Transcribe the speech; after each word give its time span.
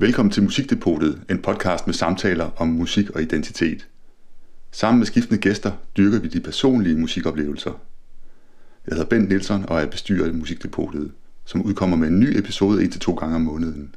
Velkommen 0.00 0.32
til 0.32 0.42
Musikdepotet, 0.42 1.22
en 1.30 1.42
podcast 1.42 1.86
med 1.86 1.94
samtaler 1.94 2.50
om 2.56 2.68
musik 2.68 3.10
og 3.10 3.22
identitet. 3.22 3.88
Sammen 4.70 4.98
med 4.98 5.06
skiftende 5.06 5.40
gæster 5.40 5.72
dyrker 5.96 6.18
vi 6.18 6.28
de 6.28 6.40
personlige 6.40 6.96
musikoplevelser. 6.96 7.70
Jeg 8.86 8.96
hedder 8.96 9.08
Bent 9.08 9.28
Nielsen 9.28 9.64
og 9.68 9.80
er 9.80 9.86
bestyrer 9.86 10.26
af 10.26 10.34
Musikdepotet, 10.34 11.12
som 11.44 11.62
udkommer 11.62 11.96
med 11.96 12.08
en 12.08 12.20
ny 12.20 12.38
episode 12.38 12.84
en 12.84 12.90
til 12.90 13.00
to 13.00 13.14
gange 13.14 13.34
om 13.34 13.40
måneden. 13.40 13.94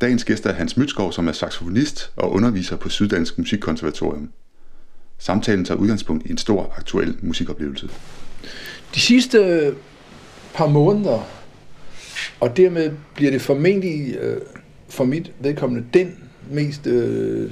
Dagens 0.00 0.24
gæst 0.24 0.46
er 0.46 0.52
Hans 0.52 0.76
Mytskov, 0.76 1.12
som 1.12 1.28
er 1.28 1.32
saxofonist 1.32 2.12
og 2.16 2.32
underviser 2.32 2.76
på 2.76 2.88
Syddansk 2.88 3.38
Musikkonservatorium. 3.38 4.30
Samtalen 5.18 5.64
tager 5.64 5.78
udgangspunkt 5.78 6.26
i 6.26 6.30
en 6.30 6.38
stor 6.38 6.74
aktuel 6.76 7.16
musikoplevelse. 7.22 7.88
De 8.94 9.00
sidste 9.00 9.74
par 10.54 10.66
måneder, 10.66 11.43
og 12.40 12.56
dermed 12.56 12.90
bliver 13.14 13.30
det 13.30 13.40
formentlig 13.40 14.16
øh, 14.16 14.40
for 14.88 15.04
mit 15.04 15.32
vedkommende 15.40 15.86
den 15.94 16.14
mest 16.50 16.86
øh, 16.86 17.50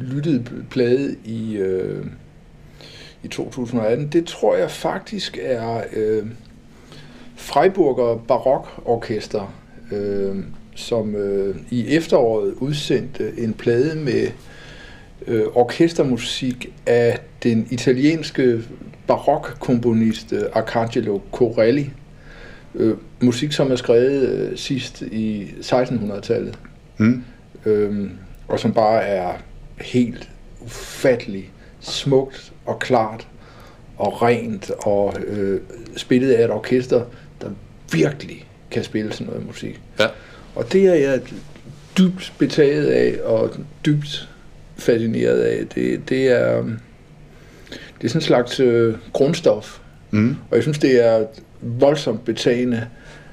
lyttede 0.00 0.44
plade 0.70 1.16
i, 1.24 1.56
øh, 1.56 2.06
i 3.22 3.28
2018, 3.28 4.08
det 4.08 4.24
tror 4.26 4.56
jeg 4.56 4.70
faktisk 4.70 5.38
er 5.42 5.82
øh, 5.92 6.26
Freiburger 7.36 8.16
Barokorkester, 8.28 9.54
øh, 9.92 10.36
som 10.74 11.14
øh, 11.14 11.56
i 11.70 11.86
efteråret 11.88 12.54
udsendte 12.54 13.32
en 13.38 13.54
plade 13.54 13.96
med 13.96 14.28
øh, 15.26 15.44
orkestermusik 15.54 16.72
af 16.86 17.18
den 17.42 17.68
italienske 17.70 18.62
barokkomponist 19.06 20.32
øh, 20.32 20.42
Arcangelo 20.52 21.20
Corelli. 21.32 21.90
Øh, 22.76 22.96
musik, 23.20 23.52
som 23.52 23.72
er 23.72 23.76
skrevet 23.76 24.28
øh, 24.28 24.58
sidst 24.58 25.02
i 25.02 25.44
1600-tallet. 25.60 26.58
Mm. 26.98 27.24
Øh, 27.66 28.10
og 28.48 28.60
som 28.60 28.72
bare 28.72 29.02
er 29.02 29.32
helt 29.80 30.28
ufattelig 30.60 31.50
smukt 31.80 32.52
og 32.66 32.78
klart 32.78 33.26
og 33.96 34.22
rent 34.22 34.70
og 34.70 35.14
øh, 35.26 35.60
spillet 35.96 36.32
af 36.32 36.44
et 36.44 36.50
orkester, 36.50 37.04
der 37.40 37.50
virkelig 37.92 38.48
kan 38.70 38.84
spille 38.84 39.12
sådan 39.12 39.26
noget 39.26 39.46
musik. 39.46 39.80
Ja. 40.00 40.06
Og 40.54 40.72
det 40.72 40.86
er 40.86 40.94
jeg 40.94 41.20
dybt 41.98 42.32
betaget 42.38 42.86
af 42.86 43.18
og 43.24 43.50
dybt 43.86 44.28
fascineret 44.76 45.40
af. 45.40 45.66
Det, 45.66 46.08
det 46.08 46.28
er 46.28 46.62
det 48.00 48.04
er 48.04 48.08
sådan 48.08 48.18
en 48.18 48.22
slags 48.22 48.60
øh, 48.60 48.94
grundstof. 49.12 49.78
Mm. 50.10 50.36
Og 50.50 50.56
jeg 50.56 50.62
synes, 50.62 50.78
det 50.78 51.04
er 51.04 51.26
voldsomt 51.60 52.24
betagende, 52.24 52.86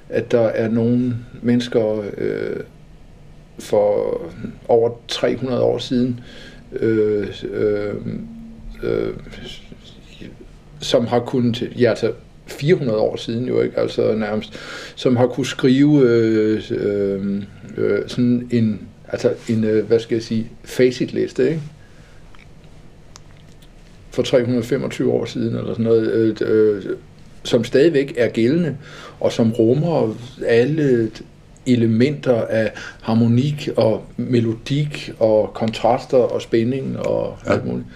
at 0.10 0.32
der 0.32 0.42
er 0.42 0.70
nogle 0.70 1.16
mennesker 1.42 2.04
øh, 2.18 2.60
for 3.60 4.22
over 4.68 4.92
300 5.08 5.62
år 5.62 5.78
siden, 5.78 6.20
øh, 6.74 7.28
øh, 7.52 7.96
øh, 8.84 9.14
som 10.80 11.08
har 11.08 11.20
kunnet, 11.20 11.72
ja 11.80 11.90
altså 11.90 12.12
400 12.46 13.00
år 13.00 13.16
siden 13.16 13.48
jo 13.48 13.62
ikke, 13.62 13.80
altså 13.80 14.16
nærmest, 14.16 14.60
som 14.96 15.16
har 15.16 15.28
kunne 15.28 15.46
skrive 15.46 16.02
øh, 16.10 16.62
øh, 16.72 17.44
øh, 17.78 18.00
sådan 18.08 18.48
en, 18.52 18.82
altså 19.08 19.34
en, 19.50 19.64
øh, 19.64 19.86
hvad 19.86 20.00
skal 20.00 20.16
jeg 20.16 20.24
sige, 20.24 20.52
facitliste, 20.64 21.50
ikke? 21.50 21.62
For 24.12 24.24
325 24.24 25.12
år 25.12 25.26
siden, 25.26 25.56
eller 25.56 25.74
sådan 25.74 25.86
noget, 25.86 26.12
øh, 26.12 26.36
øh, 26.42 26.84
som 27.44 27.64
stadigvæk 27.64 28.14
er 28.18 28.28
gældende, 28.28 28.78
og 29.20 29.32
som 29.32 29.52
rummer 29.52 30.16
alle 30.46 31.12
elementer 31.66 32.42
af 32.42 32.72
harmonik 33.02 33.70
og 33.78 34.06
melodik 34.18 35.12
og 35.20 35.52
kontraster 35.54 36.18
og 36.18 36.42
spænding 36.42 37.00
og 37.00 37.38
ja. 37.46 37.54
alt 37.54 37.66
muligt. 37.66 37.88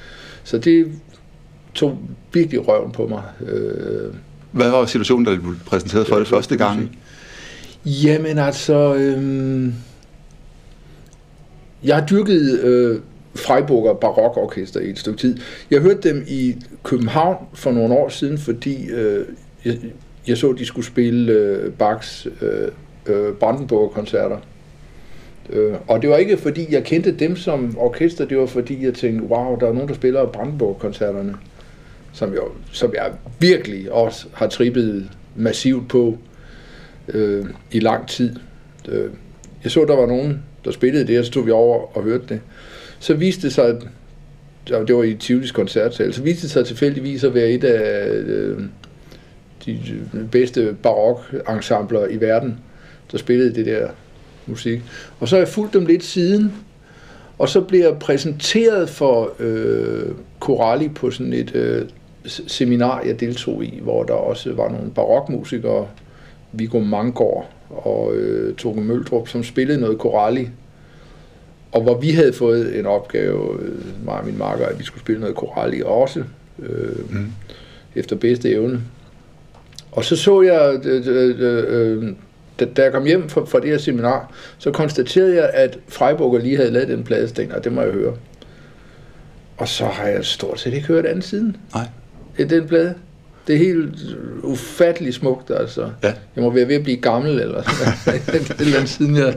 Så 0.43 0.57
det 0.57 0.91
tog 1.73 1.97
virkelig 2.33 2.67
røven 2.67 2.91
på 2.91 3.07
mig. 3.07 3.23
Øh, 3.41 4.13
hvad 4.51 4.69
var 4.69 4.85
situationen, 4.85 5.25
da 5.25 5.35
du 5.35 5.41
blev 5.41 5.55
præsenteret 5.65 6.07
for 6.07 6.15
det 6.15 6.27
første 6.27 6.57
gang? 6.57 6.97
Jamen 7.85 8.37
altså, 8.37 8.95
øh, 8.95 9.73
jeg 11.83 11.95
har 11.95 12.05
dyrket 12.05 12.59
øh, 12.59 12.99
Freiburger 13.37 13.93
Barokorkester 13.93 14.79
i 14.79 14.89
et 14.89 14.99
stykke 14.99 15.19
tid. 15.19 15.37
Jeg 15.71 15.81
hørte 15.81 16.09
dem 16.09 16.23
i 16.27 16.55
København 16.83 17.45
for 17.53 17.71
nogle 17.71 17.93
år 17.93 18.09
siden, 18.09 18.37
fordi 18.37 18.89
øh, 18.89 19.25
jeg, 19.65 19.77
jeg 20.27 20.37
så, 20.37 20.49
at 20.49 20.57
de 20.57 20.65
skulle 20.65 20.85
spille 20.85 21.31
øh, 21.31 21.71
Bachs 21.71 22.27
øh, 22.41 22.67
øh, 23.05 23.33
Brandenburg-koncerter. 23.33 24.37
Øh, 25.49 25.73
og 25.87 26.01
det 26.01 26.09
var 26.09 26.17
ikke 26.17 26.37
fordi, 26.37 26.65
jeg 26.69 26.83
kendte 26.83 27.11
dem 27.11 27.35
som 27.35 27.77
orkester, 27.77 28.25
det 28.25 28.37
var 28.37 28.45
fordi, 28.45 28.85
jeg 28.85 28.93
tænkte, 28.93 29.23
wow, 29.23 29.59
der 29.59 29.67
er 29.67 29.73
nogen, 29.73 29.89
der 29.89 29.95
spiller 29.95 30.25
Brandenburg-koncerterne 30.25 31.35
som, 32.17 32.33
jeg, 32.33 32.41
som 32.71 32.93
jeg 32.93 33.11
virkelig 33.39 33.91
også 33.91 34.27
har 34.33 34.47
trippet 34.47 35.09
massivt 35.35 35.89
på 35.89 36.17
øh, 37.07 37.45
i 37.71 37.79
lang 37.79 38.07
tid. 38.07 38.35
Øh, 38.87 39.11
jeg 39.63 39.71
så, 39.71 39.85
der 39.85 39.95
var 39.95 40.05
nogen, 40.05 40.43
der 40.65 40.71
spillede 40.71 41.07
det, 41.07 41.19
og 41.19 41.25
så 41.25 41.31
tog 41.31 41.45
vi 41.45 41.51
over 41.51 41.97
og 41.97 42.03
hørte 42.03 42.23
det. 42.29 42.39
Så 42.99 43.13
viste 43.13 43.41
det 43.41 43.53
sig, 43.53 43.65
at 43.65 44.87
det 44.87 44.95
var 44.95 45.03
i 45.03 45.15
Tivolis 45.15 45.51
koncertsal, 45.51 46.13
så 46.13 46.21
viste 46.21 46.41
det 46.41 46.51
sig 46.51 46.65
tilfældigvis 46.65 47.23
at 47.23 47.33
være 47.33 47.49
et 47.49 47.63
af 47.63 48.07
øh, 48.09 48.61
de 49.65 49.79
øh, 50.13 50.29
bedste 50.31 50.75
barok-ensembler 50.83 52.07
i 52.07 52.21
verden, 52.21 52.59
der 53.11 53.17
spillede 53.17 53.55
det 53.55 53.65
der 53.65 53.87
musik. 54.45 54.81
Og 55.19 55.27
så 55.27 55.35
har 55.35 55.41
jeg 55.41 55.47
fulgt 55.47 55.73
dem 55.73 55.85
lidt 55.85 56.03
siden, 56.03 56.53
og 57.37 57.49
så 57.49 57.61
bliver 57.61 57.89
jeg 57.89 57.99
præsenteret 57.99 58.89
for 58.89 59.33
øh, 59.39 60.05
Corelli 60.39 60.89
på 60.89 61.11
sådan 61.11 61.33
et 61.33 61.55
øh, 61.55 61.85
seminar, 62.25 63.01
jeg 63.05 63.19
deltog 63.19 63.63
i, 63.63 63.79
hvor 63.81 64.03
der 64.03 64.13
også 64.13 64.53
var 64.53 64.69
nogle 64.69 64.91
barokmusikere, 64.91 65.87
Viggo 66.51 66.79
Mangård 66.79 67.49
og 67.69 68.15
øh, 68.15 68.55
Toge 68.55 68.81
Møldrup, 68.81 69.27
som 69.27 69.43
spillede 69.43 69.79
noget 69.79 69.97
Corelli. 69.97 70.49
Og 71.71 71.81
hvor 71.81 71.97
vi 71.97 72.11
havde 72.11 72.33
fået 72.33 72.79
en 72.79 72.85
opgave, 72.85 73.59
mig 74.05 74.13
og 74.13 74.25
min 74.25 74.37
marker, 74.37 74.65
at 74.65 74.79
vi 74.79 74.83
skulle 74.83 75.01
spille 75.01 75.21
noget 75.21 75.35
Corelli 75.35 75.81
også, 75.85 76.23
øh, 76.59 77.11
mm. 77.13 77.31
efter 77.95 78.15
bedste 78.15 78.51
evne. 78.51 78.81
Og 79.91 80.05
så 80.05 80.15
så 80.15 80.41
jeg, 80.41 80.79
øh, 80.85 81.03
øh, 81.07 81.35
øh, 81.67 82.13
da, 82.59 82.65
da 82.65 82.83
jeg 82.83 82.91
kom 82.91 83.05
hjem 83.05 83.29
fra, 83.29 83.45
fra 83.45 83.59
det 83.59 83.69
her 83.69 83.77
seminar, 83.77 84.33
så 84.57 84.71
konstaterede 84.71 85.35
jeg, 85.35 85.49
at 85.53 85.79
Freiburger 85.87 86.39
lige 86.39 86.57
havde 86.57 86.71
lavet 86.71 86.87
den 86.87 87.03
pladesting, 87.03 87.53
og 87.53 87.63
det 87.63 87.71
må 87.71 87.81
jeg 87.81 87.91
høre. 87.91 88.13
Og 89.57 89.67
så 89.67 89.85
har 89.85 90.07
jeg 90.07 90.25
stort 90.25 90.59
set 90.59 90.73
ikke 90.73 90.87
hørt 90.87 91.05
andet 91.05 91.23
siden. 91.23 91.57
Nej 91.73 91.87
i 92.37 92.43
den 92.43 92.67
plade. 92.67 92.93
Det 93.47 93.55
er 93.55 93.59
helt 93.59 93.95
ufatteligt 94.43 95.15
smukt, 95.15 95.51
altså. 95.51 95.89
Ja. 96.03 96.13
Jeg 96.35 96.43
må 96.43 96.49
være 96.49 96.67
ved 96.67 96.75
at 96.75 96.83
blive 96.83 96.97
gammel, 96.97 97.39
eller 97.39 97.63
sådan 98.45 98.71
noget, 98.71 98.89
siden 98.89 99.15
jeg... 99.15 99.35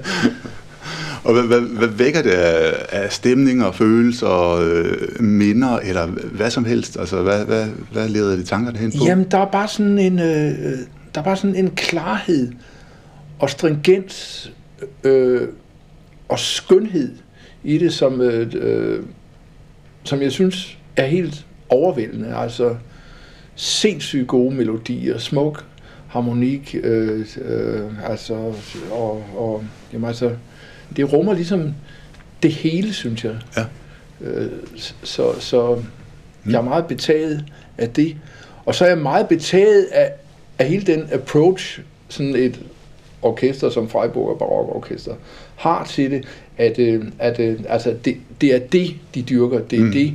Og 1.25 1.32
hvad, 1.32 1.42
hvad, 1.42 1.60
hvad 1.60 1.88
vækker 1.88 2.22
det 2.22 2.31
af, 2.31 2.86
af 2.88 3.12
stemninger, 3.12 3.64
og 3.64 3.75
følelser 3.75 4.54
øh, 4.54 5.22
minder, 5.25 5.78
eller 5.78 6.06
hvad 6.06 6.50
som 6.50 6.64
helst? 6.64 6.98
Altså, 6.98 7.22
hvad, 7.22 7.44
hvad, 7.44 7.66
hvad 7.92 8.08
leder 8.08 8.36
de 8.36 8.44
tankerne 8.44 8.78
hen 8.78 8.92
på? 8.98 9.04
Jamen, 9.04 9.26
der 9.31 9.38
er 9.38 9.50
bare 9.50 9.69
sådan 9.69 9.98
en, 9.98 10.19
øh, 10.19 10.25
der 11.14 11.20
er 11.20 11.22
bare 11.22 11.36
sådan 11.36 11.56
en 11.56 11.70
klarhed 11.70 12.53
og 13.38 13.50
stringens 13.50 14.53
øh, 15.04 15.48
og 16.28 16.38
skønhed 16.38 17.12
i 17.64 17.78
det, 17.78 17.92
som, 17.92 18.20
øh, 18.20 18.52
øh 18.54 19.02
som 20.04 20.22
jeg 20.22 20.32
synes 20.32 20.78
er 20.97 21.06
helt 21.06 21.47
overvældende. 21.69 22.37
Altså, 22.37 22.76
sindssygt 23.54 24.28
gode 24.28 24.54
melodier, 24.54 25.19
smuk 25.19 25.64
harmonik, 26.08 26.76
øh, 26.82 27.26
øh, 27.41 28.10
altså, 28.10 28.34
og, 28.91 29.25
og 29.37 29.64
jamen, 29.92 30.08
altså, 30.08 30.31
det 30.97 31.12
rummer 31.12 31.34
ligesom 31.34 31.75
det 32.43 32.53
hele, 32.53 32.93
synes 32.93 33.25
jeg. 33.25 33.37
Ja. 33.56 33.64
Øh, 34.20 34.50
så 35.03 35.41
så 35.41 35.75
mm. 36.44 36.53
jeg 36.53 36.59
er 36.59 36.62
meget 36.62 36.87
betaget 36.87 37.44
af 37.79 37.91
det. 37.91 38.17
Og 38.64 38.75
så 38.75 38.85
er 38.85 38.88
jeg 38.88 38.99
meget 38.99 39.29
betaget 39.29 39.85
af, 39.85 40.12
af 40.59 40.69
hele 40.69 40.87
den 40.87 41.09
approach, 41.12 41.81
sådan 42.09 42.37
et 42.37 42.61
orkester 43.23 43.70
som 43.70 43.88
Freiburger 43.88 44.35
Barokorkester 44.35 45.14
har 45.56 45.85
til 45.85 46.11
det, 46.11 46.25
at, 46.59 46.79
øh, 46.79 47.05
at 47.19 47.41
øh, 47.41 47.61
altså 47.69 47.97
det, 48.05 48.17
det 48.41 48.55
er 48.55 48.59
det, 48.59 48.94
de 49.14 49.23
dyrker, 49.23 49.59
det 49.59 49.79
er 49.79 49.85
mm. 49.85 49.93
det, 49.93 50.14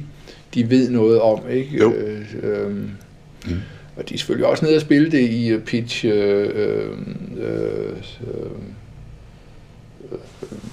de 0.53 0.69
ved 0.69 0.89
noget 0.89 1.21
om. 1.21 1.39
Ikke? 1.49 1.77
Jo. 1.77 1.93
Øh, 1.93 2.25
øh, 2.43 2.71
mm. 2.71 3.59
Og 3.95 4.09
de 4.09 4.13
er 4.13 4.17
selvfølgelig 4.17 4.47
også 4.47 4.65
nede 4.65 4.75
og 4.75 4.81
spille 4.81 5.11
det 5.11 5.29
i 5.29 5.47
øh, 5.47 5.61
pitch 5.61 6.05
øh, 6.05 6.49
øh, 6.55 6.89
øh, 7.37 7.95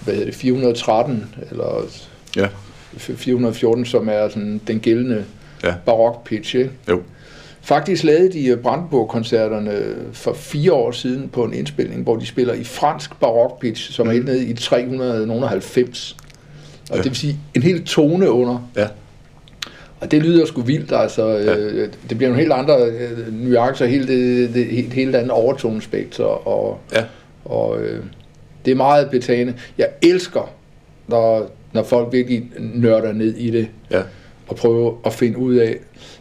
hvad 0.05 0.15
hedder 0.15 0.27
det, 0.27 0.35
413, 0.35 1.35
eller 1.51 1.87
ja. 2.37 2.49
414, 2.97 3.85
som 3.85 4.09
er 4.09 4.29
sådan 4.29 4.61
den 4.67 4.81
gældende 4.81 5.25
ja. 5.65 5.75
barok 5.87 6.25
pitch. 6.25 6.57
Ikke? 6.57 6.71
Jo. 6.89 7.03
Faktisk 7.65 8.05
lavede 8.05 8.33
de 8.33 8.57
Brandenburg-koncerterne 8.57 9.83
for 10.13 10.33
fire 10.33 10.73
år 10.73 10.91
siden 10.91 11.29
på 11.29 11.45
en 11.45 11.55
indspilning, 11.55 12.03
hvor 12.03 12.17
de 12.17 12.27
spiller 12.27 12.55
i 12.55 12.65
fransk 12.65 13.21
barokpitch, 13.21 13.93
som 13.93 14.09
er 14.09 14.13
helt 14.13 14.25
nede 14.25 14.45
i 14.47 14.55
390. 14.55 16.17
Og 16.91 16.97
Ja. 16.97 17.03
det 17.03 17.11
vil 17.11 17.17
sige 17.17 17.37
en 17.55 17.63
hel 17.63 17.85
tone 17.85 18.31
under. 18.31 18.69
Ja. 18.77 18.87
Og 20.01 20.11
det 20.11 20.23
lyder 20.23 20.47
sgu 20.47 20.61
vildt, 20.61 20.93
altså. 20.93 21.29
Ja. 21.29 21.57
Øh, 21.57 21.89
det 22.09 22.17
bliver 22.19 22.29
nogle 22.31 22.41
helt 22.41 22.53
andre 22.53 22.87
øh, 22.87 23.33
nuancer, 23.35 23.87
helt, 23.87 24.09
det, 24.09 24.55
det, 24.55 24.67
helt, 24.67 24.93
helt 24.93 25.17
andet 25.17 25.31
overtonespekter, 25.31 26.25
og, 26.25 26.79
Ja. 26.93 27.05
og 27.45 27.81
øh, 27.81 28.05
det 28.65 28.71
er 28.71 28.75
meget 28.75 29.11
betagende. 29.11 29.55
Jeg 29.79 29.89
elsker, 30.03 30.51
når, 31.09 31.51
når 31.73 31.83
folk 31.83 32.13
virkelig 32.13 32.51
nørder 32.59 33.13
ned 33.13 33.35
i 33.37 33.51
det, 33.51 33.69
Ja. 33.91 34.03
og 34.49 34.57
prøver 34.57 34.95
at 35.05 35.13
finde 35.13 35.39
ud 35.39 35.55
af, 35.55 35.77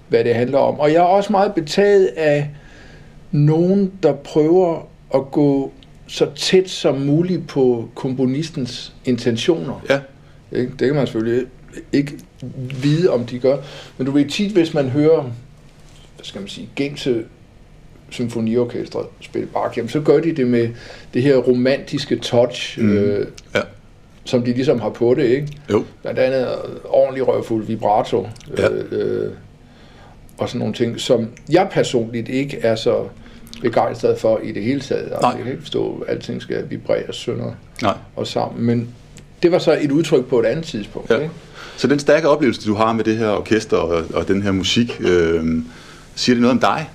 hvad 0.09 0.23
det 0.23 0.35
handler 0.35 0.57
om. 0.57 0.79
Og 0.79 0.89
jeg 0.91 0.97
er 0.97 1.01
også 1.01 1.31
meget 1.31 1.53
betaget 1.53 2.05
af 2.05 2.49
nogen, 3.31 3.91
der 4.03 4.13
prøver 4.13 4.88
at 5.15 5.31
gå 5.31 5.71
så 6.07 6.27
tæt 6.35 6.69
som 6.69 6.97
muligt 6.99 7.47
på 7.47 7.89
komponistens 7.95 8.93
intentioner. 9.05 9.85
Ja. 9.89 9.99
Ikke? 10.51 10.71
Det 10.79 10.88
kan 10.88 10.95
man 10.95 11.07
selvfølgelig 11.07 11.45
ikke 11.93 12.13
vide, 12.83 13.09
om 13.09 13.25
de 13.25 13.39
gør. 13.39 13.57
Men 13.97 14.05
du 14.07 14.11
ved 14.13 14.25
tit, 14.25 14.51
hvis 14.51 14.73
man 14.73 14.89
hører, 14.89 15.21
hvad 16.15 16.23
skal 16.23 16.41
man 16.41 16.47
sige, 16.47 16.69
gængse 16.75 17.23
symfoniorkestre 18.11 19.03
spille 19.21 19.47
Bach, 19.47 19.77
jamen, 19.77 19.89
så 19.89 19.99
gør 19.99 20.19
de 20.19 20.31
det 20.35 20.47
med 20.47 20.69
det 21.13 21.21
her 21.23 21.35
romantiske 21.37 22.15
touch, 22.15 22.79
mm. 22.81 22.91
øh, 22.97 23.27
Ja. 23.55 23.59
som 24.23 24.43
de 24.43 24.53
ligesom 24.53 24.79
har 24.79 24.89
på 24.89 25.13
det, 25.13 25.23
ikke? 25.23 25.47
Jo. 25.71 25.83
Blandt 26.01 26.19
andet 26.19 26.47
ordentlig 26.85 27.27
røvfuld 27.27 27.65
vibrato, 27.65 28.27
Ja. 28.57 28.69
øh, 28.69 28.85
øh, 28.91 29.31
og 30.37 30.49
sådan 30.49 30.59
nogle 30.59 30.73
ting, 30.73 30.99
som 30.99 31.27
jeg 31.51 31.67
personligt 31.71 32.29
ikke 32.29 32.57
er 32.61 32.75
så 32.75 33.03
begejstret 33.61 34.19
for 34.19 34.39
i 34.43 34.51
det 34.51 34.63
hele 34.63 34.79
taget. 34.81 35.01
Altså, 35.03 35.19
Nej. 35.21 35.31
jeg 35.31 35.43
kan 35.43 35.51
ikke 35.51 35.61
forstå, 35.63 36.05
at 36.07 36.13
alting 36.15 36.41
skal 36.41 36.69
vibrere 36.69 37.13
sønder 37.13 37.51
Nej. 37.81 37.93
og 38.15 38.27
sammen, 38.27 38.65
men 38.65 38.89
det 39.43 39.51
var 39.51 39.59
så 39.59 39.77
et 39.81 39.91
udtryk 39.91 40.25
på 40.25 40.39
et 40.39 40.45
andet 40.45 40.65
tidspunkt. 40.65 41.09
Ja. 41.09 41.15
Ikke? 41.17 41.29
Så 41.77 41.87
den 41.87 41.99
stærke 41.99 42.29
oplevelse, 42.29 42.67
du 42.67 42.73
har 42.73 42.93
med 42.93 43.03
det 43.03 43.17
her 43.17 43.29
orkester 43.29 43.77
og, 43.77 44.03
og 44.13 44.27
den 44.27 44.41
her 44.41 44.51
musik, 44.51 44.97
øh, 44.99 45.45
siger 46.15 46.33
det 46.35 46.41
noget 46.41 46.51
om 46.53 46.59
dig? 46.59 46.89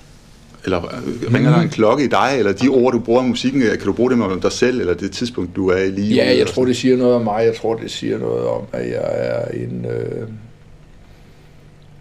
Eller 0.67 0.85
øh, 0.85 1.33
ringer 1.33 1.51
der 1.51 1.61
en 1.61 1.69
klokke 1.69 2.03
i 2.03 2.07
dig, 2.07 2.35
eller 2.37 2.53
de 2.53 2.67
ord, 2.67 2.93
du 2.93 2.99
bruger 2.99 3.23
i 3.23 3.27
musikken, 3.27 3.61
øh, 3.61 3.69
kan 3.69 3.85
du 3.85 3.93
bruge 3.93 4.11
dem 4.11 4.21
om 4.21 4.41
dig 4.41 4.51
selv, 4.51 4.79
eller 4.79 4.93
det 4.93 5.11
tidspunkt, 5.11 5.55
du 5.55 5.69
er 5.69 5.77
i 5.77 5.91
lige? 5.91 6.15
Ja, 6.15 6.37
jeg 6.37 6.47
tror, 6.47 6.65
det 6.65 6.77
siger 6.77 6.97
noget 6.97 7.15
om 7.15 7.21
mig. 7.21 7.45
Jeg 7.45 7.55
tror, 7.55 7.75
det 7.75 7.91
siger 7.91 8.17
noget 8.17 8.47
om, 8.47 8.61
at 8.73 8.89
jeg 8.89 9.03
er 9.03 9.47
en... 9.47 9.85
Øh, 9.85 10.27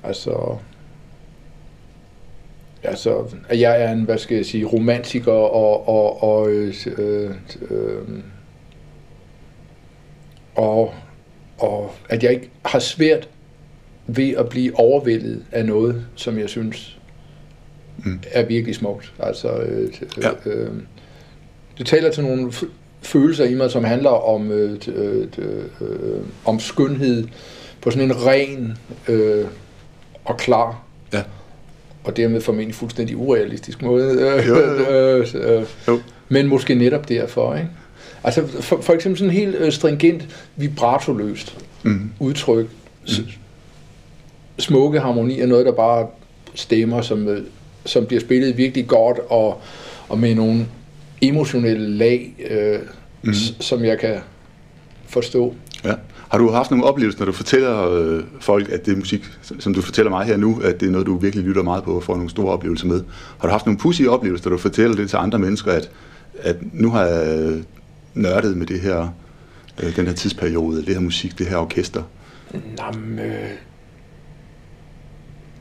altså... 0.02 0.56
Altså, 2.82 3.24
at 3.48 3.60
jeg 3.60 3.82
er 3.82 3.92
en, 3.92 4.04
hvad 4.04 4.18
skal 4.18 4.36
jeg 4.36 4.46
sige, 4.46 4.64
romantiker 4.64 5.32
og, 5.32 5.88
og, 5.88 6.22
og, 6.22 6.50
øh, 6.50 6.74
øh, 6.98 7.30
øh, 7.70 8.02
og, 10.54 10.94
og 11.58 11.92
at 12.08 12.22
jeg 12.22 12.32
ikke 12.32 12.50
har 12.64 12.78
svært 12.78 13.28
ved 14.06 14.30
at 14.30 14.48
blive 14.48 14.78
overvældet 14.78 15.44
af 15.52 15.66
noget, 15.66 16.06
som 16.14 16.38
jeg 16.38 16.48
synes 16.48 16.95
Mm. 18.04 18.20
er 18.32 18.44
virkelig 18.46 18.75
smukt. 18.75 19.12
Altså, 19.19 19.48
øh, 19.58 19.93
Ja. 20.22 20.31
øh, 20.46 20.70
det 21.78 21.87
taler 21.87 22.10
til 22.10 22.22
nogle 22.25 22.52
følelser 23.02 23.44
i 23.44 23.54
mig, 23.54 23.70
som 23.70 23.84
handler 23.84 24.10
om, 24.10 24.50
øh, 24.52 24.78
øh, 24.96 25.26
øh, 25.81 26.20
om 26.44 26.60
skønhed 26.60 27.25
på 27.81 27.90
sådan 27.90 28.10
en 28.10 28.26
ren 28.26 28.78
øh, 29.08 29.44
og 30.25 30.37
klar 30.37 30.82
Ja. 31.12 31.22
og 32.04 32.16
dermed 32.16 32.40
formentlig 32.40 32.75
fuldstændig 32.75 33.16
urealistisk 33.16 33.82
måde. 33.82 34.12
Øh, 34.12 34.46
Jo, 34.48 34.56
jo, 34.56 34.72
jo. 34.72 34.90
øh, 35.19 35.26
øh, 35.34 35.64
Jo. 35.88 36.00
Men 36.28 36.46
måske 36.46 36.75
netop 36.75 37.08
derfor, 37.08 37.54
ikke? 37.54 37.69
Altså 38.25 38.46
for, 38.46 38.81
for 38.81 38.93
eksempel 38.93 39.19
sådan 39.19 39.32
helt 39.32 39.54
øh, 39.54 39.72
stringent, 39.72 40.28
vibratoløst 40.56 41.58
Mm. 41.82 42.10
udtryk. 42.20 42.66
S- 43.08 43.20
Smukke 44.58 45.00
harmoni 45.00 45.40
er 45.40 45.46
noget, 45.46 45.66
der 45.66 45.72
bare 45.72 46.06
stemmer, 46.54 47.00
som, 47.02 47.28
øh, 47.28 47.43
som 47.86 48.06
bliver 48.06 48.20
spillet 48.20 48.56
virkelig 48.56 48.86
godt, 48.86 49.18
og, 49.28 49.60
og 50.08 50.18
med 50.18 50.34
nogle 50.34 50.66
emotionelle 51.22 51.88
lag, 51.90 52.34
øh, 52.50 53.34
s- 53.34 53.54
som 53.60 53.84
jeg 53.84 53.98
kan 53.98 54.16
forstå. 55.08 55.54
Ja. 55.84 55.94
Har 56.28 56.38
du 56.38 56.50
haft 56.50 56.70
nogle 56.70 56.84
oplevelser, 56.84 57.18
når 57.20 57.26
du 57.26 57.32
fortæller 57.32 57.90
øh, 57.90 58.22
folk, 58.40 58.68
at 58.68 58.86
det 58.86 58.92
er 58.92 58.96
musik, 58.96 59.24
som 59.58 59.74
du 59.74 59.80
fortæller 59.82 60.10
mig 60.10 60.26
her 60.26 60.36
nu, 60.36 60.60
at 60.64 60.80
det 60.80 60.86
er 60.86 60.90
noget, 60.90 61.06
du 61.06 61.16
virkelig 61.18 61.44
lytter 61.44 61.62
meget 61.62 61.84
på 61.84 61.92
og 61.96 62.02
får 62.02 62.14
nogle 62.14 62.30
store 62.30 62.52
oplevelser 62.52 62.86
med? 62.86 63.00
Har 63.38 63.48
du 63.48 63.52
haft 63.52 63.66
nogle 63.66 63.78
pudsige 63.78 64.10
oplevelser, 64.10 64.50
når 64.50 64.56
du 64.56 64.62
fortæller 64.62 64.96
det 64.96 65.10
til 65.10 65.16
andre 65.16 65.38
mennesker, 65.38 65.72
at, 65.72 65.90
at 66.40 66.56
nu 66.72 66.90
har 66.90 67.04
jeg 67.04 67.38
øh, 67.38 67.62
nørdet 68.14 68.56
med 68.56 68.66
det 68.66 68.80
her, 68.80 69.08
øh, 69.82 69.96
den 69.96 70.06
her 70.06 70.12
tidsperiode, 70.14 70.76
det 70.86 70.94
her 70.94 71.00
musik, 71.00 71.38
det 71.38 71.46
her 71.46 71.56
orkester? 71.56 72.02
Jamen, 72.78 73.18
øh, 73.18 73.34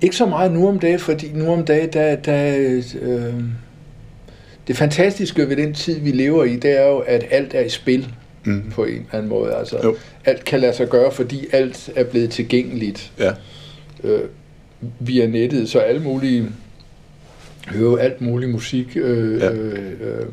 ikke 0.05 0.15
så 0.15 0.25
meget 0.25 0.51
nu 0.51 0.67
om 0.67 0.79
dagen, 0.79 0.99
fordi 0.99 1.31
nu 1.33 1.47
om 1.53 1.65
dagen, 1.65 1.89
der, 1.93 2.15
der 2.15 2.57
øh, 3.01 3.33
det 4.67 4.77
fantastiske 4.77 5.49
ved 5.49 5.55
den 5.55 5.73
tid, 5.73 5.99
vi 5.99 6.11
lever 6.11 6.43
i, 6.43 6.55
det 6.55 6.79
er 6.79 6.85
jo, 6.87 6.97
at 6.97 7.23
alt 7.31 7.53
er 7.53 7.61
i 7.61 7.69
spil 7.69 8.07
Mm. 8.47 8.63
på 8.71 8.83
en 8.83 8.89
eller 8.93 9.05
anden 9.13 9.29
måde. 9.29 9.55
Altså, 9.55 9.77
Jo. 9.83 9.95
alt 10.25 10.45
kan 10.45 10.59
lade 10.59 10.73
sig 10.73 10.87
gøre, 10.89 11.11
fordi 11.11 11.47
alt 11.51 11.89
er 11.95 12.03
blevet 12.03 12.29
tilgængeligt 12.29 13.11
Ja. 13.19 13.31
øh, 14.03 14.19
via 14.99 15.27
nettet, 15.27 15.69
så 15.69 15.79
alle 15.79 16.01
mulige 16.01 16.45
hører 17.71 17.97
alt 17.97 18.21
mulig 18.21 18.49
musik, 18.49 18.87
øh, 18.95 19.39
Ja. 19.41 19.51
øh, 19.51 19.89
øh, 20.01 20.25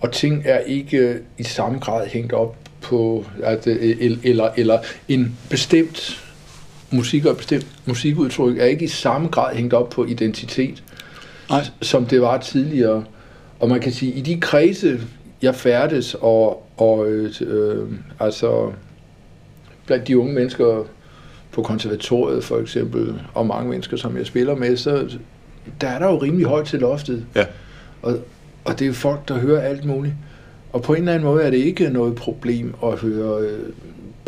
og 0.00 0.12
ting 0.12 0.42
er 0.44 0.58
ikke 0.58 1.18
i 1.38 1.42
samme 1.42 1.78
grad 1.78 2.06
hængt 2.06 2.32
op 2.32 2.56
på, 2.80 3.24
at, 3.42 3.66
øh, 3.66 3.96
el- 4.00 4.20
eller, 4.24 4.48
eller 4.56 4.78
en 5.08 5.36
bestemt 5.50 6.24
musik 6.90 7.24
og 7.24 7.30
et 7.30 7.36
bestemt 7.36 7.66
musikudtryk 7.86 8.58
er 8.58 8.64
ikke 8.64 8.84
i 8.84 8.88
samme 8.88 9.28
grad 9.28 9.54
hængt 9.54 9.74
op 9.74 9.90
på 9.90 10.04
identitet, 10.04 10.82
Nej. 11.50 11.66
som 11.82 12.06
det 12.06 12.20
var 12.20 12.38
tidligere. 12.38 13.04
Og 13.60 13.68
man 13.68 13.80
kan 13.80 13.92
sige, 13.92 14.12
i 14.12 14.20
de 14.20 14.40
kredse, 14.40 15.00
jeg 15.42 15.54
færdes, 15.54 16.16
og, 16.20 16.66
og 16.76 17.10
øh, 17.10 17.32
øh, 17.40 17.88
altså 18.20 18.72
blandt 19.86 20.08
de 20.08 20.18
unge 20.18 20.32
mennesker 20.32 20.84
på 21.52 21.62
konservatoriet 21.62 22.44
for 22.44 22.58
eksempel, 22.58 23.22
og 23.34 23.46
mange 23.46 23.70
mennesker, 23.70 23.96
som 23.96 24.16
jeg 24.16 24.26
spiller 24.26 24.54
med, 24.54 24.76
så 24.76 25.08
der 25.80 25.88
er 25.88 25.98
der 25.98 26.06
jo 26.06 26.18
rimelig 26.18 26.46
højt 26.46 26.66
til 26.66 26.80
loftet. 26.80 27.26
Ja. 27.34 27.44
Og, 28.02 28.18
og 28.64 28.78
det 28.78 28.82
er 28.82 28.86
jo 28.86 28.92
folk, 28.92 29.28
der 29.28 29.34
hører 29.34 29.60
alt 29.60 29.84
muligt. 29.84 30.14
Og 30.72 30.82
på 30.82 30.92
en 30.92 30.98
eller 30.98 31.12
anden 31.12 31.28
måde 31.28 31.42
er 31.42 31.50
det 31.50 31.56
ikke 31.56 31.90
noget 31.90 32.14
problem 32.14 32.74
at 32.84 32.98
høre 32.98 33.40
øh, 33.40 33.68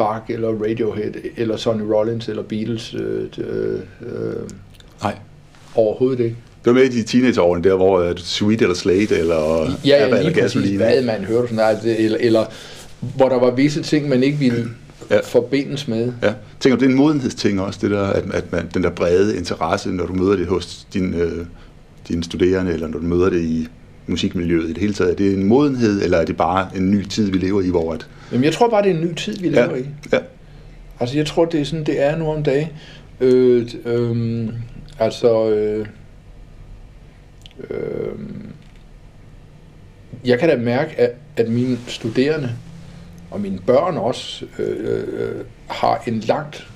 Bach 0.02 0.22
eller 0.28 0.49
Radiohead 0.49 1.12
eller 1.37 1.56
Sonny 1.56 1.82
Rollins 1.82 2.28
eller 2.28 2.42
Beatles 2.42 2.94
øh, 2.94 3.23
øh, 3.38 3.78
øh, 4.00 4.35
Nej. 5.02 5.14
overhovedet 5.75 6.21
ikke. 6.25 6.37
Det 6.64 6.75
var 6.75 6.80
med 6.80 6.82
i 6.82 6.88
de 6.88 7.02
teenageårene 7.02 7.64
der, 7.64 7.75
hvor 7.76 8.09
uh, 8.11 8.16
Sweet 8.16 8.62
eller 8.62 8.75
Slate, 8.75 9.18
eller 9.18 9.71
Ja, 9.85 10.04
Abba 10.04 10.18
eller. 10.18 10.32
Gasoline. 10.32 10.76
Hvad 10.76 11.02
man 11.02 11.25
hørte 11.25 11.49
sådan 11.54 11.76
noget, 11.85 12.04
eller, 12.04 12.18
eller 12.21 12.44
hvor 13.16 13.28
der 13.28 13.38
var 13.38 13.50
visse 13.50 13.82
ting, 13.82 14.09
man 14.09 14.23
ikke 14.23 14.38
ville 14.38 14.64
Ja. 15.11 15.18
forbindes 15.25 15.88
med. 15.88 16.12
Ja. 16.23 16.32
Tænker 16.61 16.76
du, 16.76 16.80
det 16.85 16.87
er 16.87 16.90
en 16.90 16.97
modenhedsting 16.97 17.61
også, 17.61 17.78
det 17.82 17.90
der, 17.90 18.02
at, 18.06 18.25
at 18.35 18.52
man, 18.52 18.68
den 18.75 18.82
der 18.82 18.90
brede 18.90 19.37
interesse, 19.37 19.88
når 19.90 20.06
du 20.06 20.12
møder 20.12 20.37
det 20.37 20.47
hos 20.47 20.87
dine, 20.94 21.16
øh, 21.16 21.47
dine 22.09 22.25
studerende, 22.25 22.73
eller 22.73 22.88
når 22.88 22.99
du 22.99 23.04
møder 23.06 23.30
det 23.30 23.40
i 23.40 23.68
musikmiljøet 24.06 24.64
i 24.64 24.73
det 24.73 24.78
hele 24.78 24.94
taget. 24.94 25.11
Er 25.11 25.16
det 25.16 25.35
en 25.35 25.44
modenhed, 25.44 26.02
eller 26.02 26.18
er 26.18 26.25
det 26.25 26.37
bare 26.37 26.68
en 26.76 26.90
ny 26.90 27.04
tid, 27.04 27.30
vi 27.30 27.38
lever 27.38 27.62
i, 27.62 27.68
hvor 27.68 27.92
at... 27.92 28.06
Jamen, 28.32 28.44
jeg 28.44 28.52
tror 28.52 28.68
bare, 28.71 28.82
det 28.82 28.90
er 28.90 28.94
en 28.94 29.00
ny 29.00 29.14
tid, 29.14 29.37
vi 29.37 29.49
lever 29.49 29.76
Ja. 29.76 29.82
i. 29.82 29.87
Ja. 30.12 30.18
Altså, 31.00 31.16
jeg 31.16 31.26
tror, 31.26 31.44
det 31.44 31.61
er 31.61 31.64
sådan, 31.64 31.85
det 31.87 32.02
er 32.02 32.16
nu 32.16 32.26
om 32.26 32.42
dagen. 32.42 32.68
Øh, 33.21 33.68
øh, 33.85 34.49
altså, 34.99 35.50
øh, 35.50 35.87
øh, 37.71 37.78
jeg 40.25 40.38
kan 40.38 40.49
da 40.49 40.56
mærke, 40.56 41.00
at, 41.00 41.12
at 41.37 41.49
mine 41.49 41.78
studerende, 41.87 42.50
og 43.30 43.40
mine 43.40 43.59
børn 43.66 43.97
også, 43.97 44.44
øh, 44.59 45.04
øh, 45.12 45.44
har 45.66 46.02
en 46.06 46.21
langt 46.21 46.66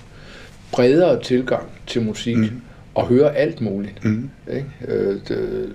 bredere 0.73 1.23
tilgang 1.23 1.69
til 1.87 2.03
musik, 2.03 2.37
mm. 2.37 2.51
og 2.95 3.07
hører 3.07 3.31
alt 3.31 3.61
muligt. 3.61 4.05
Mm. 4.05 4.31
Ikke? 4.53 4.67
Øh, 4.89 5.21
det, 5.29 5.69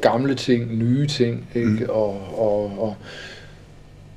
gamle 0.00 0.34
ting, 0.34 0.78
nye 0.78 1.06
ting, 1.06 1.46
ikke? 1.54 1.68
Mm. 1.68 1.86
Og, 1.88 2.20
og, 2.38 2.72
og, 2.78 2.96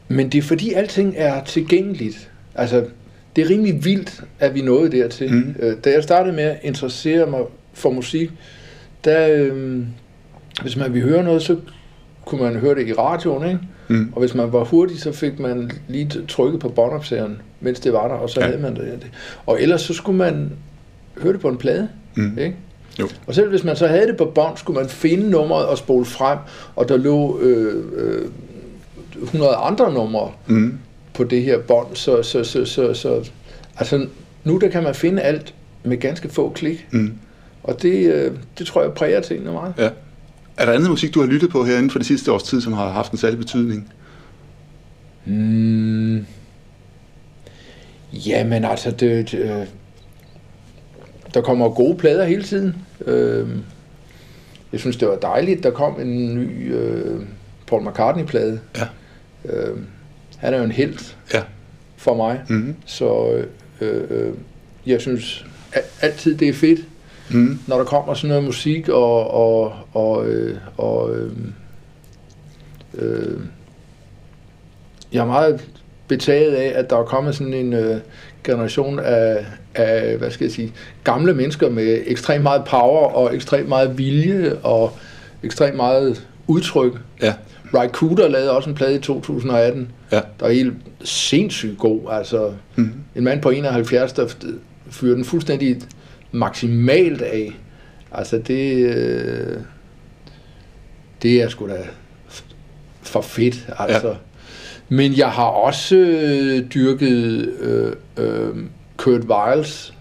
men 0.07 0.29
det 0.29 0.37
er 0.37 0.41
fordi 0.41 0.73
alting 0.73 1.13
er 1.17 1.43
tilgængeligt. 1.43 2.31
Altså, 2.55 2.85
det 3.35 3.41
er 3.45 3.49
rimelig 3.49 3.85
vildt, 3.85 4.23
at 4.39 4.55
vi 4.55 4.61
nåede 4.61 4.91
dertil. 4.91 5.33
Mm. 5.33 5.55
Øh, 5.59 5.77
da 5.83 5.91
jeg 5.91 6.03
startede 6.03 6.35
med 6.35 6.43
at 6.43 6.59
interessere 6.63 7.29
mig 7.29 7.41
for 7.73 7.89
musik, 7.91 8.31
der, 9.03 9.27
øh, 9.29 9.83
hvis 10.61 10.77
man 10.77 10.93
ville 10.93 11.09
høre 11.09 11.23
noget, 11.23 11.41
så 11.41 11.57
kunne 12.25 12.43
man 12.43 12.55
høre 12.55 12.75
det 12.75 12.87
i 12.87 12.93
radioen, 12.93 13.47
ikke? 13.47 13.59
Mm. 13.87 14.09
Og 14.13 14.19
hvis 14.19 14.35
man 14.35 14.53
var 14.53 14.63
hurtig, 14.63 14.99
så 14.99 15.11
fik 15.11 15.39
man 15.39 15.71
lige 15.87 16.09
trykket 16.27 16.59
på 16.59 16.69
båndoptageren, 16.69 17.41
mens 17.59 17.79
det 17.79 17.93
var 17.93 18.07
der, 18.07 18.15
og 18.15 18.29
så 18.29 18.39
Ja. 18.39 18.45
ja. 18.45 18.51
havde 18.51 18.61
man 18.63 18.75
det. 18.75 19.07
Og 19.45 19.61
ellers 19.61 19.81
så 19.81 19.93
skulle 19.93 20.17
man 20.17 20.51
høre 21.17 21.33
det 21.33 21.41
på 21.41 21.49
en 21.49 21.57
plade, 21.57 21.87
Mm. 22.15 22.37
ikke? 22.37 22.55
Jo. 23.01 23.09
Og 23.27 23.35
selv 23.35 23.49
hvis 23.49 23.63
man 23.63 23.75
så 23.75 23.87
havde 23.87 24.07
det 24.07 24.17
på 24.17 24.25
bånd, 24.35 24.57
skulle 24.57 24.79
man 24.79 24.89
finde 24.89 25.29
nummeret 25.29 25.65
og 25.65 25.77
spole 25.77 26.05
frem, 26.05 26.37
og 26.75 26.89
der 26.89 26.97
lå 26.97 27.39
øh, 27.39 27.83
øh, 27.95 28.25
100 29.23 29.55
andre 29.55 29.93
numre 29.93 30.31
Mm. 30.47 30.77
på 31.13 31.23
det 31.23 31.43
her 31.43 31.59
bånd. 31.59 31.87
Så, 31.93 32.23
så, 32.23 32.43
så, 32.43 32.65
så, 32.65 32.93
så, 32.93 33.29
altså, 33.77 34.07
nu 34.43 34.57
der 34.57 34.67
kan 34.69 34.83
man 34.83 34.95
finde 34.95 35.21
alt 35.21 35.53
med 35.83 35.97
ganske 35.97 36.29
få 36.29 36.49
klik, 36.49 36.87
Mm. 36.91 37.13
og 37.63 37.81
det, 37.81 38.13
øh, 38.13 38.31
det 38.57 38.67
tror 38.67 38.81
jeg 38.81 38.91
præger 38.93 39.21
tingene 39.21 39.51
meget. 39.51 39.73
Ja. 39.77 39.89
Er 40.57 40.65
der 40.65 40.73
andet 40.73 40.89
musik, 40.89 41.13
du 41.13 41.19
har 41.19 41.27
lyttet 41.27 41.49
på 41.49 41.63
her 41.65 41.75
inden 41.77 41.89
for 41.91 41.99
det 41.99 42.07
sidste 42.07 42.31
års 42.31 42.43
tid, 42.43 42.61
som 42.61 42.73
har 42.73 42.89
haft 42.89 43.11
en 43.11 43.17
særlig 43.17 43.37
betydning? 43.39 43.93
Mm. 45.25 46.25
Jamen 48.13 48.65
altså, 48.65 48.91
det, 48.91 49.31
det, 49.31 49.39
øh, 49.39 49.65
der 51.33 51.41
kommer 51.41 51.69
gode 51.69 51.97
plader 51.97 52.25
hele 52.25 52.43
tiden. 52.43 52.75
Øh, 53.05 53.47
jeg 54.71 54.79
synes, 54.79 54.97
det 54.97 55.07
var 55.07 55.15
dejligt, 55.15 55.63
der 55.63 55.71
kom 55.71 55.99
en 56.01 56.35
ny 56.35 56.73
øh, 56.75 57.21
Paul 57.67 57.87
McCartney-plade. 57.89 58.59
Ja. 58.77 58.87
Øh, 59.45 59.77
han 60.37 60.53
er 60.53 60.57
jo 60.57 60.63
en 60.63 60.71
helt 60.71 61.17
Ja. 61.33 61.41
for 61.97 62.15
mig, 62.15 62.41
Mm. 62.49 62.75
så 62.85 63.31
øh, 63.81 64.03
øh, 64.09 64.33
jeg 64.85 65.01
synes 65.01 65.45
a- 65.75 66.05
altid, 66.05 66.37
det 66.37 66.49
er 66.49 66.53
fedt, 66.53 66.79
Mm. 67.31 67.59
når 67.67 67.77
der 67.77 67.83
kommer 67.83 68.13
sådan 68.13 68.27
noget 68.29 68.43
musik, 68.43 68.89
og, 68.89 69.31
og, 69.31 69.73
og, 69.93 70.27
øh, 70.29 70.57
og 70.77 71.15
øh, 71.15 71.31
øh, 72.93 73.39
jeg 75.13 75.21
er 75.21 75.25
meget 75.25 75.67
betaget 76.15 76.53
af, 76.55 76.71
at 76.79 76.89
der 76.89 76.97
er 76.97 77.03
kommet 77.03 77.35
sådan 77.35 77.53
en 77.53 77.73
øh, 77.73 77.97
generation 78.43 78.99
af, 78.99 79.45
af, 79.75 80.17
hvad 80.17 80.31
skal 80.31 80.45
jeg 80.45 80.51
sige, 80.51 80.71
gamle 81.03 81.33
mennesker 81.33 81.69
med 81.69 82.01
ekstremt 82.05 82.43
meget 82.43 82.63
power 82.65 83.07
og 83.07 83.35
ekstremt 83.35 83.69
meget 83.69 83.97
vilje 83.97 84.55
og 84.63 84.97
ekstremt 85.43 85.75
meget 85.75 86.27
udtryk. 86.47 86.93
Ja. 87.21 87.33
Ry 87.73 87.87
Cooder 87.87 88.27
lavede 88.27 88.51
også 88.51 88.69
en 88.69 88.75
plade 88.75 88.95
i 88.95 88.99
2018, 88.99 89.91
Ja. 90.11 90.21
der 90.39 90.45
er 90.45 90.51
helt 90.51 90.73
sindssygt 91.03 91.77
god. 91.77 92.01
Altså, 92.11 92.51
Mm. 92.75 92.93
en 93.15 93.23
mand 93.23 93.41
på 93.41 93.49
71, 93.49 94.13
der 94.13 94.27
fyrer 94.89 95.15
den 95.15 95.25
fuldstændig 95.25 95.77
maksimalt 96.31 97.21
af. 97.21 97.51
Altså 98.11 98.37
det, 98.37 98.75
øh, 98.85 99.57
det 101.21 101.41
er 101.41 101.49
sgu 101.49 101.67
da 101.67 101.77
for 103.01 103.21
fedt, 103.21 103.67
altså. 103.79 104.07
Ja. 104.07 104.13
Men 104.93 105.17
jeg 105.17 105.29
har 105.29 105.43
også 105.45 105.95
øh, 105.95 106.73
dyrket 106.73 107.45
øh, 107.59 107.91
øh, 108.17 108.55
Kurt 108.97 109.21
Weils 109.23 109.93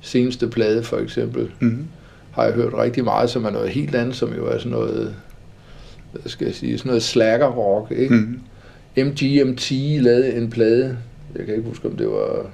seneste 0.00 0.48
plade, 0.48 0.82
for 0.82 0.96
eksempel. 0.98 1.50
Mm. 1.60 1.84
Har 2.30 2.44
jeg 2.44 2.52
hørt 2.52 2.74
rigtig 2.74 3.04
meget, 3.04 3.30
som 3.30 3.44
er 3.44 3.50
noget 3.50 3.68
helt 3.68 3.94
andet, 3.94 4.16
som 4.16 4.34
jo 4.34 4.46
er 4.46 4.58
sådan 4.58 4.72
noget, 4.72 5.14
hvad 6.12 6.22
skal 6.30 6.44
jeg 6.44 6.54
sige, 6.54 6.78
sådan 6.78 6.88
noget 6.88 7.02
slacker 7.02 7.46
rock, 7.46 7.90
ikke? 7.90 8.14
Mm. 8.14 8.40
MGMT 9.06 9.70
lavede 10.02 10.34
en 10.34 10.50
plade, 10.50 10.98
jeg 11.36 11.46
kan 11.46 11.54
ikke 11.54 11.68
huske, 11.68 11.88
om 11.88 11.96
det 11.96 12.06
var 12.08 12.46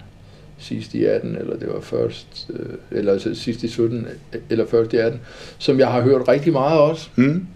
sidst 0.59 0.95
i 0.95 1.05
18, 1.05 1.37
eller 1.37 1.57
det 1.57 1.69
var 1.75 1.81
først, 1.81 2.51
øh, 2.51 2.99
eller 2.99 3.13
altså 3.13 3.35
sidst 3.35 3.63
i 3.63 3.69
17, 3.69 4.07
eller 4.51 4.67
først 4.67 4.93
i 4.93 4.97
18, 4.97 5.21
som 5.59 5.79
jeg 5.79 5.89
har 5.89 6.01
hørt 6.01 6.29
rigtig 6.29 6.53
meget 6.53 6.81
også, 6.81 7.09
Mm. 7.17 7.47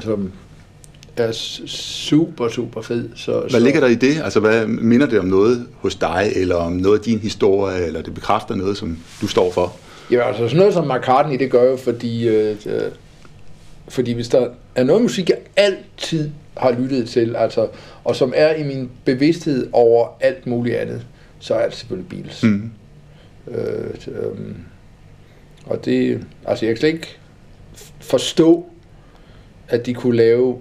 som 0.00 0.32
er 1.20 1.32
super, 1.66 2.48
super 2.48 2.82
fed. 2.82 3.08
Så, 3.14 3.46
Hvad 3.50 3.60
ligger 3.60 3.80
der 3.80 3.86
i 3.86 3.94
det? 3.94 4.22
Altså, 4.24 4.40
hvad 4.40 4.66
minder 4.66 5.06
det 5.06 5.18
om 5.18 5.24
noget 5.24 5.66
hos 5.74 5.94
dig, 5.94 6.32
eller 6.36 6.54
om 6.54 6.72
noget 6.72 6.98
af 6.98 7.04
din 7.04 7.18
historie, 7.18 7.86
eller 7.86 8.02
det 8.02 8.14
bekræfter 8.14 8.54
noget, 8.54 8.76
som 8.76 8.98
du 9.20 9.26
står 9.26 9.52
for? 9.52 9.76
Ja, 10.10 10.28
altså 10.28 10.42
sådan 10.42 10.58
noget 10.58 10.74
som 10.74 10.88
McCartney, 10.88 11.38
det 11.38 11.50
gør 11.50 11.70
jo, 11.70 11.76
fordi, 11.76 12.28
øh, 12.28 12.56
øh, 12.66 12.82
fordi 13.88 14.12
hvis 14.12 14.28
der 14.28 14.48
er 14.74 14.84
noget 14.84 15.02
musik, 15.02 15.28
jeg 15.30 15.38
altid 15.56 16.30
har 16.56 16.72
lyttet 16.72 17.08
til, 17.08 17.36
altså, 17.36 17.68
og 18.04 18.16
som 18.16 18.32
er 18.36 18.54
i 18.54 18.62
min 18.62 18.90
bevidsthed 19.04 19.68
over 19.72 20.08
alt 20.20 20.46
muligt 20.46 20.76
andet, 20.76 21.06
så 21.38 21.54
er 21.54 21.68
det 21.68 21.76
selvfølgelig 21.76 22.08
Beatles. 22.08 22.42
Mm. 22.42 22.70
Øh, 23.48 23.90
øh, 24.08 24.54
og 25.66 25.84
det, 25.84 26.26
altså 26.44 26.66
jeg 26.66 26.74
kan 26.74 26.80
slet 26.80 26.92
ikke 26.92 27.16
forstå, 28.00 28.66
at 29.68 29.86
de 29.86 29.94
kunne 29.94 30.16
lave 30.16 30.56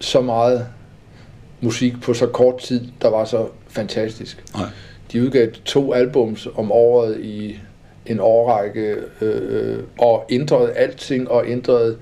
så 0.00 0.20
meget 0.20 0.66
musik 1.60 2.00
på 2.02 2.14
så 2.14 2.26
kort 2.26 2.58
tid, 2.58 2.80
der 3.02 3.08
var 3.10 3.24
så 3.24 3.46
fantastisk. 3.68 4.44
Nej. 4.54 4.66
De 5.12 5.22
udgav 5.22 5.48
to 5.64 5.92
albums 5.92 6.48
om 6.56 6.72
året 6.72 7.20
i 7.20 7.58
en 8.06 8.20
årrække, 8.20 8.94
øh, 9.20 9.78
og 9.98 10.26
ændrede 10.30 10.72
alting, 10.72 11.30
og 11.30 11.44
ændrede 11.48 11.96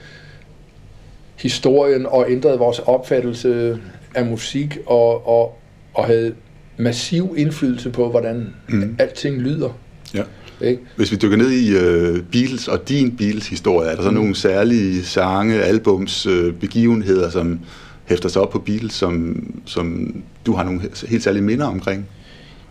historien, 1.36 2.06
og 2.06 2.26
ændrede 2.28 2.58
vores 2.58 2.78
opfattelse 2.78 3.78
af 4.14 4.26
musik, 4.26 4.78
og, 4.86 5.26
og, 5.28 5.58
og 5.94 6.04
havde 6.04 6.34
massiv 6.76 7.34
indflydelse 7.38 7.90
på, 7.90 8.10
hvordan 8.10 8.54
Mm. 8.68 8.96
alting 8.98 9.36
lyder. 9.38 9.78
Ja. 10.14 10.22
Ikke? 10.60 10.82
Hvis 10.96 11.12
vi 11.12 11.16
dykker 11.16 11.36
ned 11.36 11.50
i 11.50 11.74
uh, 11.74 12.18
Beatles 12.32 12.68
og 12.68 12.88
din 12.88 13.16
Beatles-historie, 13.16 13.88
er 13.90 13.96
der 13.96 14.02
så 14.02 14.10
Mm. 14.10 14.14
nogle 14.14 14.34
særlige 14.36 15.04
sange, 15.04 15.62
albums, 15.62 16.26
uh, 16.26 16.54
begivenheder, 16.54 17.30
som 17.30 17.60
hæfter 18.06 18.28
sig 18.28 18.42
op 18.42 18.50
på 18.50 18.58
Beatles, 18.58 18.92
som, 18.92 19.36
som 19.66 20.14
du 20.46 20.52
har 20.52 20.64
nogle 20.64 20.80
he- 20.80 21.06
helt 21.06 21.22
særlige 21.22 21.42
minder 21.42 21.66
omkring? 21.66 22.08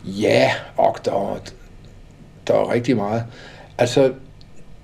Ja, 0.06 0.52
og 0.78 0.96
der, 1.06 1.42
der 2.48 2.54
er 2.54 2.72
rigtig 2.74 2.96
meget. 2.96 3.24
Altså, 3.78 4.14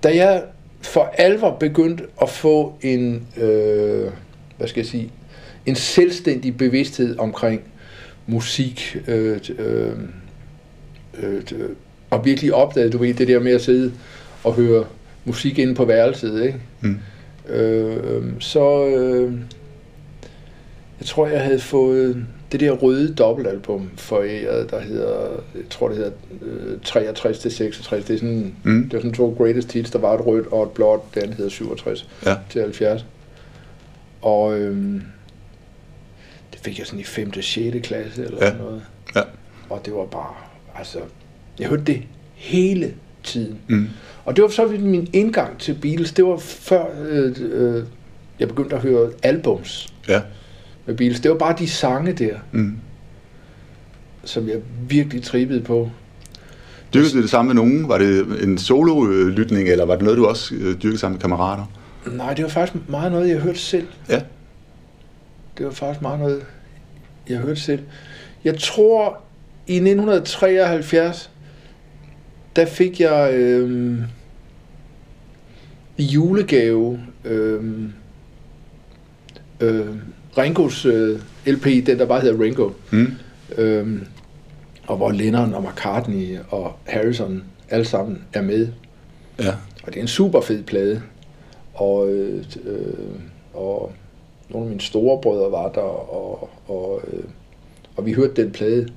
da 0.04 0.16
jeg 0.16 0.44
for 0.82 1.14
alvor 1.18 1.58
begyndte 1.60 2.04
at 2.22 2.30
få 2.30 2.74
en, 2.82 3.28
øh, 3.38 4.12
hvad 4.58 4.68
skal 4.68 4.82
jeg 4.82 4.88
sige, 4.88 5.12
en 5.66 5.76
selvstændig 5.76 6.58
bevidsthed 6.58 7.18
omkring 7.20 7.62
musik, 8.28 8.98
øh, 9.08 9.40
øh, 9.60 9.92
øh, 11.24 11.36
øh, 11.36 11.70
og 12.10 12.26
virkelig 12.26 12.54
opdagede, 12.54 12.92
du 12.92 12.98
ved, 12.98 13.14
det 13.14 13.28
der 13.28 13.40
med 13.40 13.52
at 13.52 13.62
sidde 13.62 13.92
og 14.44 14.54
høre 14.54 14.86
musik 15.26 15.60
inde 15.60 15.76
på 15.76 15.86
værelset, 15.86 16.44
ikke? 16.46 16.60
Mm. 16.82 17.00
Øh, 17.54 18.24
så 18.40 18.88
øh, 18.88 19.34
jeg 21.02 21.08
tror, 21.08 21.28
jeg 21.28 21.42
havde 21.42 21.60
fået 21.60 22.26
det 22.52 22.60
der 22.60 22.72
røde 22.72 23.14
dobbeltalbum 23.14 23.90
foræret, 23.98 24.72
der 24.72 24.80
hedder, 24.80 25.30
jeg 25.56 25.64
tror 25.70 25.88
det 25.88 25.98
hedder 25.98 26.12
øh, 26.42 26.78
63 26.84 27.40
til 27.40 27.52
66. 27.52 28.06
Det 28.06 28.14
er 28.14 28.18
sådan, 28.18 28.56
Mm. 28.64 28.84
det 28.84 28.94
var 28.94 29.00
sådan 29.00 29.14
to 29.14 29.36
greatest 29.38 29.72
hits. 29.72 29.92
Der 29.92 30.00
var 30.00 30.14
et 30.14 30.26
rødt 30.26 30.48
og 30.48 30.64
et 30.64 30.70
blåt. 30.72 31.00
Det 31.16 31.22
andet 31.24 31.36
hedder 31.38 31.50
67 31.52 32.10
Ja. 32.26 32.36
til 32.50 32.62
70. 32.62 33.06
Og 34.22 34.60
øhm, 34.60 35.02
det 36.54 36.60
fik 36.60 36.80
jeg 36.80 36.88
sådan 36.88 37.00
i 37.00 37.04
5. 37.04 37.28
og 37.38 37.44
6. 37.44 37.78
klasse 37.88 38.24
eller 38.26 38.38
Ja. 38.42 38.46
sådan 38.46 38.62
noget. 38.62 38.82
Ja. 39.16 39.22
Og 39.70 39.82
det 39.86 39.94
var 39.94 40.06
bare, 40.06 40.34
altså, 40.76 41.00
jeg 41.60 41.68
hørte 41.70 41.84
det 41.84 42.02
hele 42.36 42.94
tiden. 43.24 43.58
Mm. 43.68 43.88
Og 44.26 44.36
det 44.36 44.42
var 44.42 44.50
så 44.50 44.68
min 44.68 45.10
indgang 45.14 45.60
til 45.60 45.74
Beatles. 45.82 46.12
Det 46.14 46.26
var 46.26 46.38
før 46.38 46.86
øh, 47.10 47.36
øh, 47.40 47.84
jeg 48.40 48.48
begyndte 48.48 48.76
at 48.76 48.82
høre 48.82 49.12
albums 49.24 49.94
Ja. 50.08 50.22
Med 50.86 50.96
Beatles. 50.98 51.20
Det 51.20 51.32
var 51.32 51.38
bare 51.38 51.56
de 51.60 51.68
sange 51.70 52.14
der, 52.14 52.36
Mm. 52.52 52.78
som 54.24 54.48
jeg 54.50 54.58
virkelig 54.90 55.24
trippede 55.24 55.62
på. 55.62 55.90
Dyrkede 56.94 57.14
du 57.14 57.22
det 57.22 57.30
samme 57.30 57.54
med 57.54 57.56
nogen? 57.56 57.88
Var 57.90 57.98
det 57.98 58.44
en 58.44 58.58
solo-lytning, 58.58 59.70
eller 59.70 59.86
var 59.86 59.94
det 59.96 60.04
noget, 60.04 60.18
du 60.18 60.26
også 60.26 60.56
øh, 60.56 60.74
dyrkede 60.84 60.98
sammen 60.98 61.16
med 61.16 61.22
kammerater? 61.22 61.66
Nej, 62.12 62.34
det 62.34 62.44
var 62.44 62.50
faktisk 62.50 62.90
meget 62.90 63.12
noget, 63.12 63.30
jeg 63.30 63.40
hørte 63.40 63.60
selv. 63.60 63.88
Ja. 64.10 64.22
Det 65.58 65.66
var 65.66 65.72
faktisk 65.72 66.02
meget 66.02 66.20
noget, 66.20 66.42
jeg 67.30 67.38
hørte 67.38 67.62
selv. 67.62 67.80
Jeg 68.44 68.58
tror, 68.60 69.22
i 69.68 69.74
1973, 69.76 71.32
der 72.56 72.66
fik 72.66 73.00
jeg 73.00 73.34
øh, 73.34 73.98
i 75.98 76.04
julegave 76.04 77.00
øh, 77.26 77.64
øh, 79.60 79.86
Ringos 80.38 80.86
øh, 80.86 81.20
LP, 81.46 81.66
den 81.66 82.00
der 82.00 82.06
bare 82.06 82.22
hedder 82.22 82.44
Ringo. 82.44 82.70
Mm. 82.92 83.08
Øh, 83.58 84.02
og 84.88 84.98
hvor 84.98 85.12
Lennon 85.12 85.54
og 85.54 85.64
McCartney 85.64 86.38
og 86.50 86.76
Harrison 86.88 87.44
alle 87.70 87.86
sammen 87.86 88.24
er 88.34 88.42
med. 88.42 88.68
Ja. 89.40 89.54
Og 89.84 89.88
det 89.88 89.98
er 89.98 90.02
en 90.02 90.08
super 90.08 90.42
fed 90.42 90.64
plade. 90.64 91.02
Og, 91.74 92.10
øh, 92.10 92.46
øh, 92.64 92.94
og 93.54 93.92
nogle 94.50 94.66
af 94.66 94.70
mine 94.70 94.82
store 94.82 95.22
brødre 95.22 95.52
var 95.52 95.72
der, 95.72 95.82
og, 95.82 96.50
og, 96.68 97.02
øh, 97.08 97.24
og 97.96 98.06
vi 98.06 98.14
hørte 98.14 98.42
den 98.44 98.52
plade 98.52 98.88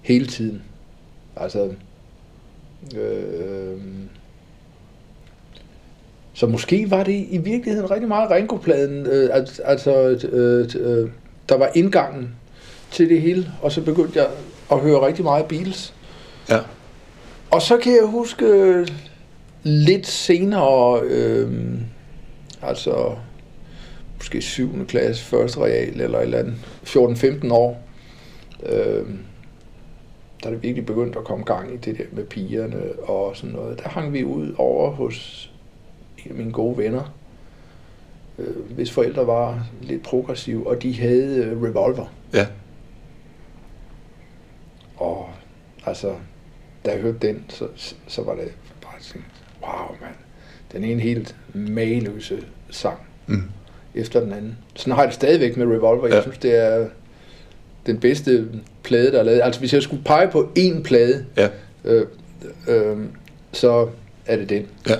hele 0.00 0.26
tiden. 0.26 0.62
Altså, 1.36 1.74
øh, 2.96 3.80
så 6.40 6.46
måske 6.46 6.90
var 6.90 7.04
det 7.04 7.26
i 7.30 7.38
virkeligheden 7.38 7.90
rigtig 7.90 8.08
meget 8.08 8.30
Ringo-pladen, 8.30 9.06
øh, 9.06 9.30
al- 9.32 9.60
altså, 9.64 9.92
øh, 10.32 10.68
øh, 10.80 11.10
der 11.48 11.58
var 11.58 11.70
indgangen 11.74 12.34
til 12.90 13.08
det 13.10 13.20
hele, 13.20 13.52
og 13.62 13.72
så 13.72 13.82
begyndte 13.82 14.18
jeg 14.18 14.28
at 14.72 14.80
høre 14.80 15.06
rigtig 15.06 15.24
meget 15.24 15.46
Beatles. 15.46 15.94
Ja. 16.48 16.58
Og 17.50 17.62
så 17.62 17.76
kan 17.76 17.92
jeg 17.92 18.06
huske, 18.06 18.44
øh, 18.44 18.88
lidt 19.62 20.06
senere, 20.06 21.00
øh, 21.02 21.52
altså 22.62 23.14
måske 24.16 24.42
7. 24.42 24.86
klasse, 24.86 25.24
første 25.24 25.60
real 25.60 26.00
eller 26.00 26.18
et 26.18 26.22
eller 26.22 26.38
andet, 26.38 26.54
14-15 26.84 27.52
år, 27.52 27.82
øh, 28.66 29.06
der 30.42 30.46
er 30.46 30.50
det 30.50 30.62
virkelig 30.62 30.86
begyndt 30.86 31.16
at 31.16 31.24
komme 31.24 31.44
gang 31.44 31.74
i 31.74 31.76
det 31.76 31.98
der 31.98 32.04
med 32.12 32.24
pigerne 32.24 32.82
og 33.02 33.36
sådan 33.36 33.56
noget. 33.56 33.78
Der 33.82 33.88
hang 33.88 34.12
vi 34.12 34.24
ud 34.24 34.54
over 34.58 34.90
hos 34.90 35.49
mine 36.30 36.52
gode 36.52 36.78
venner, 36.78 37.14
øh, 38.38 38.70
hvis 38.74 38.90
forældre 38.90 39.26
var 39.26 39.66
lidt 39.82 40.02
progressive, 40.02 40.66
og 40.66 40.82
de 40.82 41.00
havde 41.00 41.44
øh, 41.44 41.62
revolver. 41.62 42.06
Ja. 42.34 42.46
Og 44.96 45.28
altså, 45.86 46.14
da 46.84 46.90
jeg 46.90 47.00
hørte 47.00 47.18
den, 47.28 47.44
så, 47.48 47.66
så 48.08 48.22
var 48.22 48.34
det 48.34 48.52
bare 48.82 48.92
sådan, 49.00 49.24
wow 49.62 49.96
mand, 50.00 50.14
den 50.72 50.84
ene 50.84 51.00
helt 51.00 51.36
mageløse 51.54 52.38
sang 52.70 52.98
Mm. 53.26 53.42
efter 53.94 54.20
den 54.20 54.32
anden. 54.32 54.58
Sådan 54.74 54.92
har 54.92 55.02
jeg 55.02 55.08
det 55.08 55.14
stadigvæk 55.14 55.56
med 55.56 55.66
Revolver. 55.66 56.06
Jeg 56.06 56.14
Ja. 56.16 56.22
synes, 56.22 56.38
det 56.38 56.56
er 56.56 56.88
den 57.86 58.00
bedste 58.00 58.48
plade, 58.82 59.12
der 59.12 59.18
er 59.18 59.22
lavet. 59.22 59.40
Altså, 59.42 59.60
hvis 59.60 59.72
jeg 59.74 59.82
skulle 59.82 60.04
pege 60.04 60.28
på 60.30 60.52
én 60.58 60.82
plade, 60.82 61.26
Ja. 61.36 61.48
øh, 61.84 62.06
øh, 62.68 62.98
så 63.52 63.88
er 64.26 64.36
det 64.36 64.48
den. 64.48 64.66
Ja. 64.88 64.94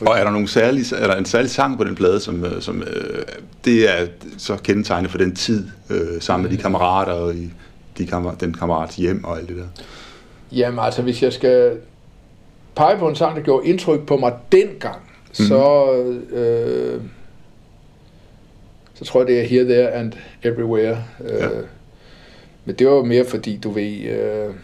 Og 0.00 0.18
er 0.18 0.24
der, 0.24 0.30
nogle 0.30 0.48
særlige, 0.48 0.96
er 0.96 1.06
der 1.06 1.16
en 1.16 1.24
særlig 1.24 1.50
sang 1.50 1.78
på 1.78 1.84
den 1.84 1.94
plade, 1.94 2.20
som, 2.20 2.44
øh, 2.44 2.62
som 2.62 2.82
øh, 2.82 3.22
det 3.64 4.00
er 4.00 4.06
så 4.38 4.56
kendetegnet 4.56 5.10
for 5.10 5.18
den 5.18 5.34
tid, 5.34 5.68
øh, 5.90 6.20
sammen 6.20 6.48
med 6.50 6.56
de 6.56 6.62
kammerater 6.62 7.12
og 7.12 7.34
i 7.34 7.52
de 7.98 8.06
kammer, 8.06 8.34
den 8.34 8.54
kammerats 8.54 8.96
hjem 8.96 9.24
og 9.24 9.38
alt 9.38 9.48
det 9.48 9.56
der? 9.56 9.82
Jamen, 10.52 10.78
altså, 10.80 11.02
hvis 11.02 11.22
jeg 11.22 11.32
skal 11.32 11.78
pege 12.76 12.98
på 12.98 13.08
en 13.08 13.16
sang, 13.16 13.36
der 13.36 13.42
gjorde 13.42 13.66
indtryk 13.66 14.06
på 14.06 14.16
mig 14.16 14.32
dengang, 14.52 15.00
mm. 15.28 15.34
så, 15.34 15.92
øh, 16.30 17.00
så 18.94 19.04
tror 19.04 19.20
jeg, 19.20 19.26
det 19.26 19.40
er 19.40 19.46
Here, 19.46 19.64
There 19.64 19.92
and 19.92 20.12
Everywhere. 20.42 21.04
Øh, 21.24 21.40
Ja. 21.40 21.48
Men 22.64 22.76
det 22.76 22.86
var 22.86 22.92
jo 22.92 23.04
mere 23.04 23.24
fordi, 23.24 23.56
du 23.56 23.70
ved, 23.70 24.04
øh, 24.04 24.54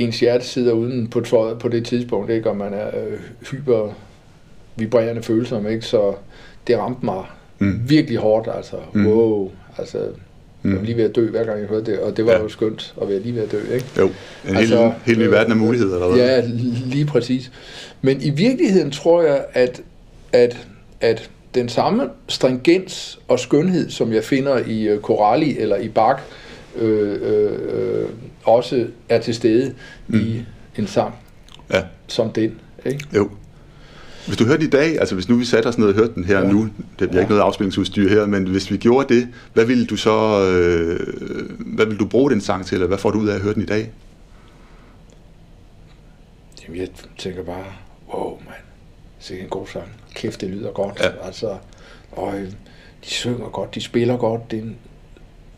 ens 0.00 0.20
hjerte 0.20 0.44
sidder 0.44 0.72
uden 0.72 1.08
på 1.08 1.20
tøjet 1.20 1.58
på 1.58 1.68
det 1.68 1.86
tidspunkt, 1.86 2.30
ikke? 2.30 2.50
og 2.50 2.56
man 2.56 2.74
er 2.74 2.86
øh, 2.86 3.18
hyper 3.50 3.88
vibrerende 4.76 5.22
følsom, 5.22 5.66
ikke? 5.68 5.82
så 5.86 6.14
det 6.66 6.78
ramte 6.78 7.04
mig 7.04 7.24
Mm. 7.62 7.80
virkelig 7.88 8.18
hårdt, 8.18 8.48
altså, 8.56 8.76
Mm. 8.92 9.06
wow, 9.06 9.50
altså, 9.78 9.98
jeg 9.98 10.72
var 10.72 10.78
Mm. 10.78 10.84
lige 10.84 10.96
ved 10.96 11.04
at 11.04 11.16
dø, 11.16 11.30
hver 11.30 11.44
gang 11.44 11.60
jeg 11.60 11.68
hørte 11.68 11.90
det, 11.92 11.98
og 12.00 12.16
det 12.16 12.26
var 12.26 12.32
Ja. 12.32 12.38
jo 12.38 12.48
skønt 12.48 12.94
at 13.02 13.08
være 13.08 13.18
lige 13.18 13.34
ved 13.34 13.42
at 13.42 13.52
dø, 13.52 13.74
ikke? 13.74 13.86
Jo, 13.98 14.06
en 14.48 14.56
Altså, 14.56 14.82
helt, 14.82 14.94
helt 15.06 15.18
ny 15.18 15.22
øh, 15.24 15.30
verden 15.32 15.52
af 15.52 15.58
muligheder, 15.58 15.94
eller 15.94 16.08
hvad? 16.08 16.18
Ja, 16.18 16.42
lige 16.86 17.06
præcis. 17.06 17.52
Men 18.02 18.22
i 18.22 18.30
virkeligheden 18.30 18.90
tror 18.90 19.22
jeg, 19.22 19.44
at, 19.52 19.80
at, 20.32 20.66
at 21.00 21.30
den 21.54 21.68
samme 21.68 22.08
stringens 22.28 23.20
og 23.28 23.38
skønhed, 23.40 23.90
som 23.90 24.12
jeg 24.12 24.24
finder 24.24 24.58
i 24.66 24.94
uh, 24.94 25.00
Corelli 25.00 25.58
eller 25.58 25.76
i 25.76 25.88
Bach, 25.88 26.18
øh, 26.22 26.49
øh, 26.76 27.18
øh, 27.22 28.08
også 28.44 28.86
er 29.08 29.20
til 29.20 29.34
stede 29.34 29.74
mm. 30.08 30.18
i 30.20 30.44
en 30.76 30.86
sang 30.86 31.14
ja. 31.72 31.82
som 32.06 32.32
den. 32.32 32.54
Ikke? 32.86 33.04
Jo. 33.16 33.30
Hvis 34.26 34.36
du 34.36 34.44
hørte 34.44 34.64
i 34.64 34.68
dag, 34.70 35.00
altså 35.00 35.14
hvis 35.14 35.28
nu 35.28 35.36
vi 35.36 35.44
satte 35.44 35.66
os 35.66 35.78
ned 35.78 35.86
og 35.86 35.94
hørte 35.94 36.14
den 36.14 36.24
her 36.24 36.38
Ja. 36.40 36.52
nu, 36.52 36.62
det 36.62 36.70
bliver 36.96 37.14
Ja. 37.14 37.20
ikke 37.20 37.30
noget 37.30 37.42
afspilningsudstyr 37.42 38.08
her, 38.08 38.26
men 38.26 38.46
hvis 38.46 38.70
vi 38.70 38.76
gjorde 38.76 39.14
det, 39.14 39.28
hvad 39.54 39.64
ville 39.64 39.86
du 39.86 39.96
så, 39.96 40.44
øh, 40.50 41.00
hvad 41.76 41.86
vil 41.86 41.96
du 41.98 42.06
bruge 42.06 42.30
den 42.30 42.40
sang 42.40 42.66
til, 42.66 42.74
eller 42.74 42.86
hvad 42.86 42.98
får 42.98 43.10
du 43.10 43.18
ud 43.18 43.28
af 43.28 43.34
at 43.34 43.40
høre 43.40 43.54
den 43.54 43.62
i 43.62 43.66
dag? 43.66 43.92
Jamen, 46.64 46.80
jeg 46.80 46.88
tænker 47.18 47.44
bare, 47.44 47.64
wow, 48.14 48.30
mand, 48.30 48.62
det 49.28 49.36
er 49.38 49.42
en 49.42 49.48
god 49.48 49.66
sang. 49.66 49.84
Kæft, 50.14 50.40
det 50.40 50.48
lyder 50.50 50.72
godt. 50.72 51.00
Ja. 51.00 51.26
Altså, 51.26 51.56
og 52.12 52.38
øh, 52.38 52.46
de 53.04 53.10
synger 53.10 53.48
godt, 53.48 53.74
de 53.74 53.80
spiller 53.80 54.16
godt, 54.16 54.50
det 54.50 54.58
er 54.58 54.62
en 54.62 54.76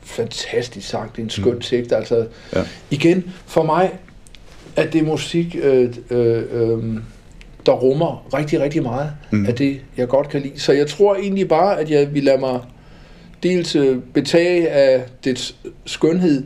fantastisk 0.03 0.89
sang, 0.89 1.13
det 1.13 1.19
er 1.19 1.23
en 1.23 1.31
skøn 1.31 1.55
mm. 1.55 1.61
tekst. 1.61 1.93
Altså, 1.93 2.27
Ja. 2.57 2.63
igen, 2.91 3.33
for 3.47 3.63
mig 3.63 3.91
er 4.77 4.87
det 4.91 5.05
musik, 5.05 5.57
øh, 5.63 5.95
øh, 6.11 6.43
øh, 6.53 6.79
der 7.67 7.73
rummer 7.73 8.27
rigtig, 8.35 8.61
rigtig 8.61 8.83
meget 8.83 9.11
Mm. 9.31 9.39
mm. 9.39 9.47
af 9.47 9.55
det, 9.55 9.81
jeg 9.97 10.09
godt 10.09 10.29
kan 10.29 10.41
lide. 10.41 10.61
Så 10.61 10.73
jeg 10.73 10.87
tror 10.87 11.15
egentlig 11.17 11.49
bare, 11.49 11.81
at 11.81 11.91
jeg 11.91 12.15
vil 12.15 12.25
lade 12.25 12.39
mig 12.39 12.61
dels 13.43 13.77
øh, 13.77 13.99
betage 14.15 14.69
af 14.69 15.05
dets 15.25 15.55
skønhed, 15.87 16.43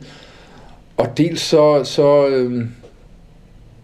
og 0.97 1.17
dels 1.17 1.41
så, 1.41 1.83
så 1.83 2.27
øh, 2.27 2.65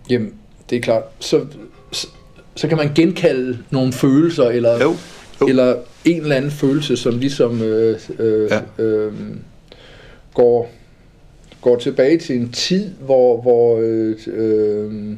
jamen, 0.09 0.33
det 0.69 0.75
er 0.77 0.81
klart, 0.81 1.03
så, 1.19 1.45
så, 1.91 2.07
så 2.55 2.67
kan 2.67 2.77
man 2.77 2.91
genkalde 2.95 3.57
nogle 3.71 3.93
følelser, 3.93 4.43
eller, 4.43 4.83
Jo, 4.83 4.95
jo. 5.41 5.47
eller 5.47 5.75
en 6.05 6.21
eller 6.21 6.35
anden 6.35 6.51
følelse, 6.51 6.97
som 6.97 7.17
ligesom 7.19 7.61
øh, 7.61 7.99
øh, 8.19 8.51
ja. 8.77 8.83
øh, 8.83 9.13
går, 10.33 10.69
går 11.61 11.77
tilbage 11.77 12.17
til 12.17 12.35
en 12.35 12.51
tid, 12.51 12.89
hvor, 12.93 13.41
hvor, 13.41 13.79
øh, 13.81 14.17
øh, 14.27 15.17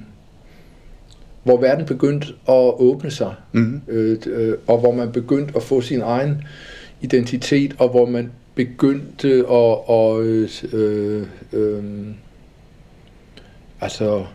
hvor 1.44 1.58
verden 1.58 1.86
begyndte 1.86 2.28
at 2.50 2.74
åbne 2.80 3.12
sig, 3.12 3.34
Mm-hmm. 3.52 3.82
øh, 3.88 4.18
øh, 4.26 4.54
og 4.68 4.78
hvor 4.80 4.92
man 4.92 5.12
begyndte 5.12 5.54
at 5.56 5.64
få 5.64 5.82
sin 5.82 6.02
egen 6.02 6.44
identitet, 7.02 7.76
og 7.78 7.90
hvor 7.90 8.06
man 8.06 8.32
begyndte 8.56 9.28
at, 9.52 9.96
at 9.96 10.20
øh, 10.20 10.50
øh, 10.74 11.28
øh, 11.54 11.84
altså, 13.82 14.26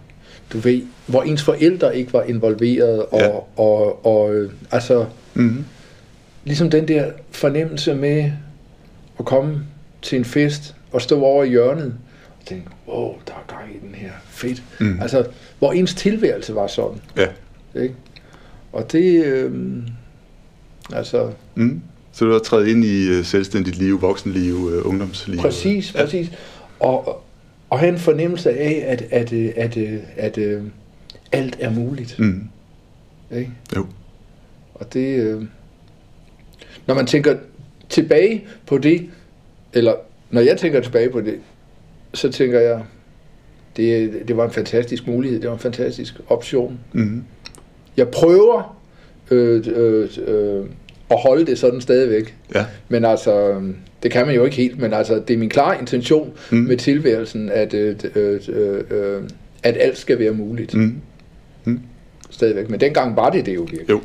du 0.53 0.59
ved, 0.59 0.83
hvor 1.07 1.23
ens 1.23 1.43
forældre 1.43 1.97
ikke 1.97 2.13
var 2.13 2.23
involveret, 2.23 3.03
og, 3.07 3.19
Ja. 3.21 3.29
og, 3.57 4.07
og 4.07 4.35
øh, 4.35 4.51
altså, 4.71 5.07
Mm-hmm. 5.35 5.65
ligesom 6.45 6.71
den 6.71 6.89
der 6.89 7.11
fornemmelse 7.31 7.95
med 7.95 8.31
at 9.19 9.25
komme 9.25 9.61
til 10.03 10.19
en 10.19 10.25
fest 10.25 10.75
og 10.93 11.03
stå 11.03 11.23
over 11.23 11.45
i 11.45 11.49
hjørnet 11.49 11.95
og 12.41 12.47
tænke, 12.47 12.67
wow, 12.89 13.15
der 13.27 13.33
er 13.33 13.45
gang 13.59 13.75
i 13.75 13.87
den 13.87 13.95
her, 13.95 14.11
fedt. 14.29 14.63
Mm. 14.81 14.99
Altså, 15.03 15.27
hvor 15.59 15.73
ens 15.73 15.95
tilværelse 15.95 16.55
var 16.55 16.67
sådan. 16.67 16.99
Ja. 17.17 17.27
Ikke? 17.83 17.95
Og 18.73 18.93
det, 18.93 19.25
øh, 19.25 19.53
altså, 20.93 21.31
Mm. 21.55 21.81
Så 22.13 22.25
du 22.25 22.33
har 22.33 22.39
trædet 22.39 22.67
ind 22.69 22.85
i 22.85 23.09
øh, 23.09 23.25
selvstændigt 23.25 23.77
liv, 23.77 24.03
voksenliv, 24.03 24.71
øh, 24.73 24.87
ungdomsliv. 24.87 25.39
præcis, 25.39 25.95
Ja. 25.95 26.03
præcis. 26.05 26.31
Og, 26.81 27.23
og 27.71 27.79
have 27.79 27.93
en 27.93 27.99
fornemmelse 27.99 28.51
af, 28.51 28.85
at, 28.87 29.03
at, 29.11 29.33
øh, 29.33 29.53
at, 29.57 29.77
at, 29.77 29.99
at, 30.17 30.39
at 30.39 30.61
alt 31.33 31.57
er 31.61 31.71
muligt. 31.71 32.19
Mm. 32.19 32.43
Ikke? 33.33 33.51
Jo. 33.77 33.87
Og 34.75 34.93
det, 34.93 35.21
øh, 35.21 35.43
når 36.87 36.95
man 36.95 37.07
tænker 37.07 37.37
tilbage 37.89 38.45
på 38.67 38.79
det, 38.79 39.11
eller 39.73 39.95
når 40.31 40.41
jeg 40.41 40.57
tænker 40.59 40.81
tilbage 40.81 41.11
på 41.11 41.21
det, 41.21 41.35
så 42.15 42.33
tænker 42.33 42.61
jeg, 42.61 42.83
det, 43.77 44.13
det 44.29 44.37
var 44.37 44.45
en 44.45 44.51
fantastisk 44.51 45.07
mulighed, 45.07 45.41
det 45.41 45.49
var 45.49 45.55
en 45.55 45.61
fantastisk 45.61 46.15
option. 46.29 46.79
Mm. 46.93 47.25
Jeg 47.97 48.09
prøver 48.09 48.77
øh, 49.31 49.65
øh, 49.77 50.09
øh, 50.27 50.65
at 51.11 51.17
holde 51.23 51.47
det 51.47 51.59
sådan 51.59 51.81
stadigvæk, 51.81 52.37
Ja. 52.55 52.67
men 52.89 53.05
altså, 53.05 53.63
det 54.03 54.11
kan 54.11 54.27
man 54.27 54.35
jo 54.35 54.45
ikke 54.45 54.57
helt, 54.57 54.79
men 54.79 54.93
altså, 54.93 55.23
det 55.29 55.35
er 55.35 55.39
min 55.39 55.49
klare 55.49 55.81
intention 55.81 56.33
Mm. 56.51 56.59
mm. 56.59 56.65
med 56.65 56.77
tilværelsen, 56.77 57.49
at, 57.51 57.75
øh, 57.75 57.97
øh, 58.15 58.41
øh, 58.91 59.23
at 59.63 59.77
alt 59.81 59.99
skal 59.99 60.19
være 60.19 60.33
muligt 60.33 60.75
Mm. 60.75 61.81
stadigvæk. 62.31 62.71
Men 62.71 62.81
dengang 62.81 63.17
var 63.17 63.31
det 63.31 63.47
det 63.47 63.55
jo 63.55 63.61
virkelig. 63.61 63.91
Jo, 63.91 64.01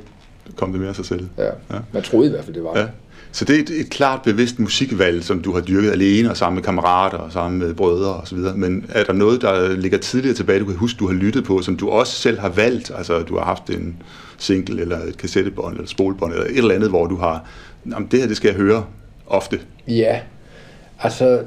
kom 0.56 0.72
det 0.72 0.80
mere 0.80 0.90
af 0.90 0.96
sig 0.96 1.06
selv. 1.06 1.28
Ja. 1.38 1.44
Ja. 1.46 1.80
Man 1.94 2.04
troede 2.04 2.28
i 2.28 2.32
hvert 2.32 2.44
fald, 2.44 2.56
det 2.56 2.64
var 2.64 2.78
Ja. 2.80 2.82
det. 2.84 2.92
Så 3.36 3.46
det 3.46 3.56
er 3.56 3.60
et, 3.60 3.70
et 3.70 3.90
klart 3.90 4.22
bevidst 4.22 4.60
musikvalg, 4.60 5.24
som 5.24 5.42
du 5.42 5.54
har 5.54 5.62
dyrket 5.62 5.92
alene 5.92 6.30
og 6.30 6.38
sammen 6.38 6.56
med 6.56 6.64
kammerater 6.64 7.18
og 7.18 7.32
sammen 7.32 7.60
med 7.60 7.74
brødre 7.74 8.14
og 8.14 8.28
så 8.28 8.36
videre. 8.36 8.58
Men 8.58 8.86
er 8.90 9.04
der 9.04 9.14
noget, 9.14 9.42
der 9.42 9.76
ligger 9.76 9.98
tidligere 9.98 10.36
tilbage, 10.36 10.60
du 10.60 10.66
kan 10.66 10.76
huske, 10.76 10.98
du 11.00 11.08
har 11.08 11.14
lyttet 11.14 11.44
på, 11.44 11.62
som 11.62 11.78
du 11.78 11.90
også 11.90 12.14
selv 12.14 12.40
har 12.40 12.50
valgt? 12.50 12.92
Altså, 12.98 13.20
du 13.20 13.38
har 13.38 13.46
haft 13.46 13.70
en 13.70 14.04
single 14.38 14.82
eller 14.82 15.00
et 15.00 15.18
kassettebånd 15.18 15.74
eller 15.74 15.84
et 15.84 15.90
spolebånd 15.90 16.34
eller 16.34 16.46
et 16.46 16.58
eller 16.58 16.76
andet, 16.76 16.90
hvor 16.90 17.06
du 17.06 17.16
har, 17.16 17.50
jamen, 17.92 18.08
det 18.12 18.20
her, 18.20 18.28
det 18.28 18.38
skal 18.38 18.48
jeg 18.48 18.58
høre 18.58 18.86
ofte. 19.28 19.60
Ja, 19.88 20.20
altså... 21.00 21.44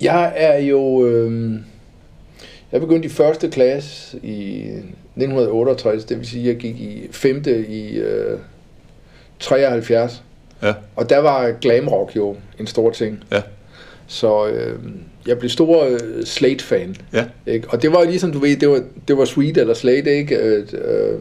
Jeg 0.00 0.32
er 0.36 0.58
jo... 0.58 1.06
Øh, 1.06 1.52
jeg 2.72 2.80
begyndte 2.80 3.06
i 3.06 3.12
første 3.12 3.50
klasse 3.50 4.18
i 4.22 4.70
1968, 5.16 6.04
det 6.04 6.18
vil 6.18 6.26
sige, 6.26 6.42
at 6.42 6.46
jeg 6.48 6.56
gik 6.56 6.80
i 6.80 7.08
femte 7.10 7.66
i 7.66 7.96
øh, 7.98 8.38
73. 9.38 10.22
Ja, 10.62 10.74
Og 10.96 11.10
der 11.10 11.18
var 11.18 11.50
glam 11.60 11.88
rock 11.88 12.16
jo 12.16 12.36
en 12.60 12.66
stor 12.66 12.90
ting. 12.90 13.24
ja, 13.32 13.42
Så 14.06 14.46
øh, 14.48 14.78
jeg 15.26 15.38
blev 15.38 15.50
stor 15.50 15.84
øh, 15.84 16.24
Slate-fan. 16.24 16.96
ja, 17.12 17.24
Ikke? 17.46 17.68
Og 17.70 17.82
det 17.82 17.92
var 17.92 18.04
ligesom, 18.04 18.32
du 18.32 18.38
ved, 18.38 18.56
det 18.56 18.68
var, 18.68 18.82
det 19.08 19.18
var 19.18 19.24
Sweet 19.24 19.56
eller 19.56 19.74
Slate, 19.74 20.10
ikke? 20.16 20.36
Øh, 20.36 20.66
øh, 20.72 21.18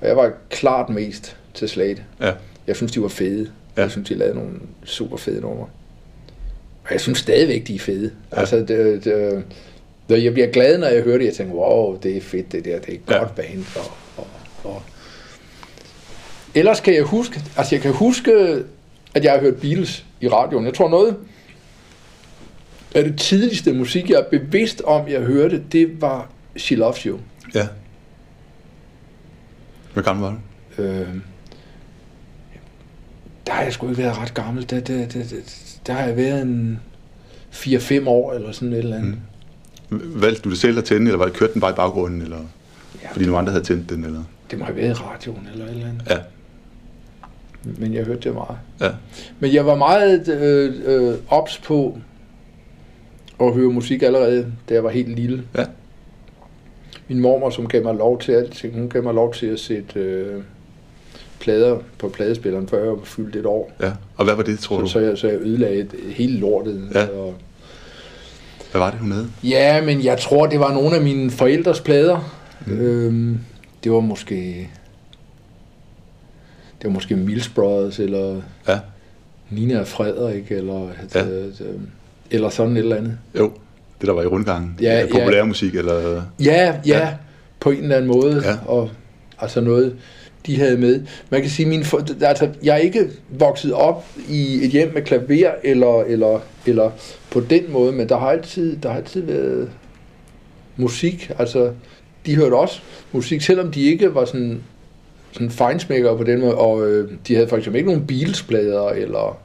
og 0.00 0.08
jeg 0.08 0.16
var 0.16 0.32
klart 0.50 0.88
mest 0.90 1.36
til 1.54 1.68
Slate. 1.68 2.02
ja, 2.20 2.32
Jeg 2.66 2.76
synes, 2.76 2.92
de 2.92 3.02
var 3.02 3.08
fede. 3.08 3.50
Ja. 3.76 3.82
Jeg 3.82 3.90
synes, 3.90 4.08
de 4.08 4.14
lavede 4.14 4.34
nogle 4.34 4.50
super 4.84 5.16
fede 5.16 5.40
numre. 5.40 5.66
Og 6.84 6.92
jeg 6.92 7.00
synes 7.00 7.18
stadigvæk, 7.18 7.66
de 7.66 7.74
er 7.74 7.78
fede. 7.78 8.10
Ja. 8.32 8.40
Altså, 8.40 8.56
det, 8.56 9.04
det, 9.04 9.44
jeg 10.14 10.32
bliver 10.32 10.48
glad, 10.48 10.78
når 10.78 10.86
jeg 10.86 11.02
hører 11.02 11.18
det. 11.18 11.24
Jeg 11.24 11.34
tænker, 11.34 11.54
wow, 11.54 11.98
det 12.00 12.16
er 12.16 12.20
fedt 12.20 12.52
det 12.52 12.64
der. 12.64 12.78
Det 12.78 12.88
er 12.88 12.92
et 12.94 13.00
Ja. 13.10 13.18
godt 13.18 13.34
band. 13.34 13.64
Og, 13.76 13.84
og, 14.16 14.26
og. 14.64 14.82
Ellers 16.54 16.80
kan 16.80 16.94
jeg 16.94 17.02
huske, 17.02 17.40
altså 17.56 17.74
jeg 17.74 17.82
kan 17.82 17.92
huske, 17.92 18.32
at 19.14 19.24
jeg 19.24 19.32
har 19.32 19.40
hørt 19.40 19.54
Beatles 19.56 20.04
i 20.20 20.28
radioen. 20.28 20.64
Jeg 20.66 20.74
tror 20.74 20.88
noget 20.88 21.16
af 22.94 23.04
det 23.04 23.18
tidligste 23.18 23.72
musik, 23.72 24.10
jeg 24.10 24.16
er 24.18 24.28
bevidst 24.30 24.80
om, 24.82 25.08
jeg 25.08 25.20
hørte, 25.20 25.62
det 25.72 26.00
var 26.00 26.30
She 26.56 26.74
Loves 26.76 27.02
You. 27.02 27.18
Ja. 27.54 27.66
Hvor 29.92 30.02
gammel 30.02 30.22
var 30.24 30.30
du? 30.76 30.82
Øh, 30.82 31.08
der 33.46 33.52
har 33.52 33.62
jeg 33.62 33.72
sgu 33.72 33.88
ikke 33.88 34.02
været 34.02 34.18
ret 34.18 34.34
gammel. 34.34 34.70
Der, 34.70 34.80
der, 34.80 34.96
der, 34.98 35.06
der, 35.06 35.24
der 35.86 35.92
har 35.92 36.06
jeg 36.06 36.16
været 36.16 36.42
en 36.42 36.80
4-5 37.52 38.08
år 38.08 38.32
eller 38.32 38.52
sådan 38.52 38.72
et 38.72 38.78
eller 38.78 38.96
andet. 38.96 39.10
Mm. 39.10 39.20
Valgte 39.90 40.42
du 40.42 40.50
det 40.50 40.58
selv 40.58 40.78
at 40.78 40.84
tænde, 40.84 41.06
eller 41.06 41.18
var 41.18 41.24
det 41.24 41.34
kørt 41.34 41.52
den 41.54 41.60
bare 41.60 41.70
i 41.70 41.74
baggrunden, 41.74 42.22
eller 42.22 42.38
Ja, 43.02 43.08
fordi 43.12 43.24
nogle 43.24 43.38
andre 43.38 43.52
havde 43.52 43.64
tændt 43.64 43.90
den, 43.90 44.04
eller? 44.04 44.22
det 44.50 44.58
må 44.58 44.64
have 44.64 44.76
været 44.76 44.88
i 44.90 44.92
radioen 44.92 45.48
eller 45.52 45.64
et 45.66 45.70
eller 45.70 45.86
andet. 45.88 46.02
Ja. 46.10 46.16
Men 47.78 47.94
jeg 47.94 48.04
hørte 48.04 48.20
det 48.20 48.34
meget. 48.34 48.56
Ja. 48.80 48.88
Men 49.40 49.54
jeg 49.54 49.66
var 49.66 49.74
meget 49.76 50.28
øh, 50.28 50.74
øh, 50.84 51.14
ops 51.28 51.58
på 51.58 51.98
at 53.40 53.54
høre 53.54 53.72
musik 53.72 54.02
allerede, 54.02 54.52
da 54.68 54.74
jeg 54.74 54.84
var 54.84 54.90
helt 54.90 55.08
lille. 55.16 55.42
Ja. 55.58 55.64
Min 57.08 57.20
mormor, 57.20 57.50
som 57.50 57.68
gav 57.68 57.82
mig 57.82 57.94
lov 57.94 58.20
til 58.20 58.32
alting, 58.32 58.74
hun 58.74 58.88
gav 58.88 59.02
mig 59.02 59.14
lov 59.14 59.34
til 59.34 59.46
at 59.46 59.60
sætte 59.60 60.00
øh, 60.00 60.42
plader 61.40 61.78
på 61.98 62.08
pladespilleren, 62.08 62.68
før 62.68 62.78
jeg 62.84 62.90
var 62.92 63.04
fyldt 63.04 63.36
et 63.36 63.46
år. 63.46 63.72
Ja. 63.80 63.92
Og 64.16 64.24
hvad 64.24 64.34
var 64.34 64.42
det, 64.42 64.58
tror 64.58 64.76
Så, 64.76 64.82
du? 64.82 64.88
så, 64.88 64.98
jeg, 65.00 65.18
så 65.18 65.28
jeg 65.28 65.40
ødelagde 65.40 65.86
hele 66.08 66.38
lortet. 66.38 66.88
Ja. 66.94 67.06
Og, 67.06 67.34
Hvad 68.70 68.80
var 68.80 68.90
det, 68.90 69.00
hun 69.00 69.12
havde? 69.12 69.28
ja, 69.44 69.82
men 69.84 70.04
jeg 70.04 70.18
tror, 70.18 70.46
det 70.46 70.60
var 70.60 70.72
nogle 70.74 70.96
af 70.96 71.02
mine 71.02 71.30
forældres 71.30 71.80
plader. 71.80 72.34
Mm. 72.66 72.72
Øhm, 72.80 73.38
det 73.84 73.92
var 73.92 74.00
måske... 74.00 74.68
Det 76.82 76.84
var 76.88 76.90
måske 76.90 77.16
Mills 77.16 77.48
Brothers, 77.48 77.98
eller 77.98 78.40
Ja. 78.68 78.78
Nina 79.50 79.80
og 79.80 79.86
Frederik, 79.86 80.52
eller, 80.52 80.88
Ja. 81.14 81.20
ja. 81.20 81.24
eller 82.30 82.48
sådan 82.48 82.72
et 82.76 82.78
eller 82.78 82.96
andet. 82.96 83.18
Jo, 83.38 83.52
det 84.00 84.06
der 84.06 84.12
var 84.12 84.22
i 84.22 84.26
rundgangen. 84.26 84.76
Ja, 84.82 84.98
ja. 85.00 85.06
Populærmusik, 85.12 85.74
eller... 85.74 86.00
Ja, 86.04 86.22
ja, 86.44 86.74
Ja. 86.86 86.98
ja. 86.98 87.08
på 87.60 87.70
en 87.70 87.82
eller 87.82 87.96
anden 87.96 88.10
måde. 88.10 88.42
Ja. 88.44 88.56
Og, 88.66 88.90
altså 89.38 89.60
noget, 89.60 89.96
de 90.46 90.56
havde 90.56 90.76
med. 90.76 91.02
Man 91.30 91.40
kan 91.40 91.50
sige, 91.50 91.68
min 91.68 91.84
for, 91.84 92.24
altså, 92.24 92.48
jeg 92.62 92.74
er 92.74 92.78
ikke 92.78 93.10
vokset 93.28 93.72
op 93.72 94.06
i 94.28 94.64
et 94.64 94.70
hjem 94.70 94.94
med 94.94 95.02
klaver, 95.02 95.52
eller, 95.64 96.02
eller, 96.02 96.40
eller 96.66 96.90
på 97.30 97.40
den 97.40 97.72
måde, 97.72 97.92
men 97.92 98.08
der 98.08 98.18
har 98.18 98.30
altid, 98.30 98.76
der 98.76 98.88
har 98.88 98.96
altid 98.96 99.22
været 99.22 99.70
musik. 100.76 101.30
Altså, 101.38 101.72
de 102.26 102.36
hørte 102.36 102.54
også 102.54 102.80
musik, 103.12 103.40
selvom 103.40 103.72
de 103.72 103.82
ikke 103.82 104.14
var 104.14 104.24
sådan, 104.24 104.60
sådan 105.32 105.50
fejnsmækkere 105.50 106.16
på 106.16 106.24
den 106.24 106.40
måde, 106.40 106.54
og 106.54 106.88
øh, 106.88 107.10
de 107.28 107.34
havde 107.34 107.48
for 107.48 107.56
eksempel 107.56 107.78
ikke 107.78 107.90
nogen 107.90 108.06
Beatles-plader, 108.06 108.88
eller, 108.88 109.38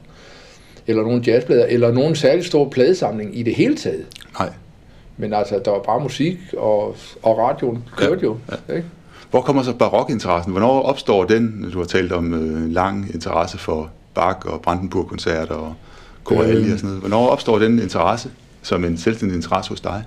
eller 0.86 1.02
nogen 1.02 1.22
jazzplader, 1.22 1.66
eller 1.66 1.92
nogen 1.92 2.14
særlig 2.14 2.44
stor 2.44 2.68
pladesamling 2.68 3.38
i 3.38 3.42
det 3.42 3.54
hele 3.54 3.76
taget. 3.76 4.06
Nej. 4.38 4.50
Men 5.16 5.32
altså, 5.32 5.60
der 5.64 5.70
var 5.70 5.82
bare 5.82 6.00
musik, 6.00 6.38
og, 6.56 6.96
og 7.22 7.38
radioen 7.38 7.84
kørte 7.96 8.20
Ja, 8.20 8.26
jo. 8.26 8.36
Ikke? 8.76 8.88
Hvor 9.30 9.40
kommer 9.40 9.62
så 9.62 9.72
barokinteressen? 9.72 10.52
Hvornår 10.52 10.82
opstår 10.82 11.24
den? 11.24 11.70
Du 11.72 11.78
har 11.78 11.84
talt 11.86 12.12
om 12.12 12.34
øh, 12.34 12.70
lang 12.70 13.14
interesse 13.14 13.58
for 13.58 13.90
Bach 14.14 14.38
og 14.46 14.60
Brandenburg-koncerter 14.60 15.54
og 15.54 15.74
Corelli 16.24 16.62
Øhm. 16.64 16.72
og 16.72 16.78
sådan 16.78 16.86
noget. 16.86 17.00
Hvornår 17.00 17.28
opstår 17.28 17.58
den 17.58 17.78
interesse 17.78 18.30
som 18.62 18.84
en 18.84 18.96
selvstændig 18.98 19.36
interesse 19.36 19.70
hos 19.70 19.80
dig? 19.80 20.04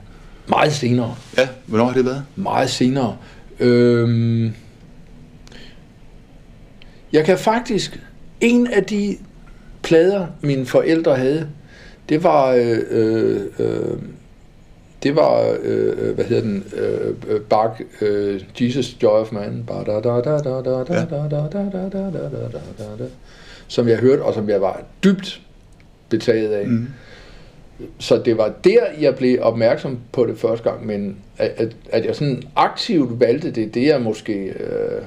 Meget 0.48 0.74
senere. 0.74 1.16
Ja, 1.38 1.48
hvornår 1.66 1.86
har 1.86 1.94
det 1.94 2.06
været? 2.06 2.24
Meget 2.36 2.70
senere. 2.70 3.16
Øhm, 3.60 4.52
jeg 7.14 7.26
kan 7.26 7.38
faktisk... 7.38 8.00
En 8.42 8.68
af 8.68 8.84
de 8.84 9.18
plader, 9.84 10.28
mine 10.42 10.66
forældre 10.66 11.16
havde, 11.16 11.50
det 12.10 12.24
var... 12.24 12.48
Øh, 12.52 12.78
øh, 12.90 13.42
øh, 13.60 13.98
det 15.04 15.16
var, 15.16 15.58
øh, 15.62 16.16
hvad 16.16 16.26
hedder 16.26 16.42
den, 16.42 16.64
øh, 16.76 17.42
Bach, 17.42 17.82
øh, 18.02 18.42
Jesus 18.62 18.98
Joy 19.04 19.20
of 19.22 19.32
Man, 19.32 19.64
som 23.68 23.88
jeg 23.88 23.98
hørte, 23.98 24.22
og 24.22 24.34
som 24.34 24.50
jeg 24.50 24.62
var 24.62 24.82
dybt 25.04 25.42
betaget 26.10 26.52
af. 26.52 26.68
Mm. 26.68 26.88
Så 28.00 28.22
det 28.26 28.38
var 28.38 28.54
der, 28.64 28.84
jeg 29.00 29.16
blev 29.16 29.40
opmærksom 29.42 30.00
på 30.12 30.26
det 30.26 30.38
første 30.38 30.70
gang, 30.70 30.86
men 30.86 31.18
at, 31.38 31.50
at, 31.58 31.76
at 31.92 32.06
jeg 32.06 32.16
sådan 32.16 32.44
aktivt 32.56 33.20
valgte 33.20 33.52
det, 33.52 33.74
det 33.74 33.92
er 33.94 34.00
måske 34.00 34.34
øh, 34.34 35.02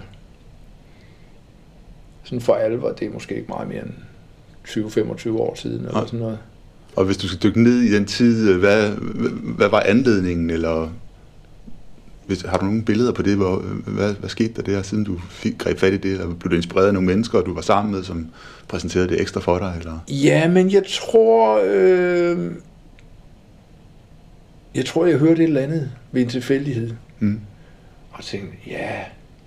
sådan 2.22 2.40
for 2.40 2.54
alvor, 2.54 2.90
det 2.90 3.06
er 3.06 3.10
måske 3.10 3.34
ikke 3.34 3.48
meget 3.48 3.68
mere 3.68 3.82
end 3.82 3.92
20-25 4.68 5.30
år 5.30 5.54
siden, 5.54 5.86
eller 5.86 6.06
sådan 6.06 6.18
noget. 6.18 6.38
Og 6.96 7.04
hvis 7.04 7.16
du 7.16 7.28
skal 7.28 7.42
dykke 7.42 7.62
ned 7.62 7.80
i 7.80 7.94
den 7.94 8.04
tid, 8.04 8.50
øh, 8.50 8.58
hvad, 8.58 8.90
hvad 9.56 9.68
var 9.68 9.80
anledningen, 9.80 10.50
eller 10.50 10.88
hvis, 12.26 12.42
har 12.42 12.58
du 12.58 12.64
nogle 12.64 12.82
billeder 12.82 13.12
på 13.12 13.22
det, 13.22 13.36
hvor, 13.36 13.56
hvad, 13.86 14.14
hvad 14.14 14.28
skete 14.30 14.52
der 14.56 14.62
der, 14.62 14.82
siden 14.82 15.04
du 15.04 15.18
fik 15.30 15.58
greb 15.58 15.78
fat 15.78 15.92
i 15.92 15.96
det, 15.96 16.10
eller 16.12 16.34
blev 16.34 16.50
du 16.50 16.56
inspireret 16.56 16.86
af 16.86 16.94
nogle 16.94 17.06
mennesker, 17.08 17.40
du 17.40 17.54
var 17.54 17.60
sammen 17.60 17.94
med, 17.94 18.02
som 18.04 18.26
præsenterede 18.68 19.08
det 19.08 19.20
ekstra 19.20 19.40
for 19.40 19.58
dig, 19.58 19.74
eller? 19.78 19.98
Ja, 20.08 20.48
men 20.48 20.70
jeg 20.72 20.82
tror, 20.88 21.60
øh, 21.66 22.50
jeg 24.74 24.84
tror, 24.86 25.06
jeg 25.06 25.18
hørte 25.18 25.42
et 25.42 25.46
eller 25.48 25.60
andet 25.60 25.90
ved 26.12 26.22
en 26.22 26.28
tilfældighed, 26.28 26.90
Mm. 27.18 27.40
og 28.12 28.24
tænkte, 28.24 28.56
ja, 28.66 28.88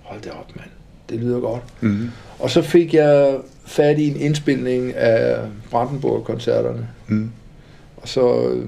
hold 0.02 0.20
det 0.22 0.32
op, 0.32 0.56
mand, 0.56 0.70
det 1.08 1.18
lyder 1.20 1.40
godt. 1.40 1.62
Mm. 1.80 2.10
Og 2.38 2.50
så 2.50 2.62
fik 2.62 2.94
jeg 2.94 3.36
fat 3.66 3.98
i 3.98 4.08
en 4.08 4.16
indspilning 4.16 4.94
af 4.94 5.38
Brandenburg-koncerterne, 5.70 6.88
Mm. 7.08 7.30
Og 7.96 8.08
så 8.08 8.48
øh, 8.48 8.64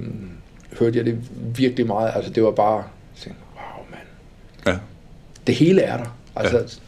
hørte 0.79 0.99
jeg 0.99 1.07
det 1.07 1.19
virkelig 1.57 1.87
meget. 1.87 2.13
Altså, 2.15 2.31
det 2.31 2.43
var 2.43 2.51
bare... 2.51 2.85
Tænkte, 3.23 3.43
wow, 3.55 3.85
mand. 3.91 4.07
Ja. 4.67 4.79
Det 5.47 5.55
hele 5.55 5.83
er 5.83 5.97
der. 5.97 6.17
Altså, 6.37 6.79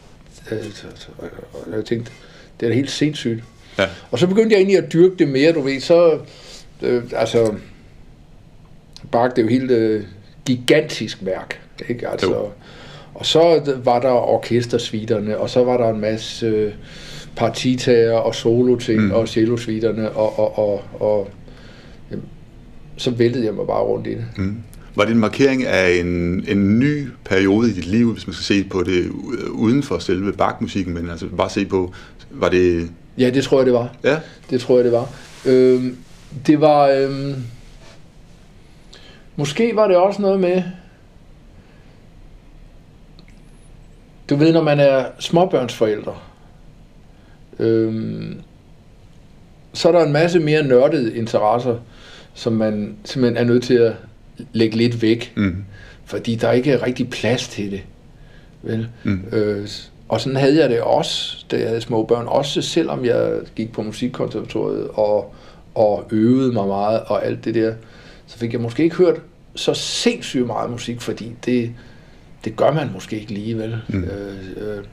ja. 0.51 0.55
øh, 0.55 0.63
så, 0.63 0.85
så, 0.95 1.07
og 1.53 1.75
jeg 1.75 1.85
tænkte, 1.85 2.11
det 2.59 2.65
er 2.65 2.69
da 2.69 2.75
helt 2.75 2.91
sindssygt. 2.91 3.43
Ja. 3.77 3.87
Og 4.11 4.19
så 4.19 4.27
begyndte 4.27 4.53
jeg 4.53 4.57
egentlig 4.57 4.77
at 4.77 4.93
dyrke 4.93 5.15
det 5.19 5.27
mere, 5.27 5.51
du 5.51 5.61
ved. 5.61 5.79
Så, 5.79 6.19
øh, 6.81 7.03
altså... 7.15 7.55
Bach, 9.11 9.29
det 9.29 9.37
er 9.37 9.41
jo 9.41 9.49
helt 9.49 9.71
øh, 9.71 10.03
gigantisk 10.45 11.17
værk, 11.21 11.61
ikke? 11.89 12.07
Altså, 12.09 12.29
Jo. 12.31 12.49
og 13.13 13.25
så 13.25 13.71
var 13.83 13.99
der 13.99 14.09
orkestersviterne, 14.09 15.37
og 15.37 15.49
så 15.49 15.63
var 15.63 15.77
der 15.77 15.89
en 15.89 15.99
masse 15.99 16.45
øh, 16.45 16.73
partitager 17.35 18.13
og 18.13 18.35
solo-ting, 18.35 19.01
Mm. 19.01 19.11
og 19.11 19.27
cello-sviterne, 19.27 20.09
og, 20.11 20.39
og, 20.39 20.57
og, 20.59 20.81
og 21.01 21.29
jamen, 22.11 22.25
så 22.97 23.11
væltede 23.11 23.45
jeg 23.45 23.53
mig 23.53 23.67
bare 23.67 23.81
rundt 23.83 24.07
i 24.07 24.11
det. 24.11 24.25
Mm. 24.37 24.57
Var 24.95 25.03
det 25.05 25.11
en 25.11 25.19
markering 25.19 25.65
af 25.65 25.91
en, 25.99 26.07
en 26.47 26.79
ny 26.79 27.07
periode 27.25 27.69
i 27.69 27.73
dit 27.73 27.85
liv, 27.85 28.13
hvis 28.13 28.27
man 28.27 28.33
skal 28.33 28.43
se 28.43 28.63
på 28.63 28.83
det 28.83 29.09
uden 29.51 29.83
for 29.83 29.99
selve 29.99 30.33
Bach-musikken, 30.33 30.93
men 30.93 31.09
altså 31.09 31.27
bare 31.37 31.49
se 31.49 31.65
på, 31.65 31.93
var 32.31 32.49
det... 32.49 32.89
Ja, 33.17 33.29
det 33.29 33.43
tror 33.43 33.59
jeg, 33.59 33.65
det 33.65 33.73
var. 33.73 33.95
Ja, 34.03 34.17
Det 34.49 34.61
tror 34.61 34.75
jeg, 34.75 34.83
det 34.85 34.91
var. 34.93 35.09
Øhm, 35.45 35.97
det 36.47 36.61
var... 36.61 36.87
Øhm, 36.87 37.35
måske 39.35 39.71
var 39.75 39.87
det 39.87 39.97
også 39.97 40.21
noget 40.21 40.39
med... 40.39 40.63
Du 44.29 44.35
ved, 44.35 44.53
når 44.53 44.63
man 44.63 44.79
er 44.79 45.05
småbørnsforældre, 45.19 46.15
øhm, 47.59 48.41
så 49.73 49.87
er 49.87 49.91
der 49.91 50.05
en 50.05 50.13
masse 50.13 50.39
mere 50.39 50.63
nørdede 50.63 51.15
interesser, 51.15 51.77
som 52.33 52.53
man 52.53 52.95
simpelthen 53.03 53.37
er 53.37 53.53
nødt 53.53 53.63
til 53.63 53.73
at 53.73 53.93
lægge 54.53 54.77
lidt 54.77 55.01
væk, 55.01 55.33
mm. 55.35 55.55
fordi 56.05 56.35
der 56.35 56.47
er 56.47 56.51
ikke 56.51 56.83
rigtig 56.83 57.09
plads 57.09 57.47
til 57.47 57.71
det. 57.71 57.81
Vel? 58.61 58.87
Mm. 59.03 59.23
Øh, 59.31 59.67
og 60.09 60.21
sådan 60.21 60.35
havde 60.35 60.59
jeg 60.59 60.69
det 60.69 60.81
også, 60.81 61.45
da 61.51 61.57
jeg 61.57 61.67
havde 61.67 61.81
små 61.81 62.03
børn. 62.05 62.27
Også 62.27 62.61
selvom 62.61 63.05
jeg 63.05 63.39
gik 63.55 63.71
på 63.71 63.81
musikkonservatoriet 63.81 64.87
og, 64.93 65.33
og 65.75 66.07
øvede 66.11 66.53
mig 66.53 66.67
meget 66.67 67.01
og 67.01 67.25
alt 67.25 67.45
det 67.45 67.55
der, 67.55 67.73
så 68.27 68.37
fik 68.37 68.53
jeg 68.53 68.61
måske 68.61 68.83
ikke 68.83 68.95
hørt 68.95 69.21
så 69.55 69.73
sindssygt 69.73 70.45
meget 70.45 70.71
musik, 70.71 71.01
fordi 71.01 71.31
det, 71.45 71.71
det 72.45 72.55
gør 72.55 72.71
man 72.71 72.89
måske 72.93 73.19
ikke 73.19 73.33
lige, 73.33 73.57
vel? 73.57 73.81
Mm. 73.87 74.03
Øh, 74.03 74.77
øh, 74.77 74.83